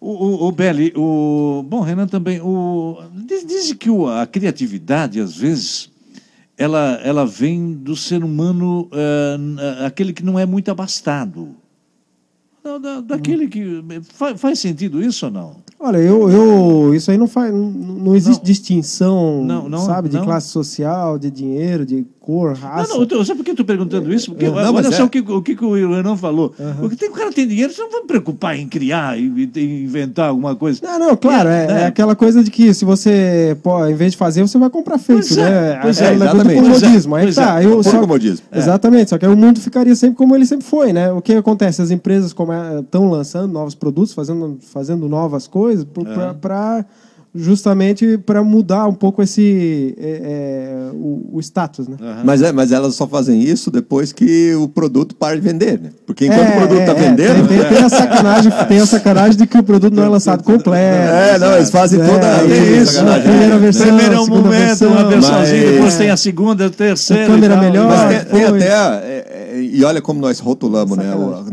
O, 0.00 0.10
o, 0.10 0.48
o 0.48 0.52
Belli, 0.52 0.92
o, 0.94 1.64
bom, 1.66 1.80
Renan 1.80 2.06
também, 2.06 2.38
o, 2.40 2.98
diz, 3.26 3.44
diz 3.46 3.72
que 3.72 3.88
o- 3.88 4.06
a 4.06 4.26
criatividade, 4.26 5.18
às 5.18 5.34
vezes, 5.36 5.90
ela, 6.58 7.00
ela 7.02 7.24
vem 7.26 7.72
do 7.72 7.96
ser 7.96 8.22
humano, 8.22 8.88
eh, 8.92 9.86
aquele 9.86 10.12
que 10.12 10.22
não 10.22 10.38
é 10.38 10.44
muito 10.46 10.70
abastado. 10.70 11.56
Não, 12.64 12.80
da, 12.80 13.00
daquele 13.02 13.46
que. 13.46 13.82
Faz, 14.14 14.40
faz 14.40 14.58
sentido 14.58 15.02
isso 15.02 15.26
ou 15.26 15.32
não? 15.32 15.56
Olha, 15.78 15.98
eu, 15.98 16.30
eu 16.30 16.94
isso 16.94 17.10
aí 17.10 17.18
não 17.18 17.26
faz, 17.28 17.52
não, 17.52 17.68
não 17.70 18.16
existe 18.16 18.42
distinção, 18.42 19.44
Não, 19.44 19.68
não, 19.68 19.78
sabe, 19.84 20.08
de 20.08 20.16
não. 20.16 20.24
classe 20.24 20.48
social, 20.48 21.18
de 21.18 21.30
dinheiro, 21.30 21.84
de 21.84 22.06
cor, 22.20 22.54
raça. 22.54 22.94
Não, 22.94 23.00
não, 23.04 23.06
eu- 23.18 23.24
sabe 23.24 23.38
por 23.38 23.44
que 23.44 23.50
eu 23.50 23.52
estou 23.52 23.66
perguntando 23.66 24.10
isso? 24.10 24.30
Porque 24.30 24.48
Não, 24.48 24.54
olha 24.54 24.90
só 24.90 25.02
é. 25.02 25.04
o, 25.04 25.10
que, 25.10 25.18
o 25.20 25.42
que 25.42 25.62
o 25.62 25.94
Renan 25.94 26.16
falou. 26.16 26.54
Porque 26.80 26.96
tem, 26.96 27.10
o 27.10 27.12
cara 27.12 27.30
tem 27.30 27.46
dinheiro, 27.46 27.70
você 27.70 27.82
não 27.82 27.90
vai 27.90 28.00
me 28.00 28.06
preocupar 28.06 28.58
em 28.58 28.66
criar 28.66 29.18
e, 29.18 29.24
e 29.54 29.84
inventar 29.84 30.30
alguma 30.30 30.56
coisa. 30.56 30.80
Não, 30.82 30.98
não, 30.98 31.16
claro, 31.18 31.50
é, 31.50 31.66
É, 31.66 31.70
é 31.82 31.86
aquela 31.86 32.16
coisa 32.16 32.42
de 32.42 32.50
que 32.50 32.72
se 32.72 32.86
você, 32.86 33.54
pô, 33.62 33.84
em 33.86 33.94
vez 33.94 34.12
de 34.12 34.16
fazer, 34.18 34.40
você 34.40 34.56
vai 34.56 34.70
comprar 34.70 34.96
feito, 34.96 35.20
Pois 35.26 35.36
é, 35.36 35.42
né? 35.74 35.78
pois 35.82 36.00
é, 36.00 36.04
é 36.06 36.16
do 36.16 36.24
exatamente. 36.24 36.62
comodismo. 36.62 37.14
Aí 37.14 37.24
Pois 37.24 37.34
tá, 37.34 37.62
é, 37.62 37.82
só- 37.82 38.00
comodismo. 38.00 38.46
Exatamente, 38.50 39.10
só 39.10 39.18
que 39.18 39.26
aí 39.26 39.32
o 39.32 39.36
mundo 39.36 39.60
ficaria 39.60 39.94
sempre 39.94 40.16
como 40.16 40.34
ele 40.34 40.46
sempre 40.46 40.64
foi, 40.64 40.94
né? 40.94 41.12
O 41.12 41.20
que 41.20 41.34
acontece? 41.34 41.82
As 41.82 41.90
empresas 41.90 42.32
estão 42.80 43.08
lançando 43.10 43.52
novos 43.52 43.74
produtos, 43.74 44.12
fazendo, 44.12 44.58
fazendo 44.60 45.08
novas 45.08 45.46
coisas 45.46 45.86
para 46.40 46.84
justamente 47.36 48.16
para 48.18 48.44
mudar 48.44 48.86
um 48.86 48.94
pouco 48.94 49.20
esse 49.20 49.92
é, 49.98 50.06
é, 50.08 50.90
o, 50.92 51.30
o 51.32 51.40
status, 51.40 51.88
né? 51.88 51.96
Mas, 52.24 52.40
é, 52.42 52.52
mas 52.52 52.70
elas 52.70 52.94
só 52.94 53.08
fazem 53.08 53.42
isso 53.42 53.72
depois 53.72 54.12
que 54.12 54.54
o 54.54 54.68
produto 54.68 55.16
para 55.16 55.34
de 55.34 55.40
vender, 55.40 55.80
né? 55.80 55.90
Porque 56.06 56.26
enquanto 56.26 56.46
É, 56.46 56.50
o 56.50 56.56
produto 56.58 56.78
é, 56.78 56.80
está 56.84 56.92
é, 56.92 56.94
vendendo. 57.10 57.48
tem, 57.48 57.58
tem- 57.58 57.68
tem 57.70 57.78
a 57.84 57.88
sacanagem, 57.88 58.52
tem 58.68 58.78
a 58.78 58.86
sacanagem 58.86 59.36
de 59.36 59.46
que 59.48 59.58
o 59.58 59.64
produto 59.64 59.92
não 59.94 60.04
é 60.04 60.08
lançado 60.08 60.44
completo. 60.44 60.76
É, 60.76 61.36
não, 61.40 61.56
eles 61.56 61.70
fazem 61.70 62.00
É, 62.00 62.06
toda 62.06 62.36
a 62.36 62.44
isso, 62.44 63.00
a 63.00 63.18
primeira 63.18 63.58
versão, 63.58 63.86
Primeiro 63.88 64.14
é 64.14 64.20
um 64.20 64.24
segunda 64.26 64.42
momento, 64.42 64.66
versão, 64.66 64.92
uma 64.92 65.04
versãozinha, 65.08 65.62
mas- 65.64 65.72
depois 65.72 65.96
tem 65.96 66.10
a 66.10 66.16
segunda, 66.16 66.66
a 66.66 66.70
terceira. 66.70 67.24
A 67.24 67.26
câmera 67.26 67.54
e 67.54 67.56
tal. 67.56 67.64
melhor. 67.64 67.88
Mas 67.88 68.24
tem, 68.26 68.32
tem 68.32 68.44
até. 68.44 69.13
E 69.74 69.84
olha 69.84 70.00
como 70.00 70.20
nós 70.20 70.38
rotulamos, 70.38 70.96
né? 70.96 71.04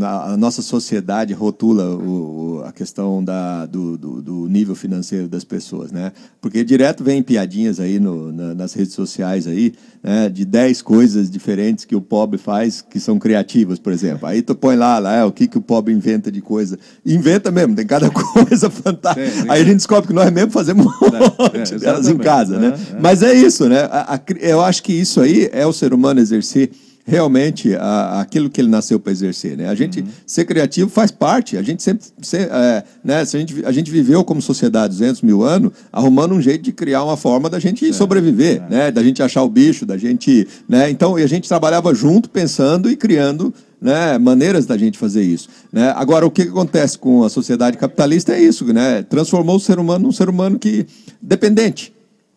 A, 0.02 0.34
a 0.34 0.38
nossa 0.38 0.62
sociedade 0.62 1.34
rotula 1.34 1.86
o, 1.96 2.60
o- 2.60 2.64
a 2.64 2.72
questão 2.72 3.24
da, 3.24 3.66
do, 3.66 3.98
do- 3.98 4.22
do 4.22 4.48
nível 4.48 4.76
financeiro 4.76 5.28
das 5.28 5.44
pessoas, 5.44 5.92
né? 5.92 6.12
Porque 6.40 6.64
direto 6.64 7.04
vem 7.04 7.24
piadinhas 7.24 7.80
aí 7.80 8.00
no- 8.00 8.32
na- 8.32 8.54
nas 8.54 8.74
redes 8.74 8.94
sociais 8.94 9.48
aí, 9.48 9.74
né? 10.04 10.30
De 10.30 10.46
10 10.46 10.82
coisas 10.82 11.30
diferentes 11.30 11.86
que 11.86 11.96
o 11.96 12.02
pobre 12.02 12.38
faz 12.38 12.82
que 12.82 13.00
são 13.00 13.18
criativas, 13.18 13.80
por 13.80 13.92
exemplo. 13.92 14.28
Aí 14.28 14.42
tu 14.42 14.54
põe 14.56 14.76
lá, 14.76 15.00
lá 15.00 15.16
é, 15.16 15.24
o 15.24 15.32
que, 15.32 15.48
que 15.48 15.58
o 15.58 15.62
pobre 15.62 15.94
inventa 15.94 16.32
de 16.32 16.42
coisa. 16.42 16.78
Inventa 17.06 17.50
mesmo, 17.52 17.76
tem 17.76 17.86
cada 17.86 18.10
coisa 18.12 18.70
fantástica. 18.70 19.52
Aí 19.52 19.62
a 19.62 19.66
gente 19.66 19.78
descobre 19.78 20.08
que 20.08 20.14
nós 20.14 20.32
mesmo 20.32 20.52
fazemos 20.52 20.86
um 20.86 20.90
É, 21.16 21.58
monte 21.60 21.76
delas 21.80 22.08
em 22.08 22.18
casa, 22.18 22.60
né? 22.60 22.76
É, 22.94 22.98
é. 22.98 23.00
Mas 23.02 23.24
é 23.24 23.34
isso, 23.34 23.68
né? 23.68 23.80
A- 23.92 24.20
eu 24.40 24.62
acho 24.62 24.84
que 24.84 24.94
isso 24.94 25.20
aí 25.20 25.50
é 25.52 25.66
o 25.66 25.74
ser 25.74 25.94
humano 25.94 26.20
exercer 26.20 26.72
realmente 27.06 27.76
a- 27.76 28.22
aquilo 28.22 28.50
que 28.50 28.62
ele 28.62 28.70
nasceu 28.70 29.00
para 29.00 29.12
exercer, 29.12 29.58
né? 29.58 29.68
A 29.70 29.76
gente 29.76 30.04
ser 30.26 30.46
criativo 30.46 30.90
faz 30.90 31.12
parte. 31.12 31.58
A 31.58 31.62
gente 31.62 31.82
sempre, 31.84 32.06
se- 32.22 32.38
é, 32.38 32.84
né? 33.04 33.26
Se 33.26 33.38
a 33.38 33.40
gente, 33.40 33.66
a 33.66 33.72
gente 33.72 33.90
viveu 33.92 34.24
como 34.24 34.42
sociedade 34.42 34.94
200 34.94 35.22
mil 35.22 35.44
anos, 35.44 35.72
arrumando 35.92 36.34
um 36.34 36.42
jeito 36.42 36.64
de 36.64 36.72
criar 36.72 37.04
uma 37.04 37.18
forma 37.18 37.50
da 37.50 37.60
gente 37.60 37.92
sobreviver, 37.94 38.62
né? 38.70 38.92
Da 38.92 39.04
gente 39.04 39.22
achar 39.22 39.44
o 39.44 39.50
bicho, 39.50 39.86
da 39.86 39.98
gente, 39.98 40.48
né? 40.68 40.90
Então, 40.90 41.18
e 41.18 41.24
a 41.24 41.28
gente 41.28 41.48
trabalhava 41.48 41.94
junto, 41.94 42.30
pensando 42.30 42.90
e 42.90 42.96
criando 42.96 43.54
né, 43.82 44.16
maneiras 44.20 44.68
da 44.68 44.78
gente 44.78 44.96
fazer 44.96 45.24
isso. 45.24 45.50
Né? 45.74 45.92
Agora, 45.96 46.24
o 46.24 46.30
que 46.30 46.44
que 46.44 46.52
acontece 46.52 47.00
com 47.00 47.24
a 47.24 47.30
sociedade 47.32 47.78
capitalista 47.80 48.32
é 48.32 48.40
isso, 48.40 48.64
né? 48.72 49.02
transformou 49.02 49.56
o 49.56 49.60
ser 49.60 49.80
humano 49.80 50.06
num 50.06 50.12
ser 50.12 50.30
humano 50.30 50.60
que 50.60 50.86
dependente. 51.20 51.92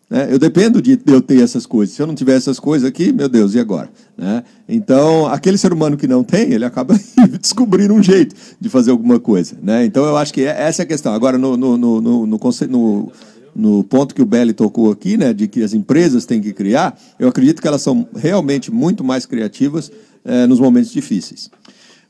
Né? 0.09 0.27
Eu 0.31 0.37
dependo 0.37 0.81
de 0.81 0.99
eu 1.07 1.21
ter 1.21 1.41
essas 1.41 1.65
coisas. 1.65 1.95
Se 1.95 2.01
eu 2.01 2.07
não 2.07 2.13
tiver 2.15 2.35
essas 2.35 2.59
coisas 2.59 2.87
aqui, 2.87 3.11
meu 3.11 3.27
Deus, 3.27 3.53
e 3.55 3.59
agora? 3.59 3.89
Né? 4.17 4.43
Então, 4.69 5.25
aquele 5.27 5.57
ser 5.57 5.73
humano 5.73 5.97
que 5.97 6.07
não 6.07 6.23
tem, 6.23 6.51
ele 6.53 6.63
acaba 6.65 6.95
descobrindo 7.41 7.93
um 7.93 8.03
jeito 8.03 8.35
de 8.59 8.69
fazer 8.69 8.91
alguma 8.91 9.19
coisa. 9.19 9.57
Né? 9.61 9.85
Então, 9.85 10.05
eu 10.05 10.15
acho 10.17 10.33
que 10.33 10.41
é- 10.41 10.61
essa 10.67 10.81
é 10.81 10.83
a 10.83 10.87
questão. 10.87 11.13
Agora, 11.13 11.37
no, 11.37 11.57
no, 11.57 11.77
no, 11.77 12.01
no, 12.01 12.25
no, 12.27 12.39
no- 12.69 13.11
no 13.55 13.83
ponto 13.85 14.13
que 14.13 14.21
o 14.21 14.25
Belli 14.25 14.51
tocou 14.51 14.91
aqui, 14.91 15.15
né, 15.15 15.33
de 15.33 15.47
que 15.47 15.63
as 15.63 15.73
empresas 15.73 16.25
têm 16.25 16.41
que 16.41 16.51
criar, 16.51 16.99
eu 17.17 17.29
acredito 17.29 17.61
que 17.61 17.67
elas 17.67 17.81
são 17.81 18.05
realmente 18.13 18.69
muito 18.69 19.01
mais 19.01 19.25
criativas 19.25 19.89
eh, 20.25 20.45
nos 20.45 20.59
momentos 20.59 20.91
difíceis. 20.91 21.49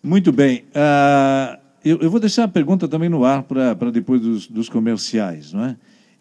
Muito 0.02 0.32
bem. 0.32 0.64
Ah, 0.74 1.60
eu, 1.84 2.00
eu 2.02 2.10
vou 2.10 2.20
deixar 2.20 2.46
a 2.46 2.48
pergunta 2.48 2.88
também 2.88 3.10
no 3.10 3.24
ar 3.24 3.44
para 3.44 3.92
depois 3.92 4.20
dos, 4.22 4.48
dos 4.48 4.70
comerciais, 4.70 5.54
não 5.54 5.66
é? 5.66 5.76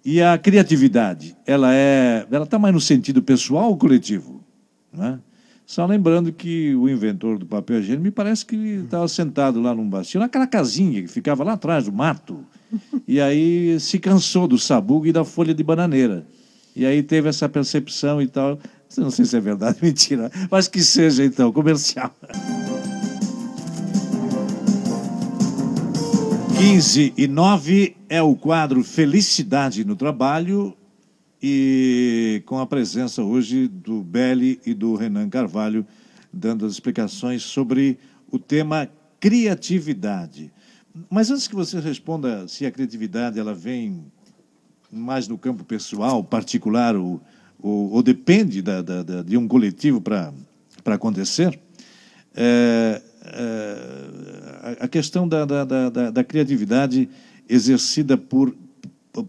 E 0.04 0.20
a 0.20 0.36
criatividade, 0.36 1.34
ela 1.46 1.74
é, 1.74 2.26
ela 2.30 2.44
está 2.44 2.58
mais 2.58 2.74
no 2.74 2.80
sentido 2.80 3.22
pessoal 3.22 3.70
ou 3.70 3.76
coletivo, 3.76 4.44
não 4.92 5.04
é? 5.04 5.18
Só 5.66 5.86
lembrando 5.86 6.30
que 6.30 6.74
o 6.74 6.90
inventor 6.90 7.38
do 7.38 7.46
papel 7.46 7.80
higiênico 7.80 8.04
me 8.04 8.10
parece 8.10 8.44
que 8.44 8.54
estava 8.54 9.08
sentado 9.08 9.62
lá 9.62 9.74
num 9.74 9.88
bastinho, 9.88 10.20
naquela 10.20 10.46
casinha 10.46 11.00
que 11.00 11.08
ficava 11.08 11.42
lá 11.42 11.54
atrás 11.54 11.86
do 11.86 11.92
mato, 11.92 12.44
e 13.08 13.18
aí 13.18 13.80
se 13.80 13.98
cansou 13.98 14.46
do 14.46 14.58
sabugo 14.58 15.06
e 15.06 15.12
da 15.12 15.24
folha 15.24 15.54
de 15.54 15.64
bananeira. 15.64 16.26
E 16.76 16.84
aí 16.84 17.02
teve 17.02 17.28
essa 17.28 17.48
percepção 17.48 18.20
e 18.20 18.26
tal. 18.26 18.58
Não 18.98 19.10
sei 19.10 19.24
se 19.24 19.36
é 19.36 19.40
verdade, 19.40 19.78
mentira, 19.82 20.30
mas 20.50 20.68
que 20.68 20.82
seja 20.82 21.24
então, 21.24 21.50
comercial. 21.50 22.14
15 26.56 27.12
e 27.16 27.26
9 27.26 27.96
é 28.08 28.22
o 28.22 28.34
quadro 28.36 28.82
Felicidade 28.84 29.84
no 29.84 29.96
Trabalho 29.96 30.76
e 31.42 32.42
com 32.46 32.58
a 32.58 32.66
presença 32.66 33.22
hoje 33.22 33.66
do 33.68 34.02
Belli 34.02 34.60
e 34.64 34.72
do 34.72 34.94
Renan 34.94 35.28
Carvalho 35.28 35.84
dando 36.32 36.64
as 36.64 36.72
explicações 36.72 37.42
sobre 37.42 37.98
o 38.30 38.38
tema 38.38 38.88
criatividade. 39.20 40.50
Mas 41.10 41.30
antes 41.30 41.48
que 41.48 41.54
você 41.54 41.80
responda 41.80 42.46
se 42.48 42.64
a 42.64 42.70
criatividade 42.70 43.38
ela 43.38 43.54
vem 43.54 44.04
mais 44.90 45.26
no 45.26 45.36
campo 45.36 45.64
pessoal, 45.64 46.22
particular, 46.22 46.94
ou, 46.94 47.20
ou, 47.60 47.90
ou 47.92 48.02
depende 48.02 48.62
da, 48.62 48.80
da- 48.80 49.02
da- 49.02 49.22
de 49.22 49.36
um 49.36 49.48
coletivo 49.48 50.00
para 50.00 50.32
acontecer, 50.86 51.58
é, 52.34 53.02
é, 53.24 54.43
a- 54.80 54.88
questão 54.88 55.26
da, 55.28 55.44
da, 55.44 55.64
da- 55.64 55.90
da- 55.90 56.10
da 56.10 56.24
criatividade 56.24 57.08
exercida 57.48 58.16
por, 58.16 58.54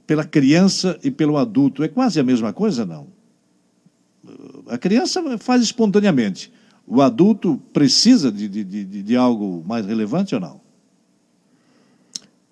pela 0.08 0.24
criança 0.24 0.98
e 1.04 1.12
pelo 1.12 1.38
adulto 1.38 1.84
é 1.84 1.88
quase 1.88 2.20
a 2.20 2.24
mesma 2.24 2.54
coisa, 2.54 2.86
não? 2.86 3.08
A 4.68 4.78
criança 4.78 5.22
faz 5.38 5.62
espontaneamente. 5.62 6.52
O 6.88 7.02
adulto 7.02 7.60
precisa 7.74 8.32
de, 8.32 8.48
de, 8.48 8.64
de, 8.64 9.04
de 9.04 9.16
algo 9.16 9.64
mais 9.68 9.86
relevante 9.86 10.34
ou 10.36 10.42
não? 10.42 10.62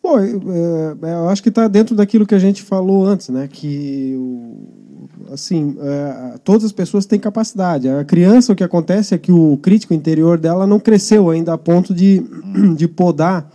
Bom, 0.01 0.19
eu, 0.19 0.41
é, 0.51 1.13
eu 1.13 1.29
acho 1.29 1.41
que 1.41 1.49
está 1.49 1.67
dentro 1.67 1.95
daquilo 1.95 2.25
que 2.27 2.35
a 2.35 2.39
gente 2.39 2.61
falou 2.61 3.05
antes, 3.05 3.29
né? 3.29 3.47
Que 3.47 4.15
assim, 5.33 5.75
é, 5.81 6.35
todas 6.43 6.63
as 6.63 6.71
pessoas 6.71 7.05
têm 7.05 7.19
capacidade. 7.19 7.89
A 7.89 8.03
criança, 8.03 8.53
o 8.53 8.55
que 8.55 8.63
acontece 8.63 9.15
é 9.15 9.17
que 9.17 9.31
o 9.31 9.57
crítico 9.57 9.93
interior 9.93 10.37
dela 10.37 10.67
não 10.67 10.79
cresceu 10.79 11.29
ainda 11.29 11.53
a 11.53 11.57
ponto 11.57 11.93
de, 11.93 12.23
de 12.77 12.87
podar. 12.87 13.51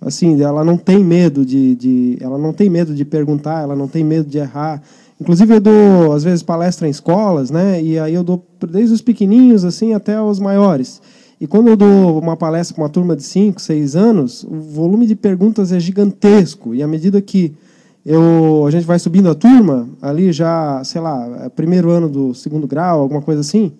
Assim, 0.00 0.40
ela 0.42 0.64
não 0.64 0.76
tem 0.76 1.04
medo 1.04 1.44
de, 1.44 1.74
de, 1.76 2.18
ela 2.20 2.38
não 2.38 2.52
tem 2.52 2.68
medo 2.68 2.94
de 2.94 3.04
perguntar, 3.04 3.62
ela 3.62 3.76
não 3.76 3.86
tem 3.86 4.02
medo 4.02 4.28
de 4.28 4.38
errar. 4.38 4.82
Inclusive 5.20 5.54
eu 5.54 5.60
dou 5.60 6.12
às 6.12 6.24
vezes 6.24 6.42
palestra 6.42 6.88
em 6.88 6.90
escolas, 6.90 7.50
né? 7.50 7.82
E 7.82 7.98
aí 7.98 8.14
eu 8.14 8.24
dou 8.24 8.44
desde 8.68 8.94
os 8.94 9.02
pequeninhos 9.02 9.64
assim 9.64 9.92
até 9.92 10.20
os 10.20 10.38
maiores. 10.40 11.00
E 11.38 11.46
quando 11.46 11.68
eu 11.68 11.76
dou 11.76 12.18
uma 12.18 12.36
palestra 12.36 12.74
para 12.74 12.84
uma 12.84 12.88
turma 12.88 13.14
de 13.14 13.22
5, 13.22 13.60
6 13.60 13.96
anos, 13.96 14.44
o 14.44 14.58
volume 14.60 15.06
de 15.06 15.14
perguntas 15.14 15.72
é 15.72 15.78
gigantesco. 15.78 16.74
E 16.74 16.82
à 16.82 16.86
medida 16.86 17.20
que 17.20 17.54
eu, 18.10 18.64
a 18.66 18.70
gente 18.70 18.86
vai 18.86 18.98
subindo 18.98 19.28
a 19.30 19.34
turma, 19.34 19.88
ali 20.02 20.32
já, 20.32 20.82
sei 20.84 21.00
lá, 21.00 21.44
é 21.44 21.48
primeiro 21.48 21.90
ano 21.90 22.08
do 22.08 22.34
segundo 22.34 22.66
grau, 22.66 23.00
alguma 23.00 23.22
coisa 23.22 23.40
assim, 23.40 23.72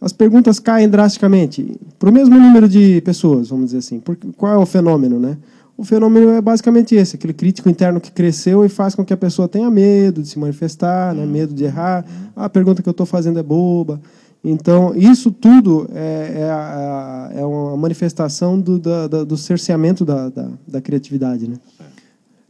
as 0.00 0.12
perguntas 0.12 0.58
caem 0.58 0.88
drasticamente 0.88 1.78
para 1.98 2.10
o 2.10 2.12
mesmo 2.12 2.38
número 2.38 2.68
de 2.68 3.00
pessoas, 3.02 3.48
vamos 3.48 3.66
dizer 3.66 3.78
assim. 3.78 4.00
Por, 4.00 4.16
qual 4.36 4.52
é 4.52 4.56
o 4.58 4.66
fenômeno, 4.66 5.18
né? 5.18 5.38
O 5.78 5.84
fenômeno 5.84 6.30
é 6.30 6.40
basicamente 6.40 6.94
esse, 6.94 7.16
aquele 7.16 7.32
crítico 7.32 7.68
interno 7.68 8.00
que 8.00 8.10
cresceu 8.10 8.64
e 8.64 8.68
faz 8.68 8.94
com 8.94 9.04
que 9.04 9.12
a 9.12 9.16
pessoa 9.16 9.46
tenha 9.46 9.70
medo 9.70 10.22
de 10.22 10.28
se 10.28 10.38
manifestar, 10.38 11.14
né? 11.14 11.24
medo 11.26 11.52
de 11.54 11.64
errar. 11.64 12.04
Ah, 12.34 12.46
a 12.46 12.48
pergunta 12.48 12.82
que 12.82 12.88
eu 12.88 12.92
estou 12.92 13.06
fazendo 13.06 13.38
é 13.38 13.42
boba. 13.42 14.00
Então, 14.42 14.94
isso 14.94 15.30
tudo 15.30 15.88
é, 15.94 17.32
é, 17.34 17.40
é 17.40 17.44
uma 17.44 17.76
manifestação 17.76 18.58
do, 18.58 18.78
da- 18.78 19.06
do 19.24 19.36
cerceamento 19.36 20.04
da, 20.04 20.28
da, 20.30 20.48
da 20.66 20.80
criatividade. 20.80 21.46
Né? 21.48 21.56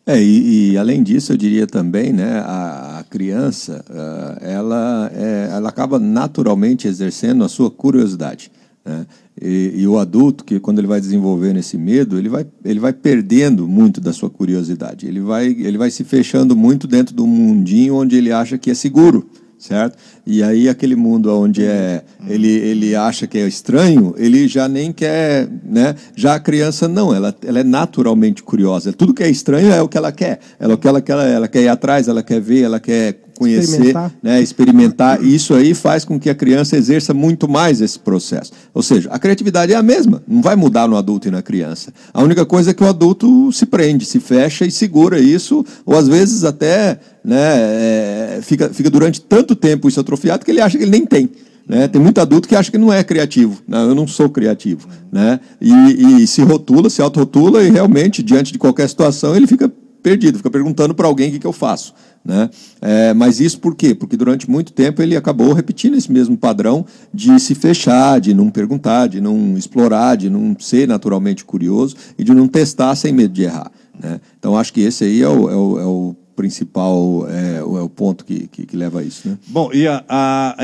É, 0.08 0.22
e, 0.22 0.70
e, 0.70 0.78
além 0.78 1.02
disso, 1.02 1.32
eu 1.32 1.36
diria 1.36 1.66
também, 1.66 2.12
né, 2.12 2.38
a, 2.38 3.00
a 3.00 3.04
criança, 3.04 3.84
ah, 3.90 4.38
ela, 4.40 5.10
é, 5.12 5.48
ela 5.50 5.68
acaba 5.68 5.98
naturalmente 5.98 6.86
exercendo 6.86 7.42
a 7.42 7.48
sua 7.48 7.72
curiosidade. 7.72 8.52
Né? 8.84 9.04
E, 9.42 9.72
e 9.74 9.88
o 9.88 9.98
adulto, 9.98 10.44
que 10.44 10.60
quando 10.60 10.78
ele 10.78 10.86
vai 10.86 11.00
desenvolvendo 11.00 11.56
esse 11.56 11.76
medo, 11.76 12.16
ele 12.16 12.28
vai, 12.28 12.46
ele 12.64 12.78
vai 12.78 12.92
perdendo 12.92 13.66
muito 13.66 14.00
da 14.00 14.12
sua 14.12 14.30
curiosidade. 14.30 15.08
Ele 15.08 15.20
vai, 15.20 15.46
ele 15.46 15.76
vai 15.76 15.90
se 15.90 16.04
fechando 16.04 16.54
muito 16.54 16.86
dentro 16.86 17.12
do 17.12 17.26
mundinho 17.26 17.96
onde 17.96 18.14
ele 18.14 18.30
acha 18.30 18.56
que 18.56 18.70
é 18.70 18.74
seguro 18.74 19.28
certo? 19.58 19.96
E 20.26 20.42
aí 20.42 20.68
aquele 20.68 20.96
mundo 20.96 21.32
onde 21.32 21.64
é 21.64 22.02
ele, 22.28 22.48
ele 22.48 22.94
acha 22.94 23.26
que 23.26 23.38
é 23.38 23.46
estranho, 23.46 24.14
ele 24.16 24.48
já 24.48 24.68
nem 24.68 24.92
quer, 24.92 25.48
né? 25.64 25.94
Já 26.14 26.34
a 26.34 26.40
criança 26.40 26.88
não, 26.88 27.14
ela, 27.14 27.34
ela 27.44 27.60
é 27.60 27.64
naturalmente 27.64 28.42
curiosa. 28.42 28.92
Tudo 28.92 29.14
que 29.14 29.22
é 29.22 29.30
estranho 29.30 29.72
é 29.72 29.80
o 29.80 29.88
que 29.88 29.96
ela 29.96 30.12
quer. 30.12 30.40
Ela, 30.58 30.74
o 30.74 30.78
que 30.78 30.88
ela, 30.88 31.00
quer, 31.00 31.16
ela 31.16 31.48
quer 31.48 31.62
ir 31.62 31.68
atrás, 31.68 32.08
ela 32.08 32.22
quer 32.22 32.40
ver, 32.40 32.62
ela 32.62 32.80
quer 32.80 33.25
conhecer, 33.36 33.62
experimentar. 33.62 34.12
Né, 34.22 34.42
experimentar. 34.42 35.24
E 35.24 35.34
isso 35.34 35.54
aí 35.54 35.74
faz 35.74 36.04
com 36.04 36.18
que 36.18 36.30
a 36.30 36.34
criança 36.34 36.76
exerça 36.76 37.14
muito 37.14 37.48
mais 37.48 37.80
esse 37.80 37.98
processo. 37.98 38.52
Ou 38.74 38.82
seja, 38.82 39.08
a 39.10 39.18
criatividade 39.18 39.72
é 39.72 39.76
a 39.76 39.82
mesma, 39.82 40.22
não 40.26 40.42
vai 40.42 40.56
mudar 40.56 40.88
no 40.88 40.96
adulto 40.96 41.28
e 41.28 41.30
na 41.30 41.42
criança. 41.42 41.92
A 42.12 42.22
única 42.22 42.44
coisa 42.44 42.70
é 42.70 42.74
que 42.74 42.82
o 42.82 42.88
adulto 42.88 43.52
se 43.52 43.66
prende, 43.66 44.04
se 44.04 44.20
fecha 44.20 44.64
e 44.64 44.70
segura 44.70 45.20
isso, 45.20 45.64
ou 45.84 45.96
às 45.96 46.08
vezes 46.08 46.44
até 46.44 46.98
né, 47.24 47.36
é, 47.36 48.38
fica, 48.42 48.70
fica 48.70 48.90
durante 48.90 49.20
tanto 49.20 49.54
tempo 49.54 49.88
isso 49.88 50.00
atrofiado 50.00 50.44
que 50.44 50.50
ele 50.50 50.60
acha 50.60 50.76
que 50.78 50.84
ele 50.84 50.90
nem 50.90 51.04
tem. 51.04 51.30
Né? 51.68 51.88
Tem 51.88 52.00
muito 52.00 52.20
adulto 52.20 52.48
que 52.48 52.54
acha 52.54 52.70
que 52.70 52.78
não 52.78 52.92
é 52.92 53.02
criativo. 53.02 53.60
Não, 53.66 53.88
eu 53.88 53.94
não 53.94 54.06
sou 54.06 54.28
criativo. 54.28 54.88
Né? 55.10 55.40
E, 55.60 56.22
e 56.22 56.26
se 56.26 56.42
rotula, 56.42 56.88
se 56.88 57.02
autorrotula 57.02 57.62
e 57.62 57.70
realmente, 57.70 58.22
diante 58.22 58.52
de 58.52 58.58
qualquer 58.58 58.88
situação, 58.88 59.34
ele 59.34 59.46
fica 59.46 59.70
perdido, 60.06 60.38
fica 60.38 60.48
perguntando 60.48 60.94
para 60.94 61.08
alguém 61.08 61.30
o 61.30 61.32
que, 61.32 61.40
que 61.40 61.46
eu 61.46 61.52
faço. 61.52 61.92
Né? 62.24 62.48
É, 62.80 63.12
mas 63.12 63.40
isso 63.40 63.58
por 63.58 63.74
quê? 63.74 63.92
Porque 63.92 64.16
durante 64.16 64.48
muito 64.48 64.72
tempo 64.72 65.02
ele 65.02 65.16
acabou 65.16 65.52
repetindo 65.52 65.96
esse 65.96 66.12
mesmo 66.12 66.36
padrão 66.36 66.86
de 67.12 67.40
se 67.40 67.56
fechar, 67.56 68.20
de 68.20 68.32
não 68.32 68.48
perguntar, 68.48 69.08
de 69.08 69.20
não 69.20 69.58
explorar, 69.58 70.16
de 70.16 70.30
não 70.30 70.56
ser 70.60 70.86
naturalmente 70.86 71.44
curioso 71.44 71.96
e 72.16 72.22
de 72.22 72.32
não 72.32 72.46
testar 72.46 72.94
sem 72.94 73.12
medo 73.12 73.34
de 73.34 73.42
errar. 73.42 73.68
Né? 74.00 74.20
Então 74.38 74.56
acho 74.56 74.72
que 74.72 74.80
esse 74.80 75.02
aí 75.02 75.22
é 75.22 75.28
o, 75.28 75.50
é 75.50 75.56
o, 75.56 75.80
é 75.80 75.84
o 75.84 76.16
principal 76.36 77.26
é, 77.28 77.56
é, 77.56 77.62
o 77.62 77.88
ponto 77.88 78.24
que, 78.24 78.46
que, 78.46 78.64
que, 78.64 78.76
leva 78.76 79.00
a 79.00 79.02
isso. 79.02 79.28
Né? 79.28 79.36
Bom, 79.48 79.70
e 79.72 79.88
a, 79.88 80.04
a, 80.08 80.56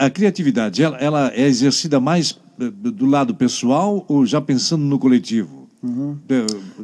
a 0.00 0.10
criatividade, 0.10 0.82
ela, 0.82 0.98
ela 0.98 1.32
é 1.34 1.46
exercida 1.46 1.98
mais 1.98 2.38
eh, 2.60 2.70
do 2.70 3.06
lado 3.06 3.34
pessoal 3.34 4.04
ou 4.06 4.26
já 4.26 4.40
pensando 4.40 4.84
no 4.84 4.98
coletivo? 4.98 5.61
Uhum. 5.82 6.16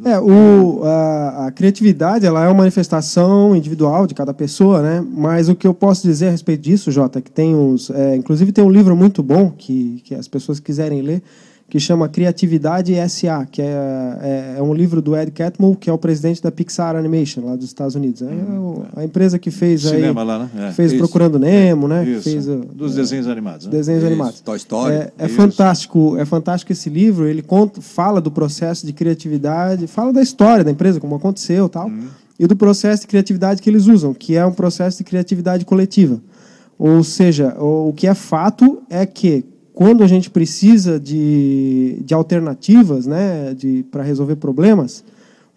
É, 0.05 0.19
o, 0.19 0.83
a, 0.83 1.47
a, 1.47 1.53
criatividade 1.53 2.27
ela 2.27 2.45
é 2.45 2.49
uma 2.49 2.55
manifestação 2.55 3.55
individual 3.55 4.09
de 4.09 4.15
cada 4.15 4.35
pessoa, 4.35 4.83
né? 4.83 5.05
Mas 5.09 5.49
o 5.49 5.55
que 5.55 5.69
eu 5.69 5.73
posso 5.73 6.03
dizer 6.03 6.27
a 6.27 6.31
respeito 6.33 6.63
disso, 6.63 6.91
Jota, 6.91 7.21
é 7.21 7.23
que 7.23 7.31
tem 7.31 7.55
uns, 7.55 7.91
é, 7.91 8.17
inclusive 8.17 8.51
tem 8.51 8.65
um 8.65 8.71
livro 8.71 8.97
muito 8.97 9.23
bom 9.23 9.51
que, 9.51 10.03
que 10.05 10.17
as 10.17 10.27
pessoas 10.27 10.59
quiserem 10.59 11.01
ler, 11.01 11.23
que 11.69 11.79
chama 11.79 12.09
Criatividade 12.09 12.95
SA, 13.11 13.47
que 13.51 13.61
é, 13.61 13.67
é, 13.67 14.55
é, 14.59 14.63
um 14.63 14.73
livro 14.73 15.03
do 15.03 15.15
Ed 15.15 15.31
Catmull, 15.31 15.77
que 15.77 15.91
é 15.91 15.93
o 15.93 15.99
presidente 15.99 16.43
da 16.43 16.51
Pixar 16.51 16.97
Animation, 16.97 17.45
lá 17.45 17.57
dos 17.57 17.67
Estados 17.67 17.95
Unidos. 17.95 18.23
É 18.23 18.25
uhum. 18.25 18.85
a 18.97 19.05
empresa 19.05 19.39
que 19.39 19.51
fez 19.51 19.83
Cinema 19.83 20.23
aí, 20.23 20.27
lá, 20.27 20.39
né? 20.39 20.69
É. 20.69 20.73
fez 20.73 20.93
isso. 20.93 20.99
Procurando 20.99 21.39
Nemo, 21.39 21.87
né? 21.87 22.09
Isso. 22.09 22.23
Fez, 22.23 22.47
dos 22.47 22.95
desenhos 22.95 23.29
animados. 23.29 23.67
Né? 23.67 23.73
Desenhos 23.73 24.03
isso. 24.03 24.07
animados. 24.07 24.41
Toy 24.41 24.57
Story. 24.57 24.95
É, 24.95 25.13
é 25.19 25.29
fantástico, 25.29 26.17
é 26.17 26.25
fantástico 26.25 26.73
esse 26.73 26.89
livro. 26.89 27.29
Ele 27.29 27.43
conta, 27.43 27.83
fala 27.83 28.19
do 28.19 28.31
processo 28.31 28.87
de 28.87 28.95
criatividade, 28.95 29.87
fala 29.87 30.11
da 30.11 30.23
história 30.23 30.65
da 30.65 30.71
empresa, 30.71 30.99
como 30.99 31.17
aconteceu, 31.17 31.69
tal, 31.69 31.89
uhum. 31.89 32.07
e 32.39 32.47
do 32.47 32.57
processo 32.57 33.03
de 33.03 33.09
criatividade 33.09 33.61
que 33.61 33.69
eles 33.69 33.87
usam, 33.87 34.15
que 34.15 34.35
é 34.37 34.47
um 34.47 34.53
processo 34.53 34.97
de 34.99 35.05
criatividade 35.05 35.67
coletiva. 35.67 36.19
Ou 36.79 37.05
seja, 37.05 37.55
o 37.59 37.93
que 37.95 38.07
é 38.07 38.15
fato 38.15 38.81
é 38.89 39.05
que 39.05 39.45
quando 39.79 40.03
a 40.03 40.09
gente 40.09 40.29
precisa 40.29 40.99
de, 40.99 41.99
de 42.05 42.13
alternativas 42.13 43.07
né, 43.07 43.55
para 43.93 44.03
resolver 44.03 44.35
problemas, 44.35 45.05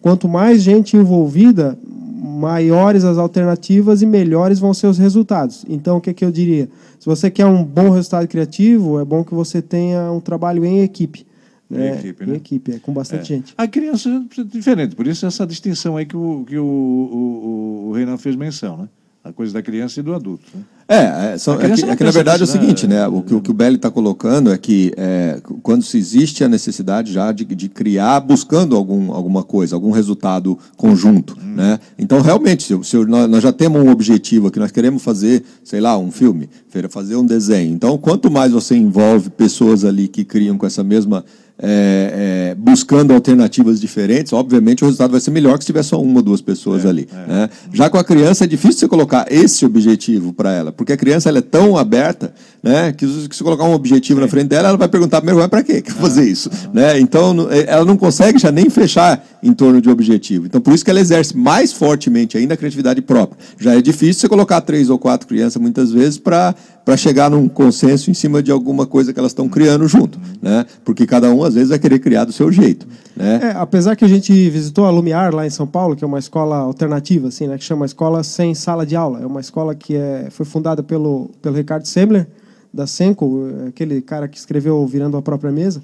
quanto 0.00 0.28
mais 0.28 0.62
gente 0.62 0.96
envolvida, 0.96 1.76
maiores 2.22 3.02
as 3.02 3.18
alternativas 3.18 4.00
e 4.00 4.06
melhores 4.06 4.60
vão 4.60 4.72
ser 4.72 4.86
os 4.86 4.96
resultados. 4.96 5.64
Então, 5.68 5.96
o 5.96 6.00
que, 6.00 6.14
que 6.14 6.24
eu 6.24 6.30
diria? 6.30 6.68
Se 7.00 7.06
você 7.06 7.32
quer 7.32 7.46
um 7.46 7.64
bom 7.64 7.90
resultado 7.90 8.28
criativo, 8.28 9.00
é 9.00 9.04
bom 9.04 9.24
que 9.24 9.34
você 9.34 9.60
tenha 9.60 10.12
um 10.12 10.20
trabalho 10.20 10.64
em 10.64 10.82
equipe. 10.82 11.26
Né? 11.68 11.88
Em 11.88 11.98
equipe, 11.98 12.24
né? 12.24 12.34
Em 12.34 12.36
equipe, 12.36 12.72
é, 12.74 12.78
com 12.78 12.92
bastante 12.92 13.22
é. 13.22 13.36
gente. 13.36 13.54
A 13.58 13.66
criança 13.66 14.08
é 14.08 14.44
diferente, 14.44 14.94
por 14.94 15.08
isso 15.08 15.26
essa 15.26 15.44
distinção 15.44 15.96
aí 15.96 16.06
que 16.06 16.16
o, 16.16 16.44
que 16.46 16.56
o, 16.56 16.64
o, 16.64 17.88
o 17.88 17.92
Renan 17.92 18.16
fez 18.16 18.36
menção, 18.36 18.76
né? 18.76 18.88
A 19.24 19.32
coisa 19.32 19.52
da 19.52 19.62
criança 19.62 19.98
e 19.98 20.02
do 20.02 20.14
adulto. 20.14 20.44
Né? 20.54 20.62
É, 20.92 21.32
é, 21.32 21.38
são, 21.38 21.54
é, 21.54 21.70
que, 21.70 21.84
é 21.84 21.96
que 21.96 22.04
na 22.04 22.10
verdade 22.10 22.42
é 22.42 22.44
o 22.44 22.46
seguinte, 22.46 22.86
né? 22.86 23.08
O 23.08 23.22
que 23.22 23.34
o, 23.34 23.40
que 23.40 23.50
o 23.50 23.54
Belli 23.54 23.76
está 23.76 23.90
colocando 23.90 24.52
é 24.52 24.58
que 24.58 24.92
é, 24.94 25.40
quando 25.62 25.82
se 25.82 25.96
existe 25.96 26.44
a 26.44 26.48
necessidade 26.48 27.10
já 27.10 27.32
de, 27.32 27.46
de 27.46 27.68
criar, 27.70 28.20
buscando 28.20 28.76
algum, 28.76 29.10
alguma 29.10 29.42
coisa, 29.42 29.74
algum 29.74 29.90
resultado 29.90 30.58
conjunto, 30.76 31.34
hum. 31.42 31.54
né? 31.54 31.80
Então, 31.98 32.20
realmente, 32.20 32.62
se, 32.62 32.84
se 32.84 32.96
nós 33.06 33.42
já 33.42 33.52
temos 33.52 33.82
um 33.82 33.90
objetivo 33.90 34.48
aqui, 34.48 34.58
nós 34.58 34.70
queremos 34.70 35.02
fazer, 35.02 35.42
sei 35.64 35.80
lá, 35.80 35.96
um 35.96 36.10
filme, 36.10 36.50
fazer 36.90 37.16
um 37.16 37.24
desenho. 37.24 37.72
Então, 37.72 37.96
quanto 37.96 38.30
mais 38.30 38.52
você 38.52 38.76
envolve 38.76 39.30
pessoas 39.30 39.86
ali 39.86 40.08
que 40.08 40.24
criam 40.24 40.58
com 40.58 40.66
essa 40.66 40.84
mesma 40.84 41.24
é, 41.62 42.50
é, 42.50 42.54
buscando 42.56 43.14
alternativas 43.14 43.80
diferentes, 43.80 44.32
obviamente 44.32 44.82
o 44.82 44.86
resultado 44.86 45.12
vai 45.12 45.20
ser 45.20 45.30
melhor 45.30 45.56
que 45.56 45.64
se 45.64 45.66
tiver 45.66 45.84
só 45.84 46.02
uma 46.02 46.16
ou 46.16 46.22
duas 46.22 46.40
pessoas 46.40 46.84
é, 46.84 46.88
ali. 46.88 47.08
É. 47.12 47.32
Né? 47.32 47.50
Já 47.72 47.88
com 47.88 47.96
a 47.96 48.04
criança 48.04 48.42
é 48.42 48.46
difícil 48.48 48.80
você 48.80 48.88
colocar 48.88 49.26
esse 49.30 49.64
objetivo 49.64 50.32
para 50.32 50.50
ela, 50.52 50.72
porque 50.72 50.92
a 50.92 50.96
criança 50.96 51.28
ela 51.28 51.38
é 51.38 51.42
tão 51.42 51.78
aberta 51.78 52.34
né, 52.60 52.92
que 52.92 53.06
se 53.06 53.28
você 53.28 53.44
colocar 53.44 53.62
um 53.64 53.72
objetivo 53.72 54.20
na 54.20 54.26
frente 54.26 54.48
dela, 54.48 54.68
ela 54.68 54.76
vai 54.76 54.88
perguntar 54.88 55.20
primeiro, 55.20 55.48
para 55.48 55.62
quê? 55.62 55.80
Quer 55.80 55.94
fazer 55.94 56.28
isso? 56.28 56.50
Né? 56.72 56.98
Então 56.98 57.48
é, 57.48 57.64
ela 57.68 57.84
não 57.84 57.96
consegue 57.96 58.38
já 58.38 58.50
nem 58.50 58.68
fechar 58.68 59.24
em 59.40 59.52
torno 59.52 59.80
de 59.80 59.88
objetivo. 59.88 60.46
Então 60.46 60.60
por 60.60 60.74
isso 60.74 60.84
que 60.84 60.90
ela 60.90 61.00
exerce 61.00 61.36
mais 61.36 61.72
fortemente 61.72 62.36
ainda 62.36 62.54
a 62.54 62.56
criatividade 62.56 63.00
própria. 63.00 63.38
Já 63.58 63.74
é 63.76 63.80
difícil 63.80 64.22
você 64.22 64.28
colocar 64.28 64.60
três 64.62 64.90
ou 64.90 64.98
quatro 64.98 65.28
crianças 65.28 65.62
muitas 65.62 65.92
vezes 65.92 66.18
para 66.18 66.54
para 66.84 66.96
chegar 66.96 67.30
num 67.30 67.48
consenso 67.48 68.10
em 68.10 68.14
cima 68.14 68.42
de 68.42 68.50
alguma 68.50 68.86
coisa 68.86 69.12
que 69.12 69.18
elas 69.18 69.30
estão 69.30 69.48
criando 69.48 69.86
junto, 69.86 70.18
né? 70.40 70.66
Porque 70.84 71.06
cada 71.06 71.30
um 71.30 71.44
às 71.44 71.54
vezes 71.54 71.68
vai 71.68 71.78
querer 71.78 71.98
criar 71.98 72.24
do 72.24 72.32
seu 72.32 72.50
jeito, 72.50 72.86
né? 73.16 73.40
É, 73.42 73.50
apesar 73.56 73.94
que 73.94 74.04
a 74.04 74.08
gente 74.08 74.32
visitou 74.50 74.84
a 74.84 74.90
Lumiar 74.90 75.34
lá 75.34 75.46
em 75.46 75.50
São 75.50 75.66
Paulo, 75.66 75.94
que 75.94 76.02
é 76.02 76.06
uma 76.06 76.18
escola 76.18 76.56
alternativa, 76.56 77.28
assim, 77.28 77.46
né? 77.46 77.56
Que 77.56 77.64
chama 77.64 77.86
Escola 77.86 78.22
Sem 78.22 78.54
Sala 78.54 78.84
de 78.84 78.96
Aula. 78.96 79.20
É 79.22 79.26
uma 79.26 79.40
escola 79.40 79.74
que 79.74 79.94
é, 79.94 80.28
foi 80.30 80.44
fundada 80.44 80.82
pelo 80.82 81.30
pelo 81.40 81.56
Ricardo 81.56 81.86
Semler 81.86 82.26
da 82.72 82.86
Senco, 82.86 83.48
aquele 83.68 84.00
cara 84.00 84.26
que 84.26 84.38
escreveu 84.38 84.84
Virando 84.86 85.16
a 85.16 85.22
Própria 85.22 85.52
Mesa. 85.52 85.82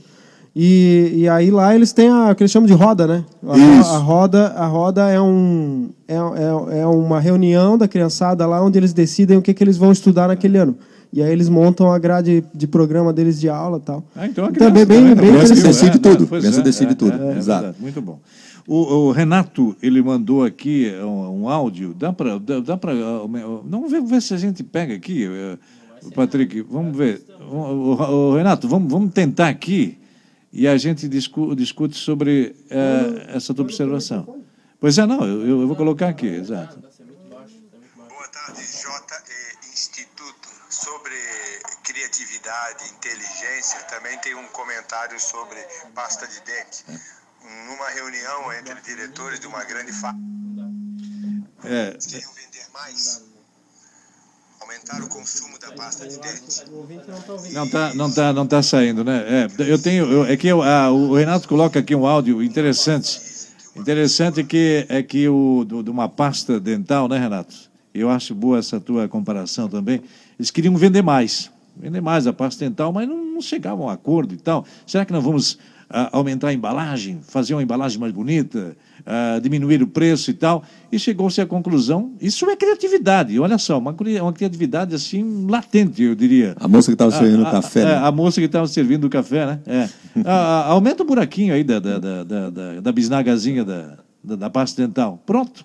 E, 0.61 1.13
e 1.15 1.29
aí 1.29 1.53
lá 1.53 1.73
eles 1.73 1.93
têm 1.93 2.09
a, 2.09 2.33
o 2.33 2.35
que 2.35 2.43
eles 2.43 2.51
chamam 2.51 2.67
de 2.67 2.73
roda, 2.73 3.07
né? 3.07 3.25
A, 3.47 3.95
a 3.95 3.99
roda, 3.99 4.49
a 4.49 4.67
roda 4.67 5.09
é, 5.09 5.21
um, 5.21 5.91
é, 6.09 6.17
é, 6.17 6.81
é, 6.81 6.87
uma 6.87 7.21
reunião 7.21 7.79
da 7.79 7.87
criançada 7.87 8.45
lá 8.45 8.61
onde 8.61 8.77
eles 8.77 8.93
decidem 8.93 9.39
o 9.39 9.43
que, 9.43 9.55
que 9.55 9.63
eles 9.63 9.77
vão 9.77 9.93
estudar 9.93 10.27
naquele 10.27 10.59
ano. 10.59 10.77
E 11.13 11.23
aí 11.23 11.31
eles 11.31 11.49
montam 11.49 11.93
a 11.93 11.97
grade 11.97 12.43
de 12.53 12.67
programa 12.67 13.13
deles 13.13 13.39
de 13.39 13.49
aula 13.49 13.79
e 13.79 13.83
tal. 13.83 14.05
Ah, 14.17 14.27
então 14.27 14.47
a 14.47 14.51
criança, 14.51 14.73
então, 14.73 14.85
bem, 14.85 15.05
bem, 15.05 15.15
bem 15.15 15.31
criança 15.31 15.55
decide 15.55 15.97
é, 15.97 16.01
tudo. 16.01 16.25
É, 16.25 16.41
criança 16.41 16.61
decide 16.61 16.91
é, 16.91 16.95
tudo. 16.97 17.23
É, 17.23 17.39
Exato. 17.39 17.75
muito 17.79 18.03
bom. 18.03 18.19
O, 18.67 18.95
o, 18.95 19.13
Renato, 19.13 19.77
ele 19.81 20.03
mandou 20.03 20.43
aqui 20.43 20.93
um, 21.05 21.43
um 21.43 21.49
áudio. 21.49 21.95
Dá 21.97 22.13
para. 22.13 22.37
Dá, 22.37 22.59
dá 22.59 22.77
para. 22.77 22.95
Vamos 23.65 23.93
ver, 23.93 24.03
ver 24.03 24.21
se 24.21 24.35
a 24.35 24.37
gente 24.37 24.65
pega 24.65 24.93
aqui, 24.93 25.25
Patrick. 26.17 26.63
Vamos 26.63 26.97
ver. 26.97 27.23
O, 27.49 27.93
o, 27.93 28.35
Renato, 28.35 28.67
vamos, 28.67 28.91
vamos 28.91 29.13
tentar 29.13 29.47
aqui 29.47 29.97
e 30.53 30.67
a 30.67 30.77
gente 30.77 31.09
discu, 31.09 31.55
discute 31.55 31.97
sobre 31.97 32.57
uh, 32.71 33.37
essa 33.37 33.53
tua 33.53 33.65
observação. 33.65 34.43
Pois 34.81 34.97
é, 34.99 35.07
não, 35.07 35.25
eu, 35.25 35.61
eu 35.61 35.67
vou 35.67 35.77
colocar 35.77 36.09
aqui, 36.09 36.27
exato. 36.27 36.79
Boa 36.79 38.29
tarde, 38.29 38.63
J 38.63 38.99
Instituto. 39.73 40.49
Sobre 40.71 41.15
criatividade 41.83 42.85
e 42.85 42.91
inteligência, 42.95 43.81
também 43.85 44.17
tem 44.19 44.35
um 44.35 44.47
comentário 44.49 45.19
sobre 45.19 45.59
pasta 45.95 46.27
de 46.27 46.41
dente. 46.43 46.85
Numa 47.67 47.89
reunião 47.91 48.53
entre 48.53 48.81
diretores 48.83 49.41
de 49.41 49.47
uma 49.47 49.65
grande 49.65 49.93
fábrica, 49.93 50.29
é. 51.65 51.93
queriam 51.93 52.33
vender 52.33 52.67
mais 52.73 53.23
aumentar 54.69 55.03
o 55.03 55.09
consumo 55.09 55.59
da 55.59 55.73
pasta 55.73 56.07
de 56.07 56.19
dente. 56.21 56.63
Não 57.55 57.65
está 57.65 57.95
não 57.95 58.13
tá, 58.13 58.33
não 58.35 58.47
tá 58.47 58.63
saindo, 58.63 59.03
né? 59.03 59.25
É, 59.27 59.49
eu 59.59 59.79
tenho, 59.79 60.05
eu, 60.05 60.25
é 60.27 60.37
que 60.37 60.47
eu, 60.47 60.63
ah, 60.63 60.91
o 60.91 61.15
Renato 61.15 61.49
coloca 61.49 61.79
aqui 61.79 61.95
um 61.95 62.07
áudio 62.07 62.43
interessante. 62.43 63.19
Interessante 63.75 64.45
que 64.45 64.85
é 64.89 65.03
que 65.03 65.27
o 65.27 65.65
de 65.65 65.91
uma 65.91 66.09
pasta 66.09 66.61
dental, 66.61 67.09
né, 67.09 67.19
Renato? 67.19 67.55
Eu 67.95 68.11
acho 68.11 68.35
boa 68.35 68.59
essa 68.59 68.79
tua 68.79 69.09
comparação 69.09 69.69
também. 69.69 70.03
Eles 70.39 70.51
queriam 70.51 70.77
vender 70.77 71.03
mais, 71.03 71.51
vender 71.75 72.03
mais 72.03 72.27
a 72.27 72.33
pasta 72.33 72.65
dental, 72.65 72.93
mas 72.93 73.09
não, 73.09 73.25
não 73.25 73.41
chegavam 73.41 73.89
a 73.89 73.89
um 73.89 73.91
acordo 73.91 74.35
e 74.35 74.39
tal. 74.39 74.67
Será 74.87 75.05
que 75.05 75.13
não 75.13 75.23
vamos 75.23 75.59
ah, 75.91 76.11
aumentar 76.13 76.49
a 76.49 76.53
embalagem, 76.53 77.21
fazer 77.23 77.55
uma 77.55 77.63
embalagem 77.63 77.99
mais 77.99 78.13
bonita? 78.13 78.77
uh, 79.09 79.41
diminuir 79.41 79.83
o 79.83 79.87
preço 79.87 80.31
e 80.31 80.35
tal. 80.35 80.63
E 80.91 80.99
chegou-se 80.99 81.41
à 81.41 81.47
conclusão, 81.47 82.13
isso 82.21 82.49
é 82.49 82.57
criatividade, 82.57 83.39
olha 83.39 83.59
só, 83.59 83.79
uma, 83.79 83.95
uma 84.23 84.33
criatividade 84.33 84.95
assim 84.95 85.47
latente, 85.49 86.03
eu 86.03 86.15
diria. 86.15 86.55
A 86.59 86.69
moça 86.69 86.87
que 86.89 86.95
estava 86.95 87.11
servindo 87.11 87.43
o 87.43 87.51
café. 87.51 87.85
Né? 87.85 87.95
A, 87.97 88.13
moça 88.13 88.41
que 88.41 88.47
estava 88.47 88.67
servindo 88.67 89.05
o 89.05 89.11
café, 89.11 89.47
né? 89.47 89.61
É. 89.67 89.89
aumenta 90.67 91.03
o 91.03 91.07
buraquinho 91.07 91.55
aí 91.55 91.65
da, 91.65 91.79
da, 91.79 91.99
da, 91.99 92.25
da, 92.25 92.81
da 92.81 92.93
bisnagazinha 92.93 93.65
da, 93.65 93.99
da, 94.23 94.37
da 94.37 94.51
pasta 94.51 94.87
dental. 94.87 95.23
Pronto. 95.25 95.65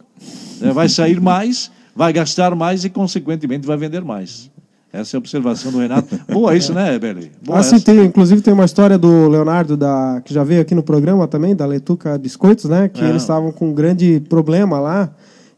É, 0.62 0.72
vai 0.72 0.88
sair 0.88 1.20
mais, 1.20 1.72
vai 1.96 2.14
gastar 2.14 2.56
mais 2.56 2.86
e, 2.86 2.90
consequentemente, 2.90 3.66
vai 3.66 3.78
vender 3.78 4.04
mais. 4.04 4.52
Essa 4.94 5.16
é 5.16 5.18
a 5.18 5.20
observação 5.20 5.72
do 5.72 5.80
Renato. 5.80 6.20
Boa 6.32 6.56
isso, 6.56 6.72
né, 6.72 7.00
Beli? 7.00 7.32
Boa 7.44 7.60
essa. 7.60 7.80
tem, 7.80 8.06
inclusive 8.06 8.42
tem 8.42 8.54
uma 8.54 8.64
história 8.66 8.96
do 8.96 9.28
Leonardo, 9.28 9.76
da, 9.76 10.22
que 10.24 10.32
já 10.32 10.44
veio 10.44 10.62
aqui 10.62 10.76
no 10.76 10.84
programa 10.84 11.28
também, 11.28 11.56
da 11.56 11.66
Letuca 11.66 12.16
Biscoitos, 12.16 12.66
né? 12.66 12.88
Que 12.88 13.04
É. 13.04 13.10
eles 13.10 13.24
estavam 13.24 13.52
com 13.52 13.70
um 13.70 13.74
grande 13.74 14.22
problema 14.30 14.80
lá, 14.80 15.10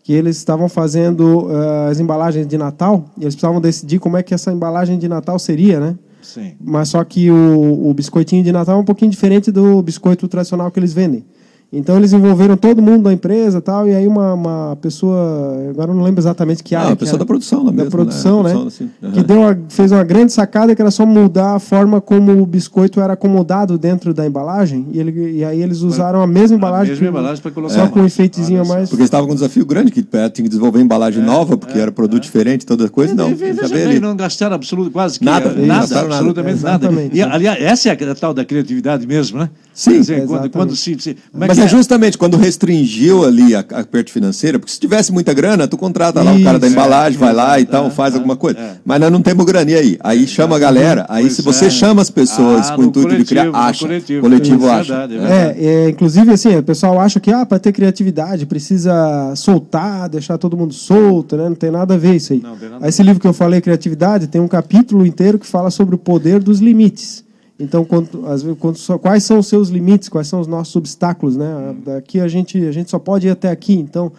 que 0.04 0.14
eles 0.14 0.38
estavam 0.38 0.70
fazendo 0.70 1.50
eh, 1.52 1.90
as 1.92 2.00
embalagens 2.00 2.48
de 2.48 2.58
Natal, 2.58 3.06
e 3.18 3.24
eles 3.24 3.36
precisavam 3.36 3.60
decidir 3.60 4.00
como 4.00 4.16
é 4.16 4.24
que 4.24 4.34
essa 4.34 4.54
embalagem 4.54 4.98
de 4.98 5.10
Natal 5.10 5.38
seria, 5.38 5.82
né? 5.82 5.96
Sim. 6.22 6.54
Mas 6.64 6.90
só 6.90 7.04
que 7.04 7.30
o, 7.30 7.90
o 7.90 7.94
biscoitinho 7.94 8.42
de 8.44 8.52
Natal 8.54 8.78
é 8.78 8.80
um 8.80 8.86
pouquinho 8.86 9.12
diferente 9.12 9.52
do 9.52 9.82
biscoito 9.82 10.28
tradicional 10.30 10.72
que 10.72 10.80
eles 10.80 10.94
vendem. 10.94 11.26
Então 11.78 11.98
eles 11.98 12.14
envolveram 12.14 12.56
todo 12.56 12.82
mundo 12.82 13.04
da 13.04 13.14
empresa 13.14 13.58
e 13.58 13.62
tal, 13.62 13.88
e 13.88 13.94
aí 13.94 14.08
uma, 14.08 14.34
uma 14.34 14.78
pessoa, 14.82 15.68
agora 15.70 15.92
eu 15.92 15.96
não 15.96 16.04
lembro 16.04 16.22
exatamente 16.22 16.64
que 16.64 16.74
área. 16.74 16.90
Ah, 16.90 16.94
a 16.94 16.96
pessoa 16.96 17.20
da 17.20 17.26
produção 17.26 17.66
Da 17.66 17.86
produção, 17.86 18.44
né? 18.44 18.52
Produção, 18.52 18.68
assim, 18.68 18.90
aham. 19.04 19.12
Que 19.14 19.24
deu 19.24 19.40
uma- 19.42 19.58
fez 19.70 19.92
uma 19.92 20.04
grande 20.04 20.32
sacada 20.32 20.74
que 20.76 20.82
era 20.82 20.90
só 20.92 21.06
mudar 21.06 21.56
a 21.56 21.60
forma 21.60 22.00
como 22.00 22.32
o 22.42 22.46
biscoito 22.46 23.00
era 23.02 23.14
acomodado 23.14 23.78
dentro 23.78 24.14
da 24.14 24.26
embalagem. 24.26 24.88
E, 24.92 25.00
ele, 25.00 25.32
e 25.38 25.44
aí 25.44 25.62
eles 25.62 25.82
usaram 25.82 26.22
a 26.22 26.28
mesma 26.28 26.56
embalagem. 26.58 26.90
mesma 26.92 27.06
que- 27.06 27.10
embalagem 27.10 27.42
pra 27.42 27.52
colocar 27.52 27.74
Só 27.74 27.82
lá. 27.84 27.90
com 27.90 28.00
um 28.00 28.06
enfeitezinho 28.06 28.62
a 28.62 28.66
só. 28.66 28.74
mais. 28.74 28.90
Porque 28.90 29.02
eles 29.02 29.08
estavam 29.08 29.28
com 29.28 29.34
um 29.34 29.36
desafio 29.36 29.66
grande, 29.66 29.92
que 29.92 30.02
tinha 30.02 30.30
que 30.32 30.48
desenvolver 30.50 30.80
embalagem 30.82 31.22
nova, 31.24 31.58
porque 31.58 31.78
era 31.78 31.92
produto 31.92 32.24
diferente, 32.24 32.66
toda 32.66 32.88
coisa. 32.90 33.14
Não, 33.14 33.30
E 33.30 33.34
ve- 33.34 33.46
eles 33.46 33.56
veja 33.58 33.68
sabem 33.68 33.88
bem, 33.88 34.00
não 34.00 34.16
gastaram 34.16 34.56
absoluto, 34.56 34.92
quase 34.92 35.20
que 35.20 35.26
Nada, 35.26 35.52
não 35.54 35.66
nada, 35.66 35.88
nada. 35.96 36.08
absolutamente 36.16 36.64
nada. 36.64 36.90
E, 37.14 37.22
aliás, 37.22 37.62
essa 37.62 37.90
é 37.90 37.92
a 37.92 38.16
tal 38.16 38.34
da 38.34 38.46
criatividade 38.46 39.06
mesmo, 39.06 39.40
né? 39.40 39.50
Sim. 39.76 40.00
Dizer, 40.00 40.16
quando, 40.20 40.30
Exatamente. 40.30 40.52
quando 40.54 40.76
se, 40.76 40.96
se- 41.00 41.14
como 41.32 41.46
Mas 41.48 41.58
que 41.58 41.64
é 41.64 41.68
justamente 41.68 42.18
quando 42.18 42.38
restringiu 42.38 43.26
ali 43.26 43.54
a, 43.54 43.60
a 43.60 43.84
parte 43.84 44.10
financeira, 44.12 44.58
porque 44.58 44.72
se 44.72 44.80
tivesse 44.80 45.12
muita 45.12 45.34
grana, 45.34 45.68
tu 45.68 45.78
contrata 45.78 46.24
lá 46.24 46.34
o 46.34 46.42
cara 46.42 46.58
da 46.58 46.66
Isso, 46.66 46.76
embalagem, 46.76 47.20
vai 47.20 47.34
lá 47.34 47.60
e 47.60 47.64
exato, 47.64 47.72
tal, 47.74 47.88
é, 47.88 47.90
faz 47.90 48.14
é, 48.14 48.18
alguma 48.18 48.38
coisa. 48.38 48.58
é. 48.58 48.78
Mas 48.86 49.02
nós 49.02 49.12
não 49.12 49.22
temos 49.22 49.46
grana 49.46 49.70
e 49.70 49.76
aí. 49.76 49.98
Aí 50.00 50.26
chama 50.26 50.56
a 50.56 50.60
galera. 50.60 51.06
Aí 51.10 51.30
se 51.30 51.42
você 51.42 51.66
é. 51.66 51.70
chama 51.70 52.02
as 52.02 52.10
pessoas 52.10 52.70
Ah, 52.70 52.76
com 52.76 52.84
o 52.84 52.86
intuito 52.86 53.18
de 53.18 53.26
criar, 53.26 53.44
coletivo, 53.52 53.58
acha. 53.68 53.80
coletivo. 53.86 54.22
Coletivo 54.22 54.70
acha. 54.70 54.84
verdade, 54.94 55.14
é 55.16 55.20
verdade. 55.20 55.60
É, 55.60 55.66
é, 55.86 55.90
inclusive 55.90 56.32
assim, 56.32 56.56
o 56.56 56.64
pessoal 56.64 56.98
acha 56.98 57.20
que 57.20 57.30
ah, 57.32 57.46
para 57.46 57.60
ter 57.60 57.74
criatividade 57.74 58.46
precisa 58.46 59.34
soltar, 59.36 60.08
deixar 60.08 60.38
todo 60.38 60.56
mundo 60.56 60.74
solto, 60.74 61.36
né? 61.36 61.50
Não 61.50 61.56
tem 61.56 61.70
nada 61.70 61.96
a 61.96 61.98
ver 61.98 62.16
isso 62.16 62.32
aí. 62.32 62.40
Não, 62.42 62.54
Aí 62.82 62.88
Esse 62.90 63.04
livro 63.04 63.20
que 63.20 63.28
eu 63.28 63.34
falei, 63.34 63.60
Criatividade, 63.60 64.28
tem 64.28 64.40
um 64.40 64.48
capítulo 64.48 65.06
inteiro 65.06 65.38
que 65.38 65.46
fala 65.46 65.70
sobre 65.70 65.96
o 65.96 65.98
poder 65.98 66.40
dos 66.42 66.60
limites. 66.60 67.25
Então, 67.60 67.86
quanto, 67.86 68.26
às 68.26 68.44
vezes, 68.44 68.58
quanto 68.60 68.80
só- 68.80 68.98
quais 68.98 69.24
são 69.24 69.40
os 69.40 69.48
seus 69.48 69.70
limites, 69.70 70.10
quais 70.10 70.28
são 70.28 70.42
os 70.42 70.48
nossos 70.48 70.76
obstáculos, 70.76 71.38
né? 71.38 71.76
Daqui 71.86 72.20
a 72.20 72.28
gente, 72.28 72.58
a 72.66 72.72
gente 72.72 72.90
só 72.90 73.00
pode 73.00 73.28
ir 73.28 73.30
até 73.30 73.50
aqui. 73.50 73.74
Então, 73.76 74.12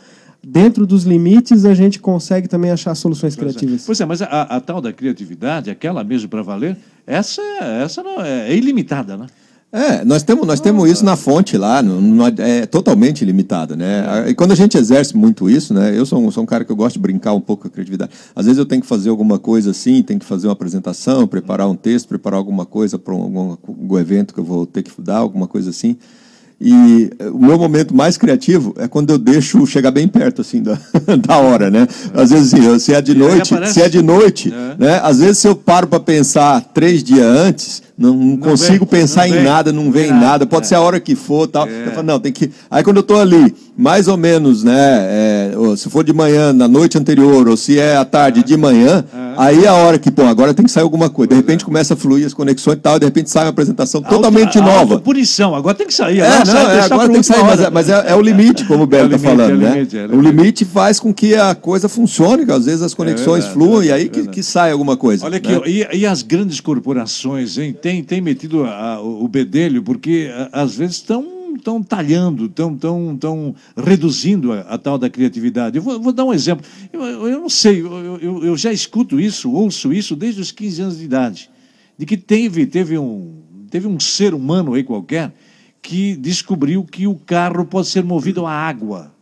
dentro 0.42 0.86
dos 0.86 1.04
limites, 1.04 1.64
a 1.64 1.74
gente 1.74 1.98
consegue 2.00 2.48
também 2.48 2.70
achar 2.70 2.94
soluções 2.94 3.36
criativas. 3.36 3.84
Pois 3.84 4.00
é, 4.00 4.06
mas 4.06 4.22
a, 4.22 4.42
a 4.42 4.60
tal 4.60 4.80
da 4.80 4.92
criatividade, 4.92 5.68
aquela 5.70 6.02
mesmo 6.02 6.28
para 6.30 6.40
valer, 6.40 6.78
essa, 7.06 7.42
essa 7.82 8.02
não 8.02 8.22
é, 8.22 8.50
é 8.50 8.56
ilimitada, 8.56 9.16
né? 9.16 9.26
É, 9.76 10.04
nós 10.06 10.22
temos, 10.22 10.46
nós 10.46 10.58
temos 10.58 10.90
isso 10.90 11.04
na 11.04 11.16
fonte 11.16 11.58
lá, 11.58 11.82
não- 11.82 12.00
não- 12.00 12.26
é 12.38 12.64
totalmente 12.64 13.24
limitada, 13.26 13.76
né? 13.76 14.24
E 14.28 14.34
quando 14.34 14.52
a 14.52 14.54
gente 14.54 14.78
exerce 14.78 15.14
muito 15.14 15.50
isso, 15.50 15.74
né? 15.74 15.92
Eu 15.94 16.06
sou 16.06 16.18
um, 16.18 16.30
sou 16.30 16.42
um 16.42 16.46
cara 16.46 16.64
que 16.64 16.72
eu 16.72 16.76
gosto 16.76 16.94
de 16.94 17.00
brincar 17.00 17.34
um 17.34 17.40
pouco 17.42 17.62
com 17.62 17.68
a 17.68 17.70
criatividade. 17.70 18.10
Às 18.34 18.46
vezes 18.46 18.58
eu 18.58 18.64
tenho 18.64 18.80
que 18.80 18.88
fazer 18.88 19.10
alguma 19.10 19.38
coisa 19.38 19.72
assim, 19.72 20.02
tenho 20.02 20.18
que 20.18 20.24
fazer 20.24 20.46
uma 20.46 20.54
apresentação, 20.54 21.26
preparar 21.26 21.68
um 21.68 21.76
texto, 21.76 22.08
preparar 22.08 22.38
alguma 22.38 22.64
coisa 22.64 22.98
para 22.98 23.14
um, 23.14 23.58
algum, 23.68 23.98
evento 23.98 24.32
que 24.32 24.40
eu 24.40 24.44
vou 24.44 24.64
ter 24.66 24.82
que 24.82 24.90
dar, 24.98 25.18
alguma 25.18 25.46
coisa 25.46 25.68
assim. 25.68 25.96
E 26.58 27.10
o 27.34 27.38
meu 27.38 27.58
momento 27.58 27.94
mais 27.94 28.16
criativo 28.16 28.74
é 28.78 28.88
quando 28.88 29.10
eu 29.10 29.18
deixo 29.18 29.66
chegar 29.66 29.90
bem 29.90 30.08
perto 30.08 30.40
assim 30.40 30.62
da, 30.62 30.78
da 31.20 31.36
hora, 31.36 31.70
né? 31.70 31.86
Às 32.14 32.30
vezes 32.30 32.54
assim, 32.54 32.78
se 32.78 32.94
é 32.94 33.02
de 33.02 33.14
noite, 33.14 33.54
se 33.70 33.82
é 33.82 33.90
de 33.90 34.00
noite, 34.00 34.50
É. 34.54 34.74
né? 34.82 35.00
Às 35.02 35.18
vezes 35.18 35.36
se 35.36 35.46
eu 35.48 35.54
paro 35.54 35.86
para 35.86 36.00
pensar 36.00 36.62
três 36.72 37.04
dias 37.04 37.26
antes, 37.26 37.82
não, 37.96 38.14
não 38.14 38.36
consigo 38.36 38.84
vem, 38.84 39.00
pensar 39.00 39.22
não 39.22 39.28
em 39.28 39.32
vem. 39.32 39.44
nada, 39.44 39.72
não 39.72 39.90
vem 39.90 40.10
Nada, 40.10 40.20
nada, 40.26 40.46
pode 40.46 40.66
é. 40.66 40.68
ser 40.68 40.74
a 40.74 40.80
hora 40.80 41.00
que 41.00 41.14
for, 41.14 41.46
tal. 41.48 41.66
Eu 41.66 41.92
falo, 41.92 42.06
não, 42.06 42.20
tem 42.20 42.32
que. 42.32 42.50
Aí 42.70 42.84
quando 42.84 42.98
eu 42.98 43.02
tô 43.02 43.16
ali, 43.16 43.54
mais 43.76 44.08
ou 44.08 44.16
menos, 44.16 44.64
né? 44.64 44.72
é, 44.74 45.52
se 45.76 45.90
for 45.90 46.02
de 46.02 46.12
manhã, 46.12 46.52
na 46.52 46.66
noite 46.66 46.96
anterior, 46.96 47.46
ou 47.48 47.56
se 47.56 47.78
é 47.78 47.96
à 47.96 48.04
tarde 48.04 48.42
de 48.42 48.56
manhã, 48.56 49.04
aí 49.36 49.64
é 49.64 49.68
a 49.68 49.74
hora 49.74 49.98
que, 49.98 50.10
bom, 50.10 50.26
agora 50.26 50.54
tem 50.54 50.64
que 50.64 50.70
sair 50.72 50.82
alguma 50.82 51.10
coisa. 51.10 51.28
De 51.30 51.34
repente 51.36 51.64
começa 51.64 51.94
a 51.94 51.96
fluir 51.96 52.24
as 52.26 52.32
conexões 52.32 52.76
e 52.76 52.80
tal, 52.80 52.96
e 52.96 53.00
de 53.00 53.04
repente 53.04 53.28
sai 53.30 53.44
uma 53.44 53.50
apresentação 53.50 54.00
totalmente 54.02 54.58
Auto- 54.58 54.70
nova. 54.70 55.00
Punição, 55.00 55.54
agora 55.54 55.74
tem 55.74 55.86
que 55.86 55.94
sair. 55.94 56.20
É, 56.20 56.26
agora 56.26 56.38
não, 56.38 56.46
sai, 56.46 56.76
é, 56.76 56.80
agora 56.80 57.08
tem 57.08 57.20
que 57.20 57.26
sair, 57.26 57.42
mas, 57.44 57.60
é, 57.60 57.70
mas 57.70 57.88
é, 57.90 58.04
é 58.08 58.14
o 58.14 58.20
limite, 58.22 58.64
como 58.64 58.84
o 58.84 58.86
Belo 58.88 59.12
É 59.12 59.16
está 59.16 59.28
limite, 59.30 59.36
falando, 59.44 59.50
é 59.50 59.54
o 59.54 59.68
né? 59.68 59.74
limite, 59.74 59.98
é 59.98 60.04
o 60.04 60.06
limite. 60.20 60.26
limite 60.36 60.64
faz 60.64 60.98
com 60.98 61.12
que 61.12 61.34
a 61.34 61.54
coisa 61.54 61.88
funcione, 61.88 62.46
que 62.46 62.52
às 62.52 62.64
vezes 62.64 62.82
as 62.82 62.94
conexões 62.94 63.44
verdade, 63.44 63.52
fluam 63.52 63.82
é 63.82 63.86
e 63.86 63.92
aí 63.92 64.08
que, 64.08 64.20
é 64.20 64.26
que 64.26 64.42
sai 64.42 64.72
alguma 64.72 64.96
coisa. 64.96 65.24
Olha 65.26 65.36
aqui, 65.36 65.52
né? 65.52 65.60
e, 65.66 65.98
e 65.98 66.06
as 66.06 66.22
grandes 66.22 66.60
corporações, 66.60 67.58
hein? 67.58 67.76
Tem, 67.80 68.02
tem 68.02 68.20
metido 68.20 68.64
a- 68.64 69.00
o 69.02 69.28
bedelho, 69.28 69.82
porque 69.82 70.30
às 70.52 70.74
vezes 70.74 70.96
estão 70.96 71.35
estão 71.56 71.82
talhando, 71.82 72.46
estão 72.46 72.76
tão, 72.76 73.16
tão 73.16 73.54
reduzindo 73.76 74.52
a, 74.52 74.60
a 74.60 74.78
tal 74.78 74.96
da 74.98 75.10
criatividade. 75.10 75.76
Eu 75.76 75.82
vou, 75.82 76.00
vou 76.00 76.12
dar 76.12 76.24
um 76.24 76.32
exemplo. 76.32 76.64
Eu, 76.92 77.02
eu- 77.04 77.28
eu 77.28 77.40
não 77.40 77.48
sei, 77.48 77.80
eu, 77.80 78.18
eu- 78.18 78.44
eu 78.44 78.56
já 78.56 78.72
escuto 78.72 79.18
isso, 79.20 79.50
ouço 79.50 79.92
isso 79.92 80.14
desde 80.16 80.40
os 80.40 80.50
15 80.52 80.82
anos 80.82 80.98
de 80.98 81.04
idade, 81.04 81.50
de 81.98 82.06
que 82.06 82.16
teve, 82.16 82.66
teve, 82.66 82.96
um, 82.98 83.34
teve 83.70 83.86
um 83.86 83.98
ser 84.00 84.34
humano 84.34 84.74
aí 84.74 84.84
qualquer 84.84 85.34
que 85.82 86.16
descobriu 86.16 86.82
que 86.84 87.06
o 87.06 87.14
carro 87.14 87.64
pode 87.64 87.88
ser 87.88 88.02
movido 88.04 88.44
a 88.46 88.52
água. 88.52 89.12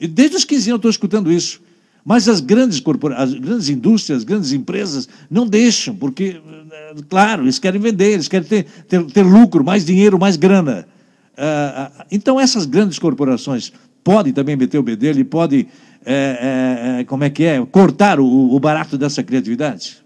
E 0.00 0.06
desde 0.06 0.36
os 0.36 0.44
15 0.44 0.62
anos 0.62 0.68
eu 0.68 0.76
estou 0.76 0.90
escutando 0.90 1.30
isso. 1.32 1.60
Mas 2.04 2.26
as 2.26 2.40
grandes 2.40 2.80
corporações, 2.80 3.34
as 3.34 3.38
grandes 3.38 3.68
indústrias, 3.68 4.18
as 4.18 4.24
grandes 4.24 4.52
empresas 4.52 5.06
não 5.30 5.46
deixam, 5.46 5.94
porque, 5.94 6.40
eh, 6.70 6.94
claro, 7.06 7.42
eles 7.44 7.58
querem 7.58 7.78
vender, 7.78 8.12
eles 8.12 8.28
querem 8.28 8.48
ter, 8.48 8.64
ter, 8.88 9.04
ter 9.04 9.22
lucro, 9.22 9.62
mais 9.62 9.84
dinheiro, 9.84 10.18
mais 10.18 10.36
grana. 10.36 10.88
Ah, 11.38 11.92
ah, 11.96 12.06
então, 12.10 12.40
essas 12.40 12.66
grandes 12.66 12.98
corporações 12.98 13.72
podem 14.02 14.32
também 14.32 14.56
meter 14.56 14.78
o 14.78 14.82
bedelho 14.82 15.20
e 15.20 15.24
podem, 15.24 15.68
eh, 16.04 16.38
eh, 16.40 17.00
eh, 17.00 17.04
como 17.04 17.22
é 17.22 17.30
que 17.30 17.44
é, 17.44 17.64
cortar 17.66 18.18
o, 18.18 18.54
o 18.54 18.58
barato 18.58 18.98
dessa 18.98 19.22
criatividade? 19.22 19.98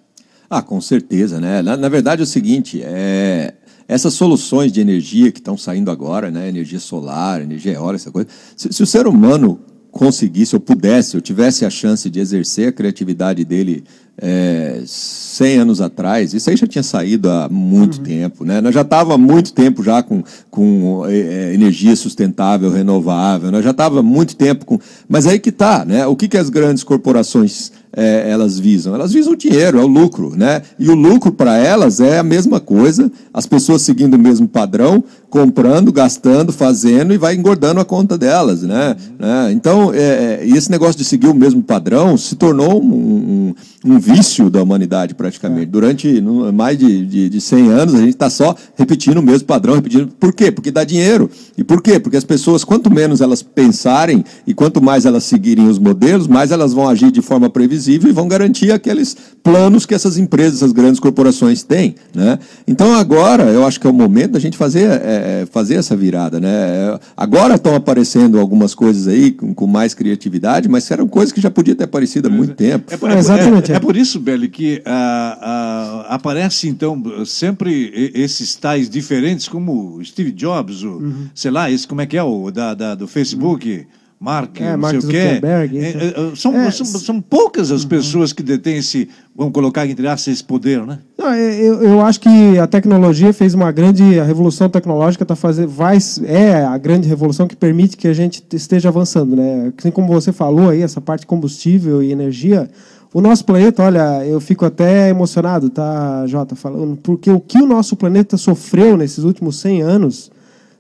Ah, 0.51 0.61
com 0.61 0.81
certeza, 0.81 1.41
né? 1.41 1.63
Na, 1.63 1.77
na 1.77 1.89
verdade 1.89 2.21
é 2.21 2.25
o 2.25 2.27
seguinte, 2.27 2.83
é, 2.85 3.55
essas 3.89 4.13
soluções 4.13 4.71
de 4.71 4.81
energia 4.83 5.33
que 5.33 5.39
estão 5.39 5.57
saindo 5.57 5.91
agora, 5.91 6.31
né? 6.31 6.49
Energia 6.49 6.79
solar, 6.79 7.41
energia 7.41 7.73
eólica, 7.73 8.03
essa 8.03 8.11
coisa. 8.11 8.29
Se, 8.55 8.71
se 8.71 8.83
o 8.83 8.87
ser 8.87 9.07
humano 9.07 9.59
conseguisse, 9.93 10.57
ou 10.57 10.61
pudesse, 10.61 11.17
ou 11.17 11.21
tivesse 11.21 11.67
a 11.67 11.71
chance 11.71 12.09
de 12.09 12.19
exercer 12.19 12.69
a 12.69 12.73
criatividade 12.73 13.45
dele 13.45 13.85
é, 14.17 14.83
100 14.85 15.59
anos 15.59 15.81
atrás, 15.81 16.35
isso 16.35 16.49
aí 16.51 16.57
já 16.57 16.67
tinha 16.67 16.83
saído 16.83 17.31
há 17.31 17.49
muito 17.49 18.01
tempo, 18.01 18.45
né? 18.45 18.61
Nós 18.61 18.75
já 18.75 18.83
estávamos 18.83 19.15
há 19.15 19.19
muito 19.19 19.53
tempo 19.53 19.83
já 19.83 20.03
com, 20.03 20.23
com 20.51 21.05
é, 21.07 21.17
é, 21.17 21.55
energia 21.55 21.97
sustentável, 21.97 22.71
renovável, 22.71 23.51
nós 23.51 23.65
já 23.65 23.71
estávamos 23.71 24.01
há 24.01 24.03
muito 24.03 24.37
tempo 24.37 24.65
com... 24.65 24.79
Mas 25.09 25.27
aí 25.27 25.39
que 25.39 25.49
está, 25.49 25.85
né? 25.85 26.07
O 26.07 26.15
que, 26.15 26.29
que 26.29 26.37
as 26.37 26.51
grandes 26.51 26.85
corporações 26.85 27.73
é, 27.95 28.31
elas 28.31 28.59
visam? 28.59 28.95
Elas 28.95 29.13
visam 29.13 29.33
o 29.33 29.37
dinheiro, 29.37 29.79
é 29.79 29.83
o 29.83 29.87
lucro, 29.87 30.35
né? 30.37 30.63
E 30.79 30.89
o 30.89 30.95
lucro 30.95 31.33
para 31.33 31.57
elas 31.57 32.01
é 32.01 32.19
a 32.19 32.23
mesma 32.23 32.61
coisa, 32.61 33.11
as 33.33 33.47
pessoas 33.47 33.83
seguindo 33.83 34.15
o 34.15 34.19
mesmo 34.19 34.47
padrão, 34.47 35.03
comprando, 35.33 35.91
gastando, 35.91 36.53
fazendo 36.53 37.15
e 37.15 37.17
vai 37.17 37.35
engordando 37.35 37.81
a 37.81 37.87
conta 37.87 38.19
delas, 38.19 38.61
né? 38.65 38.95
né? 39.19 39.51
Então, 39.51 39.91
é, 39.95 40.43
é, 40.43 40.47
esse 40.47 40.71
negócio 40.71 40.95
de 40.95 41.05
seguir 41.07 41.27
o 41.29 41.35
mesmo 41.35 41.63
padrão 41.63 42.19
se 42.19 42.37
tornou 42.37 42.83
um, 42.83 43.55
um, 43.87 43.93
um 43.95 43.99
vício 43.99 44.51
da 44.51 44.63
humanidade 44.63 45.15
praticamente. 45.15 45.65
Durante 45.71 46.21
no- 46.21 46.53
mais 46.53 46.77
de, 46.77 47.07
de, 47.07 47.29
de 47.31 47.41
100 47.41 47.71
anos 47.71 47.95
a 47.95 47.99
gente 47.99 48.11
está 48.11 48.29
só 48.29 48.55
repetindo 48.77 49.17
o 49.17 49.23
mesmo 49.23 49.47
padrão, 49.47 49.75
repetindo. 49.77 50.09
Por 50.21 50.35
quê? 50.35 50.53
Porque 50.53 50.71
dá 50.71 50.85
dinheiro. 50.85 51.31
E 51.57 51.65
por 51.65 51.81
quê? 51.81 51.99
Porque 51.99 52.19
as 52.19 52.25
pessoas, 52.25 52.63
quanto 52.63 52.93
menos 52.93 53.23
elas 53.23 53.43
pensarem 53.43 54.23
e 54.47 54.53
quanto 54.53 54.83
mais 54.83 55.07
elas 55.07 55.25
seguirem 55.25 55.67
os 55.67 55.79
modelos, 55.79 56.29
mais 56.29 56.51
elas 56.51 56.75
vão 56.75 56.87
agir 56.87 57.11
de 57.11 57.23
forma 57.23 57.49
previsível 57.49 58.11
e 58.11 58.13
vão 58.13 58.29
garantir 58.29 58.71
aqueles 58.71 59.17
planos 59.43 59.87
que 59.87 59.95
essas 59.95 60.19
empresas, 60.19 60.59
essas 60.59 60.73
grandes 60.73 61.01
corporações 61.01 61.63
têm. 61.63 61.95
Né? 62.15 62.39
Então 62.69 62.95
agora 62.95 63.45
eu 63.45 63.67
acho 63.67 63.81
que 63.81 63.87
é 63.87 63.91
o 63.91 63.95
momento 63.95 64.33
da 64.33 64.39
gente 64.39 64.59
fazer, 64.59 64.91
é, 64.91 65.22
fazer 65.51 65.75
essa 65.77 65.97
virada. 65.97 66.41
Né? 66.41 66.49
É, 66.51 67.01
Agora 67.17 67.55
estão 67.55 67.75
aparecendo 67.75 68.39
algumas 68.39 68.75
coisas 68.75 69.07
aí 69.09 69.31
com, 69.31 69.55
com 69.55 69.67
mais 69.67 69.95
criatividade, 69.95 70.69
mas 70.69 70.91
eram 70.91 71.07
coisas 71.09 71.33
que 71.33 71.41
já 71.41 71.51
podia 71.51 71.75
ter 71.75 71.85
aparecido 71.85 72.29
há 72.29 72.31
muito 72.31 72.55
tempo. 72.55 72.93
É, 72.93 72.97
por- 72.97 73.11
É, 73.11 73.19
exatamente, 73.19 73.71
é- 73.71 73.75
é. 73.75 73.77
é 73.77 73.81
por 73.81 73.97
isso, 73.97 74.19
Belli, 74.21 74.49
que 74.49 74.83
ah, 74.85 75.39
ah, 75.41 76.15
aparece, 76.15 76.69
então, 76.69 77.03
sempre 77.27 78.11
esses 78.15 78.55
tais 78.57 78.89
diferentes, 78.89 79.49
como 79.49 79.97
o 79.97 80.05
Steve 80.05 80.31
Jobs, 80.33 80.83
o, 80.83 80.93
Uhum. 80.99 81.27
sei 81.35 81.51
lá, 81.51 81.71
esse 81.71 81.87
como 81.87 82.01
é 82.01 82.07
que 82.07 82.17
é, 82.17 82.23
o 82.23 82.51
da, 82.51 82.75
da- 82.75 82.95
do 82.95 83.07
Facebook, 83.09 83.87
Mark, 84.23 84.61
É, 84.61 84.77
não 84.77 84.89
sei 84.89 84.99
o 84.99 85.01
quê. 85.03 85.23
Zuckerberg, 85.23 85.79
É, 85.79 85.83
é. 85.83 86.31
é, 86.33 86.37
são, 86.37 86.57
É, 86.57 86.71
são, 86.71 86.87
são 86.87 87.21
poucas 87.21 87.73
as 87.73 87.85
pessoas 87.85 88.33
que 88.33 88.41
detêm 88.41 88.77
esse, 88.77 89.09
vamos 89.35 89.53
colocar 89.53 89.85
entre 89.85 90.07
aspas, 90.07 90.35
esse 90.35 90.45
poder, 90.45 90.87
né? 90.87 91.01
Não, 91.19 91.35
eu, 91.35 91.83
eu 91.83 92.01
acho 92.01 92.21
que 92.21 92.57
a 92.57 92.69
tecnologia 92.69 93.33
fez 93.33 93.53
uma 93.53 93.73
grande. 93.73 94.21
A 94.21 94.25
revolução 94.25 94.69
tecnológica 94.69 95.25
tá 95.25 95.35
fazendo, 95.35 95.71
vai, 95.71 95.99
é 96.25 96.65
a 96.65 96.79
grande 96.79 97.09
revolução 97.09 97.49
que 97.49 97.57
permite 97.57 97.97
que 97.97 98.07
a 98.07 98.15
gente 98.15 98.45
esteja 98.53 98.91
avançando. 98.91 99.35
Né? 99.35 99.73
Assim 99.77 99.91
como 99.91 100.07
você 100.07 100.33
falou 100.33 100.71
aí, 100.71 100.83
essa 100.83 101.01
parte 101.01 101.23
de 101.23 101.27
combustível 101.27 102.01
e 102.01 102.13
energia, 102.13 102.71
O 103.15 103.21
nosso 103.21 103.45
planeta, 103.45 103.83
olha, 103.83 104.25
eu 104.25 104.41
fico 104.41 104.65
até 104.65 105.11
emocionado, 105.11 105.69
tá, 105.69 106.27
Jota, 106.27 106.55
falando, 106.57 106.97
porque 106.97 107.31
o 107.31 107.41
que 107.41 107.59
o 107.59 107.67
nosso 107.67 107.95
planeta 107.95 108.39
sofreu 108.39 108.97
nesses 108.97 109.23
últimos 109.23 109.61
100 109.61 109.83
anos, 109.83 110.31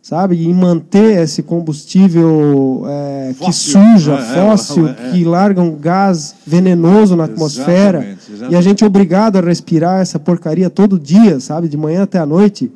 sabe, 0.02 0.44
em 0.44 0.52
manter 0.52 1.22
esse 1.22 1.44
combustível 1.44 2.84
é, 2.88 3.34
que 3.38 3.52
suja, 3.52 4.14
É, 4.14 4.16
é, 4.16 4.50
fóssil, 4.50 4.88
é, 4.88 4.90
é. 4.90 5.10
que 5.12 5.24
larga 5.24 5.62
um 5.62 5.76
gás 5.76 6.34
venenoso 6.44 7.14
na 7.14 7.24
atmosfera, 7.24 7.98
Exatamente, 7.98 8.32
exatamente. 8.32 8.52
e 8.52 8.56
a 8.56 8.60
gente 8.60 8.82
é 8.82 8.86
obrigado 8.86 9.36
a 9.36 9.40
respirar 9.40 10.00
essa 10.00 10.18
porcaria 10.18 10.68
todo 10.68 10.98
dia, 10.98 11.38
sabe, 11.38 11.68
de 11.68 11.76
manhã 11.76 12.02
até 12.02 12.18
a 12.18 12.26
noite, 12.26 12.70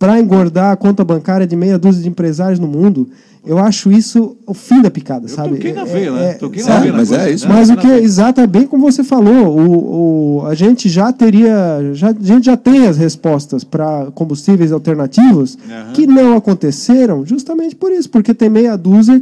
para 0.00 0.18
engordar 0.18 0.72
a 0.72 0.76
conta 0.76 1.04
bancária 1.04 1.46
de 1.46 1.54
meia 1.54 1.78
dúzia 1.78 2.02
de 2.02 2.08
empresários 2.08 2.58
no 2.58 2.66
mundo. 2.66 3.06
Eu 3.44 3.58
acho 3.58 3.92
isso 3.92 4.34
o 4.46 4.52
fim 4.54 4.80
da 4.82 4.90
picada, 4.90 5.26
Eu 5.26 5.28
sabe? 5.28 5.50
toquei 5.56 5.72
na 5.74 5.82
É- 5.82 5.84
veia, 5.84 6.10
né? 6.12 6.30
é- 6.30 6.32
Toquei 6.34 6.62
na 6.64 6.78
veia 6.78 6.92
mas 6.92 7.12
é 7.12 7.30
isso. 7.30 7.46
Mas 7.48 7.68
o 7.70 7.76
que 7.76 7.86
veia. 7.86 8.00
exato 8.02 8.40
é 8.40 8.46
bem 8.46 8.66
como 8.66 8.90
você 8.90 9.04
falou, 9.04 9.58
o, 9.58 10.38
o- 10.40 10.46
a 10.46 10.54
gente 10.54 10.88
já 10.88 11.12
teria, 11.12 11.90
já, 11.92 12.08
a 12.10 12.14
gente 12.18 12.46
já 12.46 12.56
tem 12.56 12.86
as 12.86 12.96
respostas 12.96 13.62
para 13.62 14.08
combustíveis 14.14 14.72
alternativos 14.72 15.58
Aham. 15.70 15.92
que 15.92 16.06
não 16.06 16.34
aconteceram, 16.36 17.24
justamente 17.26 17.76
por 17.76 17.92
isso, 17.92 18.08
porque 18.08 18.32
tem 18.32 18.48
meia 18.48 18.76
dúzia 18.76 19.20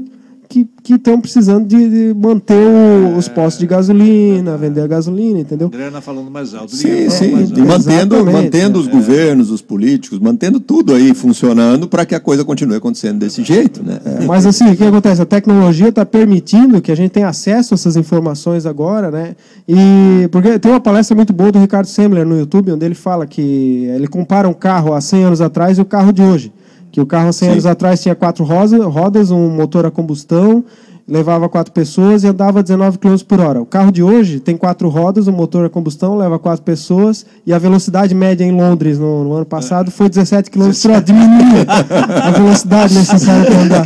que 0.48 0.66
estão 0.94 1.20
precisando 1.20 1.66
de, 1.66 1.88
de 2.08 2.14
manter 2.18 2.54
o- 2.56 3.16
os 3.18 3.28
postos 3.28 3.58
de 3.60 3.66
gasolina, 3.66 4.56
vender 4.56 4.80
a 4.80 4.86
gasolina, 4.86 5.40
entendeu? 5.40 5.66
Adriana 5.66 6.00
falando 6.00 6.30
mais 6.30 6.54
alto. 6.54 6.74
Sim, 6.74 7.10
sim. 7.10 7.32
mais 7.32 7.50
E 7.50 7.52
alto. 7.60 7.66
mantendo, 7.66 8.24
mantendo 8.24 8.78
os 8.80 8.86
governos, 8.86 9.50
os 9.50 9.60
políticos, 9.60 10.18
mantendo 10.18 10.58
tudo 10.58 10.94
aí 10.94 11.12
funcionando 11.14 11.86
para 11.86 12.06
que 12.06 12.14
a 12.14 12.20
coisa 12.20 12.44
continue 12.44 12.76
acontecendo 12.76 13.18
desse 13.18 13.44
jeito, 13.44 13.82
né? 13.84 13.98
É, 14.04 14.24
mas 14.24 14.46
assim, 14.46 14.70
o 14.72 14.76
que 14.76 14.84
acontece? 14.84 15.20
A 15.20 15.26
tecnologia 15.26 15.88
está 15.88 16.06
permitindo 16.06 16.80
que 16.80 16.90
a 16.90 16.96
gente 16.96 17.10
tenha 17.10 17.28
acesso 17.28 17.74
a 17.74 17.76
essas 17.76 17.96
informações 17.96 18.64
agora, 18.64 19.10
né? 19.10 19.36
E 19.68 20.28
porque 20.32 20.58
tem 20.58 20.70
uma 20.72 20.80
palestra 20.80 21.14
muito 21.14 21.32
boa 21.32 21.52
do 21.52 21.58
Ricardo 21.58 21.86
Semler 21.86 22.24
no 22.24 22.38
YouTube, 22.38 22.72
onde 22.72 22.86
ele 22.86 22.94
fala 22.94 23.26
que 23.26 23.84
ele 23.94 24.06
compara 24.08 24.48
um 24.48 24.54
carro 24.54 24.94
há 24.94 25.00
100 25.00 25.24
anos 25.24 25.40
atrás 25.42 25.76
e 25.76 25.80
o 25.80 25.84
carro 25.84 26.12
de 26.12 26.22
hoje. 26.22 26.52
Que 26.90 27.00
o 27.00 27.06
carro 27.06 27.28
há 27.28 27.32
100 27.32 27.46
Sim. 27.46 27.52
anos 27.52 27.66
atrás 27.66 28.02
tinha 28.02 28.14
quatro 28.14 28.44
rodas, 28.44 29.30
um 29.30 29.50
motor 29.50 29.86
a 29.86 29.90
combustão, 29.90 30.64
levava 31.08 31.48
quatro 31.48 31.72
pessoas 31.72 32.22
e 32.22 32.26
andava 32.28 32.62
19 32.62 32.98
km 32.98 33.16
por 33.26 33.40
hora. 33.40 33.60
O 33.62 33.66
carro 33.66 33.90
de 33.90 34.02
hoje 34.02 34.40
tem 34.40 34.56
quatro 34.56 34.88
rodas, 34.88 35.26
um 35.26 35.32
motor 35.32 35.64
a 35.66 35.70
combustão, 35.70 36.16
leva 36.16 36.38
quatro 36.38 36.62
pessoas 36.62 37.24
e 37.46 37.52
a 37.52 37.58
velocidade 37.58 38.14
média 38.14 38.44
em 38.44 38.52
Londres 38.52 38.98
no, 38.98 39.24
no 39.24 39.32
ano 39.34 39.46
passado 39.46 39.90
foi 39.90 40.08
17 40.08 40.50
km 40.50 40.70
por 40.82 40.90
hora. 40.90 41.00
Diminuiu 41.00 41.64
a 42.22 42.30
velocidade 42.30 42.94
necessária 42.94 43.44
para 43.50 43.60
andar. 43.62 43.84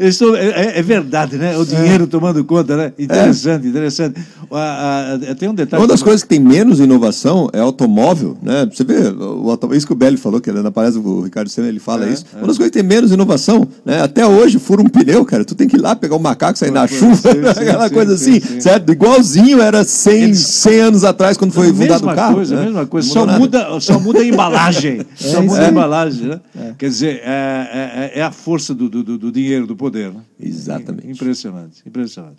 Isso 0.00 0.34
é, 0.36 0.46
é- 0.46 0.78
é 0.78 0.82
verdade, 0.82 1.36
né? 1.36 1.56
O 1.56 1.64
dinheiro 1.64 2.06
tomando 2.06 2.44
conta, 2.44 2.76
né? 2.76 2.92
Interessante, 2.98 3.66
interessante. 3.66 4.20
Ah, 4.50 5.18
ah, 5.30 5.34
tem 5.34 5.48
um 5.48 5.54
detalhe. 5.54 5.80
Uma 5.82 5.88
das 5.88 6.00
que- 6.00 6.04
coisas 6.04 6.22
que 6.22 6.28
tem 6.28 6.38
menos 6.40 6.78
inovação 6.80 7.48
é 7.52 7.60
automóvel, 7.60 8.36
né? 8.42 8.68
Você 8.72 8.84
vê, 8.84 9.08
o 9.08 9.50
auto- 9.50 9.74
isso 9.74 9.86
que 9.86 9.92
o 9.92 9.96
Belli 9.96 10.16
falou, 10.16 10.40
que 10.40 10.52
na 10.52 10.70
palestra 10.70 11.02
do 11.02 11.22
Ricardo 11.22 11.48
Senna 11.48 11.68
ele 11.68 11.80
fala 11.80 12.06
É, 12.06 12.10
isso. 12.12 12.24
Uma 12.36 12.46
das 12.46 12.56
coisas 12.56 12.70
que 12.72 12.78
tem 12.78 12.82
menos 12.88 13.10
inovação, 13.10 13.66
né? 13.84 14.00
Até 14.02 14.26
hoje, 14.26 14.58
fura 14.58 14.80
um 14.82 14.88
pneu, 14.88 15.24
cara, 15.24 15.44
tu 15.44 15.54
tem 15.54 15.66
que 15.66 15.76
ir 15.76 15.80
lá 15.80 15.96
pegar 15.96 16.14
o 16.16 16.20
macaco, 16.20 16.43
sair 16.54 16.70
na 16.70 16.86
Sim, 16.86 16.96
chuva, 17.14 17.30
aquela 17.50 17.88
coisa 17.90 18.16
sim, 18.18 18.38
assim, 18.38 18.40
sim. 18.54 18.60
certo? 18.60 18.92
Igualzinho 18.92 19.60
era 19.60 19.82
100, 19.84 20.22
Eles- 20.22 20.38
100 20.38 20.80
anos 20.80 21.04
atrás, 21.04 21.36
quando 21.36 21.52
foi 21.52 21.68
fundado 21.68 21.90
mesma 21.92 22.12
o 22.12 22.14
carro. 22.16 22.34
coisa, 22.34 22.54
né? 22.56 22.62
a 22.62 22.64
mesma 22.66 22.86
coisa. 22.86 23.08
Só 23.08 23.26
muda, 23.26 23.80
só 23.80 23.98
muda 23.98 24.18
a 24.20 24.24
embalagem. 24.26 25.00
só 25.16 25.26
isso 25.28 25.42
muda 25.42 25.66
a 25.66 25.68
embalagem, 25.70 26.26
né? 26.28 26.40
Quer 26.78 26.88
dizer, 26.88 27.20
é, 27.24 28.10
é- 28.14 28.18
é 28.20 28.22
a 28.22 28.30
força 28.30 28.74
do, 28.74 28.88
do, 28.88 29.02
do- 29.18 29.32
dinheiro, 29.32 29.66
do 29.66 29.74
poder, 29.76 30.10
né? 30.12 30.20
Exatamente. 30.38 31.08
Impressionante, 31.10 31.82
impressionante. 31.86 32.36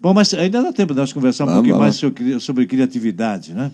Bom, 0.00 0.12
mas 0.12 0.32
ainda 0.34 0.62
dá 0.62 0.72
tempo 0.72 0.92
de 0.92 1.00
nós 1.00 1.12
conversar 1.12 1.44
um 1.44 1.52
pouquinho 1.54 1.78
mais 1.78 1.94
sobre, 1.96 2.38
sobre 2.40 2.66
criatividade, 2.66 3.54
né? 3.54 3.70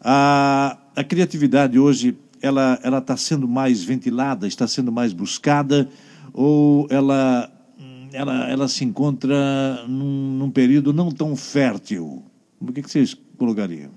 A, 0.00 0.76
a 0.96 1.04
criatividade 1.04 1.78
hoje, 1.78 2.16
ela 2.40 2.78
ela 2.82 2.98
está 2.98 3.16
sendo 3.16 3.48
mais 3.48 3.82
ventilada, 3.82 4.46
está 4.46 4.66
sendo 4.66 4.92
mais 4.92 5.12
buscada, 5.12 5.88
ou 6.32 6.86
ela 6.90 7.50
ela, 8.12 8.48
ela 8.50 8.68
se 8.68 8.84
encontra 8.84 9.84
num, 9.88 10.36
num 10.38 10.50
período 10.50 10.92
não 10.92 11.10
tão 11.10 11.34
fértil? 11.36 12.22
O 12.60 12.72
que, 12.72 12.82
que 12.82 12.90
vocês 12.90 13.16
colocariam? 13.36 13.90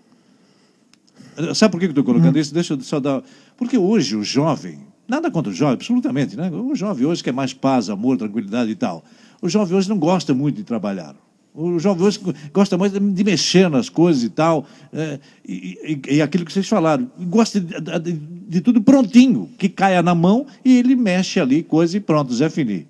Sabe 1.55 1.71
por 1.71 1.79
que 1.79 1.85
estou 1.87 2.03
colocando 2.03 2.37
isso? 2.37 2.53
Deixa 2.53 2.73
eu 2.73 2.81
só 2.81 2.99
dar. 2.99 3.23
Porque 3.57 3.77
hoje 3.77 4.15
o 4.15 4.23
jovem, 4.23 4.79
nada 5.07 5.31
contra 5.31 5.51
o 5.51 5.55
jovem, 5.55 5.73
absolutamente, 5.75 6.35
né? 6.35 6.49
O 6.51 6.75
jovem 6.75 7.05
hoje 7.05 7.23
quer 7.23 7.33
mais 7.33 7.53
paz, 7.53 7.89
amor, 7.89 8.17
tranquilidade 8.17 8.69
e 8.69 8.75
tal. 8.75 9.03
O 9.41 9.49
jovem 9.49 9.75
hoje 9.77 9.89
não 9.89 9.97
gosta 9.97 10.33
muito 10.33 10.57
de 10.57 10.63
trabalhar. 10.63 11.15
O 11.53 11.79
jovem 11.79 12.05
hoje 12.05 12.19
gosta 12.53 12.77
mais 12.77 12.91
de 12.93 13.23
mexer 13.23 13.69
nas 13.69 13.89
coisas 13.89 14.23
e 14.23 14.29
tal. 14.29 14.65
é, 14.93 15.19
e, 15.47 15.99
e- 16.07 16.15
e 16.15 16.21
aquilo 16.21 16.45
que 16.45 16.53
vocês 16.53 16.67
falaram. 16.67 17.09
Gosta 17.21 17.59
de, 17.59 17.73
de- 17.99 18.13
de 18.51 18.61
tudo 18.61 18.81
prontinho, 18.81 19.49
que 19.57 19.69
caia 19.69 20.01
na 20.03 20.13
mão 20.13 20.45
e 20.63 20.77
ele 20.77 20.95
mexe 20.95 21.39
ali, 21.39 21.63
coisa 21.63 21.95
e 21.97 21.99
pronto, 21.99 22.33
Zé 22.33 22.49
Fini. 22.49 22.85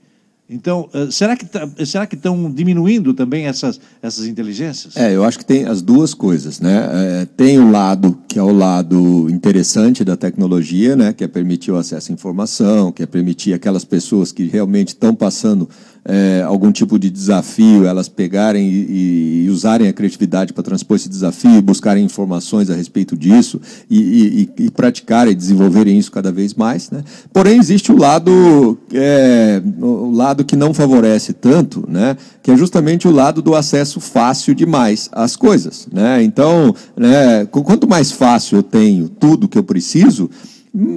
Então, 0.54 0.90
eh, 0.94 1.08
será 1.10 1.38
que 1.38 1.46
tá- 1.46 1.66
será 1.86 2.06
que 2.06 2.16
estão 2.16 2.52
diminuindo 2.52 3.14
também 3.14 3.46
essas, 3.46 3.80
essas 4.02 4.26
inteligências? 4.28 4.98
É, 4.98 5.16
eu 5.16 5.24
acho 5.24 5.40
que 5.40 5.46
tem 5.46 5.64
as 5.64 5.82
duas 5.82 6.14
coisas, 6.14 6.60
né? 6.60 6.90
É, 7.22 7.26
tem 7.38 7.58
o 7.58 7.72
lado 7.72 8.18
que 8.28 8.38
é 8.38 8.44
o 8.44 8.52
lado 8.52 9.30
interessante 9.30 10.04
da 10.04 10.18
tecnologia, 10.18 10.94
né? 10.96 11.14
Que 11.14 11.24
é 11.24 11.28
permitir 11.28 11.72
o 11.72 11.78
acesso 11.78 12.12
à 12.12 12.14
informação, 12.14 12.92
que 12.92 13.02
é 13.02 13.06
permitir 13.06 13.54
aquelas 13.54 13.86
pessoas 13.86 14.34
que 14.34 14.46
realmente 14.46 14.90
estão 14.90 15.16
passando 15.16 15.70
é, 16.04 16.42
algum 16.46 16.72
tipo 16.72 16.98
de 16.98 17.10
desafio, 17.10 17.86
elas 17.86 18.10
pegarem 18.10 18.68
e, 18.70 19.44
e 19.46 19.50
usarem 19.50 19.88
a 19.88 19.94
criatividade 19.94 20.52
para 20.52 20.64
transpor 20.64 20.96
esse 20.98 21.08
desafio, 21.08 21.62
buscarem 21.62 22.04
informações 22.04 22.70
a 22.70 22.76
respeito 22.76 23.16
disso 23.16 23.62
e, 23.90 24.50
e- 24.58 24.64
e- 24.66 24.72
praticarem, 24.72 25.36
desenvolverem 25.36 25.98
isso 26.00 26.12
cada 26.12 26.32
vez 26.32 26.54
mais, 26.56 26.90
né? 26.90 27.04
Porém, 27.32 27.60
existe 27.60 27.92
o 27.92 27.98
lado, 27.98 28.80
é, 28.94 29.62
o 29.80 30.10
lado 30.12 30.44
que 30.44 30.56
não 30.56 30.74
favorece 30.74 31.34
tanto, 31.34 31.86
né? 31.88 32.18
Que 32.42 32.52
é 32.52 32.58
justamente 32.58 33.08
o 33.08 33.12
lado 33.12 33.42
do 33.42 33.54
acesso 33.54 34.00
fácil 34.00 34.56
demais 34.56 35.08
às 35.12 35.36
coisas, 35.36 35.88
né? 35.94 36.24
Então, 36.24 36.74
né, 36.98 37.46
qu- 37.46 37.64
quanto 37.64 37.88
mais 37.88 38.12
fácil 38.12 38.58
eu 38.58 38.64
tenho 38.64 39.08
tudo 39.08 39.48
que 39.48 39.58
eu 39.58 39.64
preciso, 39.64 40.30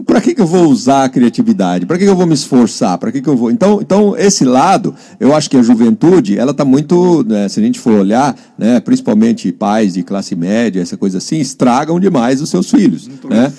para 0.07 0.21
que, 0.21 0.35
que 0.35 0.41
eu 0.41 0.47
vou 0.47 0.69
usar 0.69 1.05
a 1.05 1.09
criatividade? 1.09 1.85
Para 1.85 1.99
que, 1.99 2.05
que 2.05 2.11
eu 2.11 2.15
vou 2.15 2.27
me 2.27 2.35
esforçar? 2.35 2.97
Para 2.97 3.11
que, 3.11 3.21
que 3.21 3.29
eu 3.29 3.37
vou? 3.37 3.51
Então, 3.51 3.81
então, 3.81 4.17
esse 4.17 4.45
lado, 4.45 4.95
eu 5.19 5.35
acho 5.35 5.51
que 5.51 5.57
a 5.57 5.63
juventude, 5.63 6.39
ela 6.39 6.53
está 6.53 6.65
muito, 6.65 7.25
né, 7.25 7.49
se 7.49 7.59
a 7.59 7.63
gente 7.63 7.81
for 7.81 7.99
olhar, 7.99 8.37
né, 8.57 8.79
principalmente 8.79 9.51
pais 9.51 9.95
de 9.95 10.05
classe 10.05 10.37
média, 10.37 10.81
essa 10.81 10.97
coisa 10.97 11.19
assim, 11.19 11.41
estragam 11.41 11.99
demais 11.99 12.41
os 12.41 12.51
seus 12.51 12.71
filhos. 12.71 13.09
Né? 13.09 13.51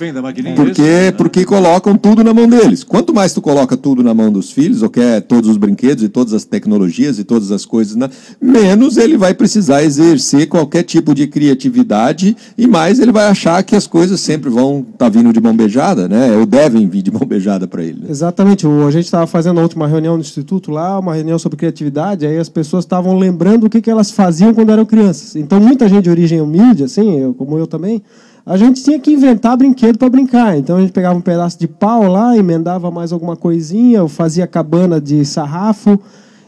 Porque, 0.56 0.82
né? 0.82 1.12
porque 1.12 1.44
colocam 1.44 1.98
tudo 1.98 2.24
na 2.24 2.34
mão 2.34 2.48
deles. 2.48 2.82
Quanto 2.82 3.14
mais 3.14 3.34
tu 3.34 3.42
coloca 3.42 3.76
tudo 3.76 4.02
na 4.02 4.14
mão 4.14 4.32
dos 4.32 4.52
filhos, 4.52 4.82
ou 4.82 4.90
quer 4.90 5.22
todos 5.22 5.50
os 5.50 5.58
brinquedos 5.58 6.02
e 6.02 6.08
todas 6.08 6.34
as 6.34 6.46
tecnologias 6.46 7.20
e 7.20 7.26
todas 7.26 7.52
as 7.52 7.66
coisas, 7.66 7.98
né, 7.98 8.10
menos 8.42 8.96
ele 8.96 9.18
vai 9.18 9.34
precisar 9.34 9.84
exercer 9.84 10.48
qualquer 10.48 10.84
tipo 10.84 11.14
de 11.14 11.28
criatividade 11.28 12.38
e 12.58 12.66
mais 12.68 13.02
ele 13.02 13.12
vai 13.12 13.26
achar 13.26 13.62
que 13.64 13.76
as 13.76 13.86
coisas 13.86 14.22
sempre 14.22 14.50
vão 14.50 14.86
estar 14.94 15.10
vindo 15.10 15.34
de 15.34 15.42
mão 15.42 15.54
beijada, 15.54 16.05
né? 16.08 16.36
Ou 16.38 16.46
devem 16.46 16.88
vir 16.88 17.02
de 17.02 17.12
mão 17.12 17.22
beijada 17.28 17.68
para 17.68 17.84
ele. 17.84 18.02
né? 18.02 18.08
Exatamente. 18.10 18.66
O- 18.68 18.88
a 18.88 18.92
gente 18.92 19.06
estava 19.06 19.26
fazendo 19.28 19.60
a 19.60 19.64
última 19.64 19.88
reunião 19.88 20.16
no 20.16 20.22
Instituto 20.22 20.72
lá, 20.72 21.00
uma 21.00 21.14
reunião 21.16 21.38
sobre 21.40 21.58
criatividade, 21.58 22.26
aí 22.26 22.38
as 22.38 22.50
pessoas 22.50 22.84
estavam 22.86 23.18
lembrando 23.18 23.66
o 23.66 23.70
que, 23.70 23.82
que 23.82 23.90
elas 23.90 24.12
faziam 24.12 24.54
quando 24.54 24.72
eram 24.72 24.86
crianças. 24.86 25.36
Então, 25.36 25.60
muita 25.60 25.88
gente 25.90 26.04
de 26.04 26.10
origem 26.10 26.42
humilde, 26.42 26.84
assim, 26.84 27.20
eu, 27.20 27.34
como 27.34 27.58
eu 27.58 27.68
também, 27.68 28.02
a 28.46 28.58
gente 28.58 28.84
tinha 28.84 29.00
que 29.00 29.12
inventar 29.12 29.58
brinquedo 29.58 29.98
para 29.98 30.10
brincar. 30.10 30.58
Então, 30.58 30.78
a 30.78 30.82
gente 30.82 30.92
pegava 30.92 31.18
um 31.18 31.22
pedaço 31.22 31.60
de 31.60 31.68
pau 31.68 32.04
lá, 32.12 32.38
emendava 32.38 32.92
mais 32.92 33.12
alguma 33.12 33.36
coisinha, 33.36 34.08
fazia 34.08 34.46
cabana 34.46 35.02
de 35.02 35.26
sarrafo. 35.26 36.00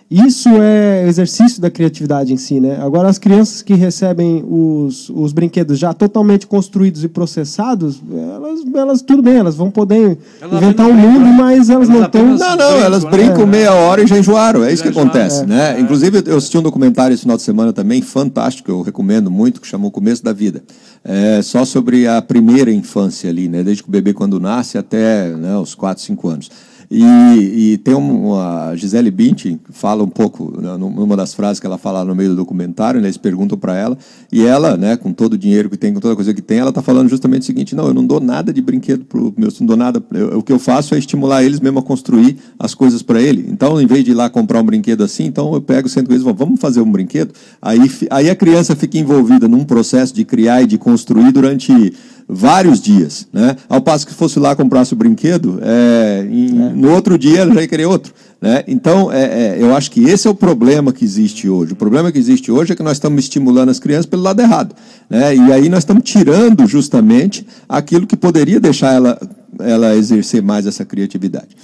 Isso 0.09 0.47
é 0.47 1.05
exercício 1.05 1.61
da 1.61 1.69
criatividade 1.69 2.31
em 2.31 2.37
si, 2.37 2.61
né? 2.61 2.79
Agora, 2.81 3.09
as 3.09 3.17
crianças 3.17 3.61
que 3.61 3.73
recebem 3.73 4.41
os, 4.47 5.09
os 5.09 5.33
brinquedos 5.33 5.77
já 5.77 5.93
totalmente 5.93 6.47
construídos 6.47 7.03
e 7.03 7.09
processados, 7.09 8.01
elas, 8.09 8.61
elas 8.73 9.01
tudo 9.01 9.21
bem, 9.21 9.35
elas 9.35 9.55
vão 9.55 9.69
poder 9.69 10.17
Elas 10.39 10.63
inventar 10.63 10.85
um 10.85 10.93
apenas 10.93 11.05
mundo, 11.05 11.19
brincam, 11.19 11.33
mas 11.33 11.69
elas 11.69 11.89
elas 11.89 11.89
não 11.89 12.05
estão. 12.05 12.25
Não, 12.25 12.37
não, 12.37 12.55
brincam, 12.55 12.85
elas 12.85 13.03
né? 13.03 13.11
brincam 13.11 13.41
É. 13.41 13.45
meia 13.45 13.73
hora 13.73 14.01
e 14.01 14.07
já 14.07 14.17
enjoaram. 14.17 14.63
É 14.63 14.71
isso 14.71 14.81
que 14.81 14.93
Já 14.93 15.01
acontece, 15.01 15.43
é. 15.43 15.45
né? 15.45 15.79
Inclusive, 15.81 16.23
eu 16.25 16.37
assisti 16.37 16.57
um 16.57 16.61
documentário 16.63 17.13
esse 17.13 17.23
final 17.23 17.35
de 17.35 17.43
semana 17.43 17.73
também, 17.73 18.01
fantástico, 18.01 18.71
eu 18.71 18.81
recomendo 18.81 19.29
muito, 19.29 19.59
que 19.59 19.67
chamou 19.67 19.89
O 19.89 19.91
Começo 19.91 20.23
da 20.23 20.31
Vida. 20.31 20.63
É, 21.03 21.41
só 21.41 21.65
sobre 21.65 22.07
a 22.07 22.21
primeira 22.21 22.71
infância 22.71 23.29
ali, 23.29 23.49
né? 23.49 23.61
Desde 23.61 23.83
que 23.83 23.89
o 23.89 23.91
bebê 23.91 24.13
quando 24.13 24.39
nasce 24.39 24.77
até 24.77 25.27
né, 25.35 25.57
os 25.57 25.75
4, 25.75 26.01
5 26.01 26.27
anos. 26.29 26.49
E, 26.89 27.73
e 27.73 27.77
tem 27.79 27.93
uma, 27.93 28.69
a 28.69 28.75
Gisele 28.75 29.11
Bündchen 29.11 29.59
fala 29.71 30.03
um 30.03 30.07
pouco, 30.07 30.53
né, 30.61 30.77
numa 30.77 31.17
das 31.17 31.33
frases 31.33 31.59
que 31.59 31.65
ela 31.65 31.77
fala 31.77 32.05
no 32.05 32.15
meio 32.15 32.29
do 32.29 32.35
documentário, 32.37 33.01
né, 33.01 33.07
eles 33.07 33.17
perguntam 33.17 33.57
para 33.57 33.75
ela, 33.75 33.97
e 34.31 34.45
ela, 34.45 34.77
né, 34.77 34.95
com 34.95 35.11
todo 35.11 35.33
o 35.33 35.37
dinheiro 35.37 35.69
que 35.69 35.75
tem, 35.75 35.93
com 35.93 35.99
toda 35.99 36.13
a 36.13 36.15
coisa 36.15 36.33
que 36.33 36.41
tem, 36.41 36.59
ela 36.59 36.69
está 36.69 36.81
falando 36.81 37.09
justamente 37.09 37.41
o 37.41 37.45
seguinte, 37.45 37.75
não, 37.75 37.87
eu 37.87 37.93
não 37.93 38.05
dou 38.05 38.21
nada 38.21 38.53
de 38.53 38.61
brinquedo 38.61 39.03
para 39.03 39.19
o 39.19 39.33
meu, 39.35 39.49
não 39.59 39.67
dou 39.67 39.75
nada, 39.75 40.01
eu, 40.13 40.39
o 40.39 40.43
que 40.43 40.51
eu 40.51 40.59
faço 40.59 40.95
é 40.95 40.97
estimular 40.97 41.43
eles 41.43 41.59
mesmo 41.59 41.79
a 41.79 41.83
construir 41.83 42.37
as 42.57 42.73
coisas 42.73 43.01
para 43.01 43.21
ele. 43.21 43.45
Então, 43.49 43.81
em 43.81 43.85
vez 43.85 44.05
de 44.05 44.11
ir 44.11 44.13
lá 44.13 44.29
comprar 44.29 44.61
um 44.61 44.65
brinquedo 44.65 45.03
assim, 45.03 45.25
então 45.25 45.53
eu 45.53 45.61
pego, 45.61 45.89
sento 45.89 46.07
com 46.07 46.13
eles 46.13 46.23
vamos 46.23 46.59
fazer 46.59 46.79
um 46.79 46.91
brinquedo? 46.91 47.33
Aí, 47.61 47.79
aí 48.09 48.29
a 48.29 48.35
criança 48.35 48.75
fica 48.75 48.97
envolvida 48.97 49.47
num 49.47 49.65
processo 49.65 50.13
de 50.13 50.23
criar 50.23 50.61
e 50.61 50.67
de 50.67 50.77
construir 50.77 51.31
durante 51.33 51.93
vários 52.27 52.81
dias. 52.81 53.27
Né? 53.31 53.55
Ao 53.69 53.79
passo 53.79 54.05
que 54.05 54.13
fosse 54.13 54.39
lá 54.39 54.55
comprasse 54.55 54.93
o 54.93 54.95
brinquedo, 54.97 55.59
é, 55.61 56.27
em, 56.29 56.49
é. 56.49 56.69
no 56.73 56.91
outro 56.91 57.17
dia 57.17 57.39
ela 57.39 57.53
já 57.53 57.61
ia 57.61 57.67
querer 57.67 57.85
outro. 57.85 58.13
Né? 58.41 58.63
Então, 58.67 59.11
é, 59.11 59.23
é, 59.23 59.57
eu 59.59 59.73
acho 59.75 59.89
que 59.89 60.03
esse 60.03 60.27
é 60.27 60.31
o 60.31 60.35
problema 60.35 60.91
que 60.91 61.03
existe 61.03 61.49
hoje. 61.49 61.73
O 61.73 61.75
problema 61.75 62.11
que 62.11 62.19
existe 62.19 62.51
hoje 62.51 62.73
é 62.73 62.75
que 62.75 62.83
nós 62.83 62.97
estamos 62.97 63.23
estimulando 63.23 63.69
as 63.69 63.79
crianças 63.79 64.05
pelo 64.05 64.21
lado 64.21 64.41
errado. 64.41 64.75
Né? 65.09 65.35
E 65.35 65.53
aí 65.53 65.69
nós 65.69 65.79
estamos 65.79 66.03
tirando 66.03 66.67
justamente 66.67 67.47
aquilo 67.67 68.05
que 68.05 68.17
poderia 68.17 68.59
deixar 68.59 68.93
ela, 68.93 69.19
ela 69.59 69.95
exercer 69.95 70.41
mais 70.41 70.67
essa 70.67 70.83
criatividade. 70.83 71.55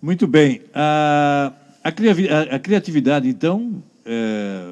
Muito 0.00 0.26
bem. 0.26 0.62
A, 0.74 1.52
a, 1.84 2.56
a 2.56 2.58
criatividade, 2.58 3.28
então, 3.28 3.82
é, 4.04 4.62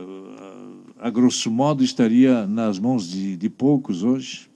a 1.07 1.11
grosso 1.11 1.53
modo, 1.53 1.85
estaria 1.85 2.49
nas 2.49 2.81
mãos 2.81 3.09
de, 3.09 3.37
de 3.37 3.49
poucos 3.49 4.03
hoje? 4.03 4.49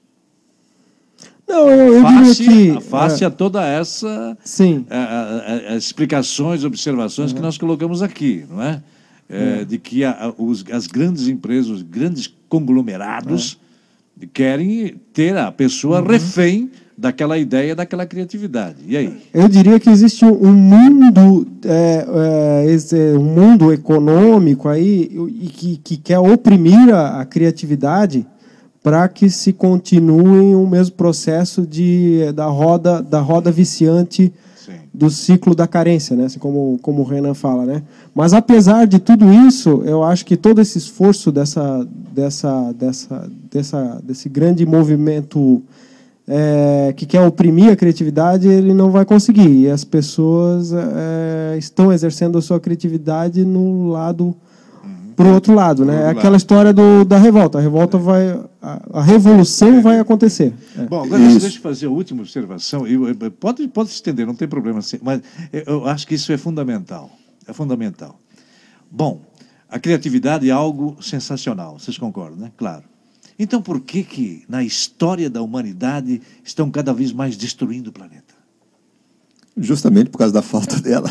Não, 1.47 1.71
eu, 1.71 1.95
eu 1.95 2.03
face, 2.03 2.43
diria 2.43 2.75
que... 2.75 2.81
Face 2.81 3.23
é, 3.23 3.27
a 3.29 3.31
toda 3.31 3.65
essa 3.65 4.37
sim. 4.45 4.85
A, 4.91 4.97
a, 4.97 5.73
a, 5.73 5.77
explicações, 5.77 6.65
observações 6.65 7.31
uhum. 7.31 7.37
que 7.37 7.43
nós 7.43 7.57
colocamos 7.57 8.03
aqui, 8.03 8.45
não 8.51 8.61
é? 8.61 8.83
é 9.29 9.59
uhum. 9.59 9.65
De 9.65 9.79
que 9.79 10.01
os, 10.39 10.65
as 10.73 10.89
grandes 10.89 11.29
empresas, 11.29 11.71
os 11.71 11.83
grandes 11.83 12.33
conglomerados 12.49 13.57
uhum. 14.21 14.29
querem 14.33 15.01
ter 15.13 15.37
a 15.37 15.53
pessoa 15.53 16.01
uhum. 16.01 16.09
refém 16.09 16.69
daquela 17.01 17.39
ideia, 17.39 17.75
daquela 17.75 18.05
criatividade. 18.05 18.77
E 18.87 18.95
aí? 18.95 19.23
Eu 19.33 19.49
diria 19.49 19.81
que 19.81 19.89
existe 19.89 20.23
um 20.23 20.53
mundo, 20.53 21.47
é, 21.65 22.07
é, 22.67 23.19
um 23.19 23.25
mundo 23.25 23.73
econômico 23.73 24.69
aí 24.69 25.07
que, 25.55 25.79
que 25.79 25.97
quer 25.97 26.19
oprimir 26.19 26.95
a, 26.95 27.23
a 27.23 27.25
criatividade 27.25 28.27
para 28.83 29.09
que 29.09 29.31
se 29.31 29.51
continue 29.51 30.55
o 30.55 30.67
mesmo 30.67 30.95
processo 30.95 31.67
de, 31.67 32.31
da, 32.35 32.47
roda, 32.47 33.01
da 33.01 33.21
roda 33.21 33.51
viciante 33.51 34.31
Sim. 34.55 34.73
do 34.93 35.09
ciclo 35.09 35.55
da 35.55 35.67
carência, 35.67 36.15
né? 36.15 36.27
assim 36.27 36.39
como, 36.39 36.79
como 36.83 37.01
o 37.01 37.05
Renan 37.05 37.33
fala. 37.33 37.65
Né? 37.65 37.83
Mas, 38.15 38.35
apesar 38.35 38.87
de 38.87 38.99
tudo 38.99 39.33
isso, 39.33 39.83
eu 39.87 40.03
acho 40.03 40.27
que 40.27 40.37
todo 40.37 40.61
esse 40.61 40.77
esforço 40.77 41.33
dessa, 41.33 41.87
dessa, 42.13 42.73
dessa, 42.75 43.31
dessa, 43.51 44.01
desse 44.05 44.29
grande 44.29 44.67
movimento 44.67 45.63
é, 46.33 46.93
que 46.97 47.05
quer 47.05 47.21
oprimir 47.23 47.73
a 47.73 47.77
criatividade, 47.77 48.47
ele 48.47 48.73
não 48.73 48.93
vai 48.93 49.05
conseguir. 49.05 49.51
E 49.51 49.69
as 49.69 49.83
pessoas 49.83 50.73
é, 50.73 51.57
estão 51.59 51.93
exercendo 51.93 52.39
a 52.39 52.43
sua 52.43 52.61
criatividade 52.61 53.45
no 53.45 53.89
lado 53.89 54.37
uhum. 54.85 55.13
para 55.17 55.27
o 55.27 55.35
outro 55.35 55.53
lado, 55.53 55.85
né? 55.85 56.05
É 56.05 56.09
aquela 56.11 56.37
história 56.37 56.73
do, 56.73 57.05
da 57.05 57.19
revolta. 57.19 57.59
A 57.59 57.61
revolta 57.61 57.97
é. 57.97 58.01
vai, 58.01 58.41
a, 58.63 58.81
a 58.93 59.03
revolução 59.03 59.79
é. 59.79 59.81
vai 59.81 59.99
acontecer. 59.99 60.55
É. 60.79 60.83
Bom, 60.85 61.03
agora 61.03 61.21
isso. 61.21 61.41
deixa 61.41 61.59
eu 61.59 61.63
fazer 61.63 61.87
a 61.87 61.91
última 61.91 62.23
observação. 62.23 62.87
Eu, 62.87 63.13
pode, 63.33 63.67
pode 63.67 63.89
se 63.89 63.97
estender, 63.97 64.25
não 64.25 64.35
tem 64.35 64.47
problema, 64.47 64.79
mas 65.03 65.21
eu 65.67 65.85
acho 65.89 66.07
que 66.07 66.15
isso 66.15 66.33
é 66.33 66.39
fundamental. 66.39 67.11
É 67.49 67.53
fundamental. 67.53 68.21
Bom, 68.89 69.21
a 69.69 69.81
criatividade 69.81 70.49
é 70.49 70.53
algo 70.53 70.97
sensacional. 71.01 71.77
Vocês 71.77 71.99
concordam, 71.99 72.39
né? 72.39 72.53
Claro. 72.57 72.85
Então, 73.43 73.63
por 73.63 73.81
que 73.81 74.05
que 74.05 74.45
na 74.47 74.63
história 74.63 75.31
da 75.31 75.41
humanidade 75.41 76.21
estão 76.45 76.71
cada 76.71 76.93
vez 76.93 77.11
mais 77.11 77.39
destruindo 77.39 77.89
o 77.89 77.93
planeta? 77.93 78.30
Justamente 79.61 80.09
por 80.09 80.19
causa 80.19 80.33
da 80.33 80.43
falta 80.43 80.79
dela. 80.81 81.11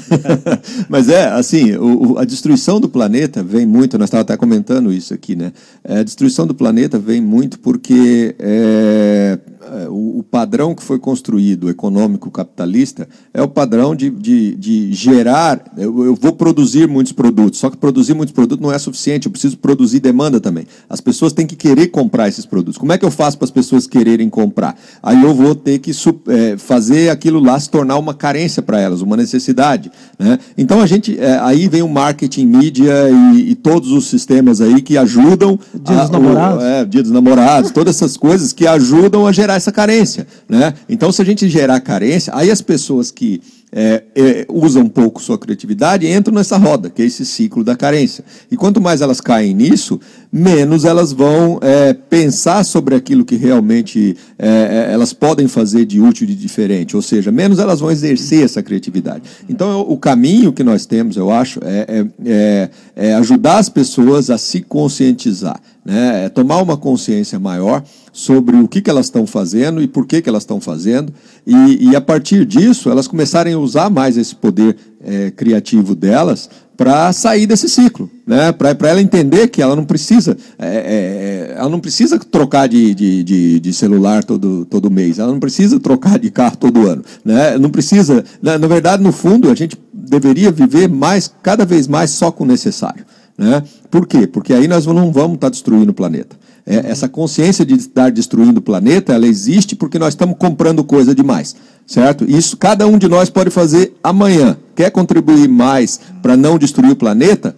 Mas 0.89 1.07
é, 1.07 1.27
assim, 1.29 1.75
o, 1.75 2.17
a 2.17 2.25
destruição 2.25 2.79
do 2.79 2.89
planeta 2.89 3.43
vem 3.43 3.65
muito, 3.65 3.97
nós 3.97 4.07
estávamos 4.07 4.31
até 4.31 4.37
comentando 4.37 4.91
isso 4.91 5.13
aqui, 5.13 5.35
né? 5.35 5.53
É, 5.83 5.99
a 5.99 6.03
destruição 6.03 6.47
do 6.47 6.55
planeta 6.55 6.97
vem 6.97 7.21
muito 7.21 7.59
porque 7.59 8.35
é, 8.39 9.39
é, 9.61 9.87
o, 9.87 10.19
o, 10.19 10.23
padrão 10.23 10.73
que 10.73 10.81
foi 10.81 10.97
construído, 10.97 11.69
econômico 11.69 12.31
capitalista, 12.31 13.07
é 13.31 13.41
o 13.41 13.47
padrão 13.47 13.95
de, 13.95 14.09
de, 14.09 14.55
de 14.55 14.93
gerar. 14.93 15.63
Eu, 15.77 16.05
eu, 16.05 16.15
vou 16.15 16.33
produzir 16.33 16.87
muitos 16.87 17.11
produtos, 17.11 17.59
só 17.59 17.69
que 17.69 17.77
produzir 17.77 18.15
muitos 18.15 18.33
produtos 18.33 18.61
não 18.63 18.71
é 18.71 18.79
suficiente, 18.79 19.27
eu 19.27 19.31
preciso 19.31 19.57
produzir 19.57 19.99
demanda 19.99 20.39
também. 20.39 20.65
As 20.89 20.99
pessoas 20.99 21.33
têm 21.33 21.45
que 21.45 21.55
querer 21.55 21.87
comprar 21.87 22.27
esses 22.27 22.45
produtos. 22.45 22.77
Como 22.77 22.91
é 22.91 22.97
que 22.97 23.05
eu 23.05 23.11
faço 23.11 23.37
para 23.37 23.45
as 23.45 23.51
pessoas 23.51 23.85
quererem 23.85 24.29
comprar? 24.29 24.75
Aí 25.03 25.21
eu 25.21 25.35
vou 25.35 25.53
ter 25.53 25.77
que 25.79 25.91
é, 25.91 26.57
fazer 26.57 27.09
aquilo 27.09 27.39
lá 27.39 27.59
se 27.59 27.69
tornar 27.69 27.97
uma 27.97 28.13
carência 28.13 28.38
para 28.61 28.79
elas, 28.79 29.01
uma 29.01 29.17
necessidade. 29.17 29.91
Né? 30.17 30.37
Então 30.57 30.79
a 30.81 30.85
gente. 30.85 31.19
É, 31.19 31.39
aí 31.39 31.67
vem 31.67 31.81
o 31.81 31.89
marketing, 31.89 32.45
mídia 32.45 33.09
e, 33.09 33.51
e, 33.51 33.55
todos 33.55 33.91
os 33.91 34.07
sistemas 34.07 34.61
aí 34.61 34.81
que 34.81 34.97
ajudam. 34.97 35.59
Dia 35.73 35.97
dos 35.97 36.09
namorados. 36.09 36.63
O, 36.63 36.65
é, 36.65 36.85
dia 36.85 37.01
dos 37.01 37.11
namorados, 37.11 37.71
todas 37.71 37.95
essas 37.95 38.15
coisas 38.15 38.53
que 38.53 38.67
ajudam 38.67 39.25
a 39.25 39.31
gerar 39.31 39.55
essa 39.55 39.71
carência. 39.71 40.27
Né? 40.47 40.73
Então, 40.87 41.11
se 41.11 41.21
a 41.21 41.25
gente 41.25 41.49
gerar 41.49 41.79
carência, 41.79 42.31
aí 42.35 42.51
as 42.51 42.61
pessoas 42.61 43.11
que 43.11 43.41
é, 43.71 44.03
é, 44.15 44.45
usam 44.49 44.83
um 44.83 44.89
pouco 44.89 45.21
sua 45.21 45.37
criatividade 45.37 46.07
entram 46.07 46.33
nessa 46.33 46.57
roda, 46.57 46.89
que 46.89 47.01
é 47.01 47.05
esse 47.05 47.25
ciclo 47.25 47.63
da 47.63 47.75
carência. 47.75 48.23
E 48.49 48.57
quanto 48.57 48.81
mais 48.81 49.01
elas 49.01 49.21
caem 49.21 49.53
nisso, 49.53 49.99
menos 50.31 50.85
elas 50.85 51.13
vão 51.13 51.59
é, 51.61 51.93
pensar 51.93 52.63
sobre 52.63 52.95
aquilo 52.95 53.23
que 53.23 53.35
realmente 53.35 54.17
é, 54.37 54.47
é, 54.89 54.93
elas 54.93 55.13
podem 55.13 55.47
fazer 55.47 55.85
de 55.85 56.01
útil 56.01 56.23
e 56.23 56.27
de 56.27 56.35
diferente, 56.35 56.95
ou 56.95 57.01
seja, 57.01 57.31
menos 57.31 57.59
elas 57.59 57.79
vão 57.79 57.91
exercer 57.91 58.43
essa 58.43 58.63
criatividade. 58.63 59.23
Então, 59.47 59.81
o 59.81 59.97
caminho 59.97 60.51
que 60.51 60.63
nós 60.63 60.85
temos, 60.85 61.15
eu 61.15 61.31
acho, 61.31 61.59
é, 61.63 62.69
é 62.95 63.13
ajudar 63.15 63.57
as 63.59 63.69
pessoas 63.69 64.29
a 64.29 64.37
se 64.37 64.61
conscientizar, 64.61 65.59
né? 65.89 66.25
é 66.25 66.29
tomar 66.29 66.61
uma 66.61 66.77
consciência 66.77 67.39
maior 67.39 67.83
sobre 68.13 68.55
o 68.55 68.67
que, 68.67 68.79
que 68.79 68.89
elas 68.89 69.07
estão 69.07 69.25
fazendo 69.25 69.81
e 69.81 69.87
por 69.87 70.05
que, 70.05 70.21
que 70.21 70.29
elas 70.29 70.43
estão 70.43 70.61
fazendo, 70.61 71.11
e, 71.47 71.89
e, 71.89 71.95
a 71.95 72.01
partir 72.01 72.45
disso 72.45 72.89
elas 72.89 73.07
começarem 73.07 73.53
a 73.53 73.57
usar 73.57 73.89
mais 73.89 74.15
esse 74.17 74.35
poder 74.35 74.77
é, 75.03 75.31
criativo 75.31 75.95
delas 75.95 76.47
para 76.77 77.11
sair 77.11 77.47
desse 77.47 77.67
ciclo, 77.67 78.09
né? 78.25 78.51
para 78.51 78.89
ela 78.89 79.01
entender 79.01 79.47
que 79.47 79.61
ela 79.61 79.75
não 79.75 79.83
precisa 79.83 80.37
é, 80.57 80.67
é, 80.67 80.73
é, 80.77 81.55
ela 81.57 81.69
não 81.69 81.79
precisa 81.79 82.19
trocar 82.19 82.67
de, 82.67 82.93
de, 82.93 83.23
de, 83.23 83.59
de, 83.59 83.73
celular 83.73 84.23
todo, 84.23 84.65
todo 84.65 84.91
mês, 84.91 85.17
ela 85.17 85.31
não 85.31 85.39
precisa 85.39 85.79
trocar 85.79 86.19
de 86.19 86.29
carro 86.29 86.55
todo 86.55 86.87
ano, 86.87 87.03
né? 87.25 87.57
não 87.57 87.69
precisa, 87.69 88.23
na, 88.41 88.59
na 88.59 88.67
verdade, 88.67 89.01
no 89.01 89.11
fundo, 89.11 89.49
a 89.49 89.55
gente 89.55 89.77
deveria 89.91 90.51
viver 90.51 90.87
mais, 90.87 91.33
cada 91.41 91.65
vez 91.65 91.87
mais 91.87 92.11
só 92.11 92.31
com 92.31 92.43
o 92.43 92.47
necessário. 92.47 93.05
Né? 93.39 93.63
Por 93.89 94.05
quê? 94.05 94.27
Porque 94.27 94.53
aí 94.53 94.67
nós 94.67 94.85
não 94.85 95.11
vamos 95.11 95.35
estar 95.35 95.49
destruindo 95.49 95.91
o 95.91 95.93
planeta. 95.93 96.37
É, 96.65 96.91
essa 96.91 97.09
consciência 97.09 97.65
de 97.65 97.73
estar 97.73 98.11
destruindo 98.11 98.59
o 98.59 98.61
planeta, 98.61 99.13
ela 99.13 99.25
existe 99.25 99.75
porque 99.75 99.97
nós 99.97 100.09
estamos 100.09 100.35
comprando 100.37 100.83
coisa 100.83 101.15
demais, 101.15 101.55
certo? 101.87 102.23
Isso 102.29 102.55
cada 102.55 102.85
um 102.85 102.97
de 102.97 103.07
nós 103.07 103.29
pode 103.29 103.49
fazer 103.49 103.95
amanhã. 104.03 104.55
Quer 104.75 104.91
contribuir 104.91 105.47
mais 105.47 105.99
para 106.21 106.37
não 106.37 106.59
destruir 106.59 106.91
o 106.91 106.95
planeta? 106.95 107.48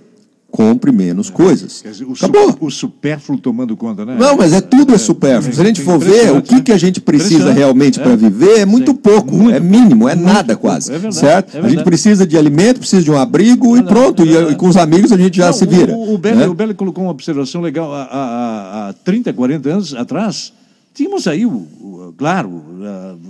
Compre 0.61 0.91
menos 0.91 1.29
é. 1.29 1.31
coisas. 1.31 1.83
Dizer, 1.83 2.05
o 2.05 2.13
Acabou. 2.13 2.55
o 2.59 2.69
supérfluo 2.69 3.39
tomando 3.39 3.75
conta, 3.75 4.05
né? 4.05 4.15
Não, 4.17 4.37
mas 4.37 4.53
é 4.53 4.61
tudo 4.61 4.91
é, 4.91 4.95
é 4.95 4.97
supérfluo. 4.99 5.53
Se 5.53 5.61
a 5.61 5.65
gente 5.65 5.81
for 5.81 5.97
ver 5.97 6.31
o 6.31 6.41
que, 6.41 6.55
né? 6.55 6.61
que 6.61 6.71
a 6.71 6.77
gente 6.77 7.01
precisa 7.01 7.51
realmente 7.51 7.99
é. 7.99 8.03
para 8.03 8.15
viver, 8.15 8.59
é 8.59 8.65
muito 8.65 8.91
Sim. 8.91 8.97
pouco, 8.97 9.35
muito, 9.35 9.55
é 9.55 9.59
mínimo, 9.59 10.07
é 10.07 10.15
nada 10.15 10.55
pouco. 10.55 10.61
quase. 10.67 10.91
É 10.91 10.99
verdade, 10.99 11.15
certo? 11.15 11.57
É 11.57 11.61
a 11.61 11.69
gente 11.69 11.83
precisa 11.83 12.27
de 12.27 12.37
alimento, 12.37 12.79
precisa 12.79 13.01
de 13.01 13.09
um 13.09 13.17
abrigo 13.17 13.75
e 13.75 13.83
pronto. 13.83 14.23
E, 14.23 14.35
e, 14.51 14.55
com 14.55 14.67
os 14.67 14.77
amigos 14.77 15.11
a 15.11 15.17
gente 15.17 15.37
já 15.37 15.47
Não, 15.47 15.53
se 15.53 15.65
vira. 15.65 15.93
O, 15.93 16.13
o, 16.13 16.17
Belli, 16.17 16.37
né? 16.37 16.47
o 16.47 16.53
Belli 16.53 16.73
colocou 16.73 17.03
uma 17.03 17.11
observação 17.11 17.61
legal. 17.61 17.93
Há, 17.93 18.03
há, 18.03 18.89
há 18.89 18.93
30, 18.93 19.33
40 19.33 19.69
anos 19.69 19.95
atrás, 19.95 20.53
tínhamos 20.93 21.27
aí, 21.27 21.45
o, 21.45 21.49
o 21.49 22.13
claro, 22.17 22.63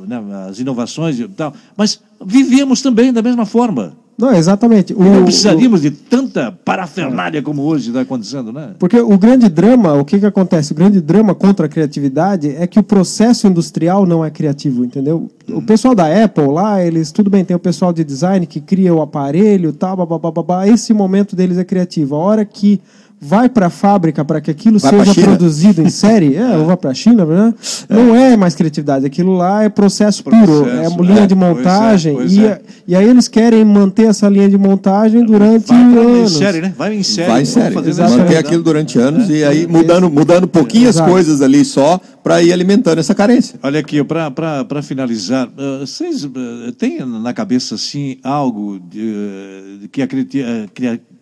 né, 0.08 0.22
as 0.50 0.60
inovações 0.60 1.18
e 1.20 1.28
tal, 1.30 1.54
mas 1.78 2.00
vivíamos 2.26 2.82
também 2.82 3.14
da 3.14 3.22
mesma 3.22 3.46
forma. 3.46 4.01
Não, 4.22 4.32
exatamente. 4.34 4.94
O, 4.94 5.04
não 5.04 5.24
precisaríamos 5.24 5.80
o, 5.80 5.84
de 5.84 5.92
tanta 5.92 6.52
parafernália 6.52 7.42
como 7.42 7.64
hoje 7.64 7.88
está 7.88 8.02
acontecendo, 8.02 8.54
né? 8.54 8.76
Porque 8.78 9.00
o 9.00 9.18
grande 9.18 9.50
drama, 9.50 9.94
o 9.96 10.06
que, 10.06 10.20
que 10.20 10.26
acontece? 10.26 10.74
O 10.74 10.76
grande 10.76 11.02
drama 11.02 11.34
contra 11.34 11.66
a 11.66 11.70
criatividade 11.70 12.50
é 12.50 12.68
que 12.68 12.80
o 12.80 12.84
processo 12.84 13.48
industrial 13.48 14.06
não 14.06 14.24
é 14.24 14.30
criativo, 14.30 14.86
entendeu? 14.86 15.28
Uhum. 15.50 15.58
O 15.58 15.62
pessoal 15.64 15.96
da 15.96 16.24
Apple 16.24 16.46
lá, 16.48 16.86
eles, 16.86 17.12
tudo 17.12 17.32
bem, 17.32 17.44
tem 17.44 17.56
o 17.56 17.60
pessoal 17.60 17.92
de 17.92 18.04
design 18.04 18.46
que 18.46 18.62
cria 18.62 18.94
o 18.94 19.02
aparelho, 19.02 19.74
tal, 19.74 19.98
babá, 20.06 20.68
esse 20.68 20.94
momento 20.94 21.36
deles 21.36 21.58
é 21.58 21.64
criativo. 21.64 22.16
A 22.16 22.20
hora 22.20 22.46
que 22.46 22.80
vai 23.24 23.48
para 23.48 23.68
a 23.68 23.70
fábrica 23.70 24.26
para 24.26 24.42
que 24.42 24.50
aquilo 24.50 24.80
Vai 24.80 25.06
seja 25.06 25.14
produzido 25.22 25.82
em 25.84 25.90
série, 25.90 26.36
é, 26.36 26.58
ou 26.58 26.66
vai 26.66 26.76
para 26.76 26.90
a 26.90 26.94
China, 26.94 27.24
né? 27.24 27.54
não 27.88 28.16
é 28.16 28.36
mais 28.36 28.56
criatividade, 28.56 29.06
aquilo 29.06 29.34
lá 29.38 29.64
é 29.64 29.70
processo, 29.70 30.24
puro, 30.24 30.40
é 30.40 30.46
Processo, 30.46 31.04
linha 31.04 31.22
é, 31.22 31.28
de 31.28 31.36
pois 31.36 31.48
é, 31.50 31.54
montagem, 31.54 32.14
pois 32.16 32.34
e, 32.36 32.44
é. 32.46 32.62
e 32.88 32.96
aí 32.96 33.08
eles 33.08 33.28
querem 33.28 33.64
manter 33.64 34.08
essa 34.08 34.28
linha 34.28 34.50
de 34.50 34.58
montagem 34.58 35.24
durante 35.24 35.68
Vai 35.68 35.78
pra- 35.94 36.02
em 36.04 36.18
anos. 36.18 36.32
série, 36.38 36.62
né? 36.62 36.74
Vai 36.76 36.96
em 36.96 37.04
série. 37.04 37.28
Vai 37.30 37.42
em 37.44 37.46
série, 37.46 37.76
manter 37.76 38.38
aquilo 38.38 38.64
durante 38.64 38.98
anos 38.98 39.30
e 39.30 39.44
aí 39.44 39.68
mudando, 39.68 40.10
mudando 40.10 40.48
pouquinhas 40.48 40.96
Exato. 40.96 41.10
coisas 41.12 41.42
ali 41.42 41.64
só 41.64 42.00
para 42.24 42.42
ir 42.42 42.52
alimentando 42.52 42.98
essa 43.00 43.14
carência. 43.14 43.60
Olha 43.62 43.80
aqui, 43.80 44.04
para 44.04 44.82
finalizar, 44.82 45.48
eh, 45.58 45.80
vocês 45.82 46.24
eh, 46.26 46.72
têm 46.78 47.06
na 47.06 47.34
cabeça 47.34 47.76
assim 47.76 48.18
algo 48.24 48.80
de, 48.80 49.80
de 49.82 49.88
que, 49.88 50.02
a, 50.02 50.08
criati- 50.08 50.42
eh, 50.42 50.66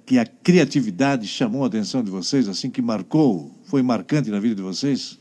que 0.10 0.18
a 0.18 0.26
criatividade 0.26 1.28
chamou 1.28 1.64
a 1.64 1.68
atenção 1.68 2.04
de 2.04 2.10
vocês, 2.10 2.50
assim 2.50 2.68
que 2.72 2.82
marcou, 2.82 3.52
foi 3.66 3.84
marcante 3.84 4.32
na 4.32 4.40
vida 4.40 4.56
de 4.56 4.62
vocês? 4.64 5.20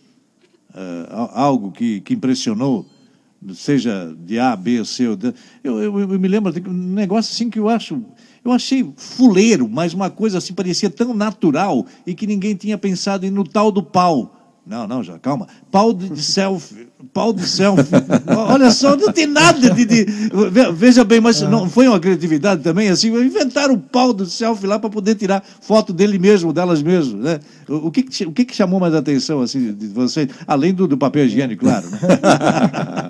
Al- 1.11 1.30
algo 1.34 1.70
que, 1.70 2.01
que 2.01 2.14
impressionou, 2.14 2.86
seja 3.55 4.16
de 4.24 4.39
A, 4.39 4.57
B, 4.57 4.82
C 4.86 5.07
ou 5.07 5.14
D. 5.14 5.34
Eu, 5.62 5.78
eu, 5.82 6.01
eu 6.01 6.18
me 6.18 6.26
lembro 6.26 6.51
de 6.51 6.66
um 6.66 6.72
negócio 6.72 7.34
assim 7.34 7.51
que 7.51 7.59
eu 7.59 7.68
acho. 7.68 8.03
Eu 8.43 8.51
achei 8.51 8.91
fuleiro, 8.97 9.68
mas 9.68 9.93
uma 9.93 10.09
coisa 10.09 10.39
assim 10.39 10.55
parecia 10.55 10.89
tão 10.89 11.12
natural 11.12 11.84
e 12.07 12.14
que 12.14 12.26
ninguém 12.26 12.55
tinha 12.55 12.78
pensado 12.78 13.26
em 13.26 13.30
no 13.30 13.45
tal 13.45 13.70
do 13.70 13.82
pau. 13.82 14.38
Não, 14.69 14.87
não, 14.87 15.03
já, 15.03 15.19
calma. 15.19 15.49
Pau 15.71 15.95
de, 15.95 16.23
selfie. 16.23 16.89
Pau 17.14 17.33
de 17.33 17.47
selfie. 17.47 17.89
Olha 18.51 18.71
só, 18.71 18.95
não 18.95 19.11
tem 19.11 19.27
nada 19.27 19.71
de. 19.71 19.85
de- 19.87 20.05
ve- 20.51 20.71
veja 20.73 21.05
bem, 21.05 21.21
mas 21.21 21.41
não 21.41 21.71
foi 21.71 21.89
uma 21.89 21.99
criatividade 21.99 22.62
também, 22.62 22.91
assim, 22.91 23.09
inventaram 23.09 23.75
o 23.75 23.79
pau 23.79 24.12
do 24.12 24.27
selfie 24.27 24.66
lá 24.66 24.79
para 24.79 24.91
poder 24.91 25.14
tirar 25.14 25.43
foto 25.62 25.93
dele 25.93 26.19
mesmo, 26.19 26.53
delas 26.53 26.83
mesmo. 26.83 27.19
Né? 27.19 27.41
O, 27.66 27.91
que, 27.91 28.05
o 28.27 28.33
que, 28.33 28.55
chamou 28.55 28.79
mais 28.79 28.95
atenção 28.95 29.41
assim, 29.41 29.73
de 29.73 29.87
vocês? 29.89 30.29
Além 30.47 30.75
do, 30.75 30.87
do 30.87 30.99
papel 30.99 31.25
higiênico, 31.25 31.64
claro. 31.64 31.87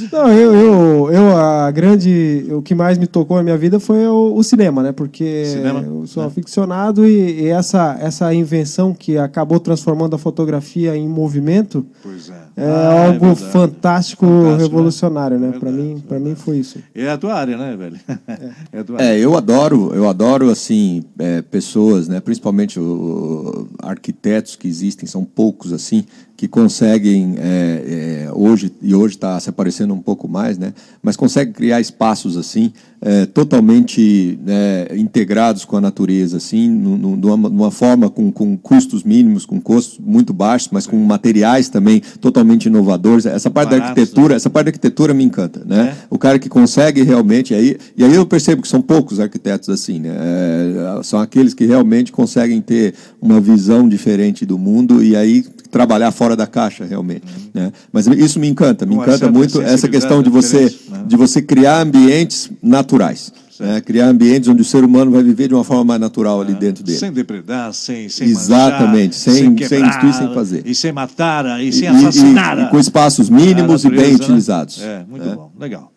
né? 0.00 0.08
Não, 0.12 0.32
eu, 0.32 0.54
eu, 0.54 1.10
eu, 1.12 1.36
a 1.36 1.70
grande. 1.70 2.46
O 2.50 2.62
que 2.62 2.74
mais 2.74 2.98
me 2.98 3.06
tocou 3.06 3.36
na 3.36 3.42
minha 3.42 3.56
vida 3.56 3.78
foi 3.80 4.06
o, 4.06 4.34
o 4.34 4.42
cinema, 4.42 4.82
né? 4.82 4.92
Porque 4.92 5.44
Cinema, 5.46 5.80
eu 5.80 6.06
sou 6.06 6.22
né? 6.22 6.28
aficionado 6.28 7.06
e, 7.06 7.42
e 7.42 7.46
essa, 7.48 7.96
essa 8.00 8.32
invenção 8.34 8.94
que 8.94 9.16
acabou 9.18 9.58
transformando 9.60 10.14
a 10.14 10.18
fotografia 10.18 10.96
em 10.96 11.08
movimento 11.08 11.86
Pois 12.02 12.30
é. 12.30 12.32
é 12.56 12.64
Ah, 12.64 12.92
é 12.94 13.06
algo 13.06 13.26
verdade. 13.26 13.52
fantástico, 13.52 14.26
Fantástico, 14.26 14.56
revolucionário, 14.56 15.38
né? 15.38 15.48
né? 15.48 15.58
Para 15.58 15.70
mim, 15.70 16.02
para 16.06 16.18
mim 16.18 16.34
foi 16.34 16.58
isso. 16.58 16.78
É 16.94 17.10
a 17.10 17.18
tua 17.18 17.34
área, 17.34 17.56
né, 17.56 17.76
velho? 17.76 17.96
É, 18.72 18.80
a 18.80 18.84
tua 18.84 18.96
área. 18.96 19.08
É, 19.08 19.18
eu 19.18 19.36
adoro, 19.36 19.94
eu 19.94 20.08
adoro 20.08 20.50
assim 20.50 21.02
é, 21.18 21.42
pessoas, 21.42 22.08
né, 22.08 22.20
principalmente 22.20 22.78
o, 22.78 23.68
arquitetos 23.82 24.56
que 24.56 24.68
existem, 24.68 25.06
são 25.06 25.24
poucos 25.24 25.72
assim, 25.72 26.04
que 26.36 26.46
conseguem 26.46 27.34
é, 27.38 28.26
é, 28.26 28.30
hoje 28.32 28.70
e 28.82 28.94
hoje 28.94 29.14
está 29.14 29.38
se 29.40 29.48
aparecendo 29.48 29.94
um 29.94 30.00
pouco 30.00 30.28
mais, 30.28 30.58
né, 30.58 30.72
mas 31.02 31.16
conseguem 31.16 31.52
criar 31.52 31.80
espaços 31.80 32.36
assim 32.36 32.72
é, 33.00 33.26
totalmente 33.26 34.38
né, 34.44 34.86
integrados 34.96 35.64
com 35.64 35.76
a 35.76 35.80
natureza, 35.80 36.38
assim, 36.38 36.68
nu- 36.68 36.96
nu- 36.96 37.16
numa, 37.16 37.48
numa 37.48 37.70
forma 37.70 38.08
com, 38.08 38.32
com 38.32 38.56
custos 38.56 39.02
mínimos, 39.02 39.44
com 39.44 39.60
custos 39.60 39.98
muito 39.98 40.32
baixos, 40.32 40.70
mas 40.72 40.86
com 40.86 40.96
materiais 40.96 41.68
também 41.68 42.02
totalmente 42.20 42.66
inovadores. 42.66 43.26
Essa 43.26 43.50
parte 43.50 43.70
da 43.70 43.78
Baratos, 43.78 44.00
arquitetura, 44.02 44.34
essa 44.34 44.48
parte 44.50 44.64
da 44.66 44.68
arquitetura 44.70 45.12
me 45.14 45.22
encanta, 45.24 45.62
né? 45.66 45.94
É? 45.94 46.06
O 46.08 46.18
cara 46.18 46.38
que 46.38 46.48
consegue 46.48 47.02
realmente 47.02 47.54
aí 47.54 47.76
e 47.96 48.02
aí 48.02 48.14
eu 48.14 48.26
percebo 48.26 48.62
que 48.62 48.68
são 48.68 48.80
poucos 48.80 49.20
arquitetos 49.20 49.68
assim, 49.68 50.00
né? 50.00 50.16
É, 50.18 51.02
são 51.02 51.20
aqueles 51.20 51.52
que 51.54 51.66
realmente 51.66 52.10
conseguem 52.10 52.60
ter 52.60 52.94
uma 53.20 53.40
visão 53.40 53.88
diferente 53.88 54.46
do 54.46 54.58
mundo 54.58 55.02
e 55.02 55.14
aí 55.14 55.44
trabalhar 55.76 56.10
fora 56.10 56.34
da 56.34 56.46
caixa 56.46 56.84
realmente, 56.86 57.24
né? 57.52 57.70
Mas 57.92 58.06
isso 58.06 58.40
me 58.40 58.48
encanta, 58.48 58.86
me 58.86 58.96
Com 58.96 59.02
encanta 59.02 59.30
muito 59.30 59.60
essa 59.60 59.86
questão 59.88 60.22
de 60.22 60.30
você 60.30 60.74
né? 60.90 61.04
de 61.06 61.16
você 61.16 61.42
criar 61.42 61.82
ambientes 61.82 62.50
naturais, 62.62 63.30
né? 63.60 63.80
Criar 63.82 64.06
ambientes 64.08 64.48
onde 64.48 64.62
o 64.62 64.64
ser 64.64 64.82
humano 64.84 65.10
vai 65.10 65.22
viver 65.22 65.48
de 65.48 65.54
uma 65.54 65.64
forma 65.64 65.84
mais 65.84 66.00
natural 66.00 66.40
ali 66.40 66.54
dentro 66.54 66.82
dele. 66.82 66.98
Sem 66.98 67.12
depredar, 67.12 67.74
sem, 67.74 68.08
sem 68.08 68.26
Exatamente, 68.26 69.16
manchar, 69.16 69.32
sem- 69.34 69.34
sem 69.44 69.54
quebrar, 69.54 69.88
destruir, 69.90 70.14
sem 70.14 70.34
fazer. 70.34 70.62
E 70.66 70.74
sem 70.74 70.92
matar, 70.92 71.62
e 71.62 71.70
sem 71.72 71.88
E- 71.88 71.92
e- 71.92 71.96
assassinar. 71.96 72.58
e 72.58 72.70
com 72.70 72.78
espaços 72.78 73.28
mínimos 73.28 73.84
a 73.84 73.88
e 73.88 73.90
bem 73.90 73.98
natureza, 73.98 74.18
né? 74.18 74.24
utilizados. 74.24 74.82
É, 74.82 75.04
muito 75.08 75.24
bom, 75.28 75.52
legal. 75.60 75.92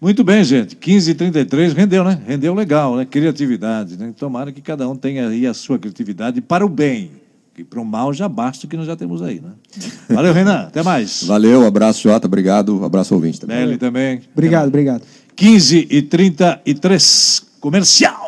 Muito 0.00 0.22
bem, 0.24 0.42
gente. 0.44 0.76
15h33, 0.76 1.72
rendeu, 1.72 2.02
né? 2.04 2.18
Rendeu 2.26 2.52
legal, 2.52 2.96
né? 2.96 3.06
Criatividade, 3.06 3.96
né? 3.96 4.12
Tomara 4.18 4.52
que 4.52 4.60
cada 4.60 4.86
um 4.88 4.94
tenha 4.96 5.28
aí 5.28 5.46
a 5.46 5.54
sua 5.54 5.78
criatividade 5.78 6.40
para 6.42 6.66
o 6.66 6.68
bem. 6.68 7.10
Que 7.54 7.62
para 7.62 7.80
o 7.80 7.84
mal 7.84 8.12
já 8.12 8.28
basta 8.28 8.66
o 8.66 8.68
que 8.68 8.76
nós 8.76 8.86
já 8.86 8.96
temos 8.96 9.22
aí, 9.22 9.40
né? 9.40 9.50
Valeu, 10.08 10.32
Renan. 10.32 10.62
Até 10.62 10.82
mais. 10.82 11.22
Valeu, 11.22 11.64
abraço 11.64 12.02
Jota, 12.02 12.26
obrigado, 12.26 12.84
abraço 12.84 13.14
ouvinte 13.14 13.40
também. 13.40 13.58
Nelly 13.58 13.78
também. 13.78 14.22
Obrigado, 14.32 14.66
obrigado. 14.66 15.02
15 15.36 15.86
e 15.88 16.02
33 16.02 17.42
comercial. 17.60 18.23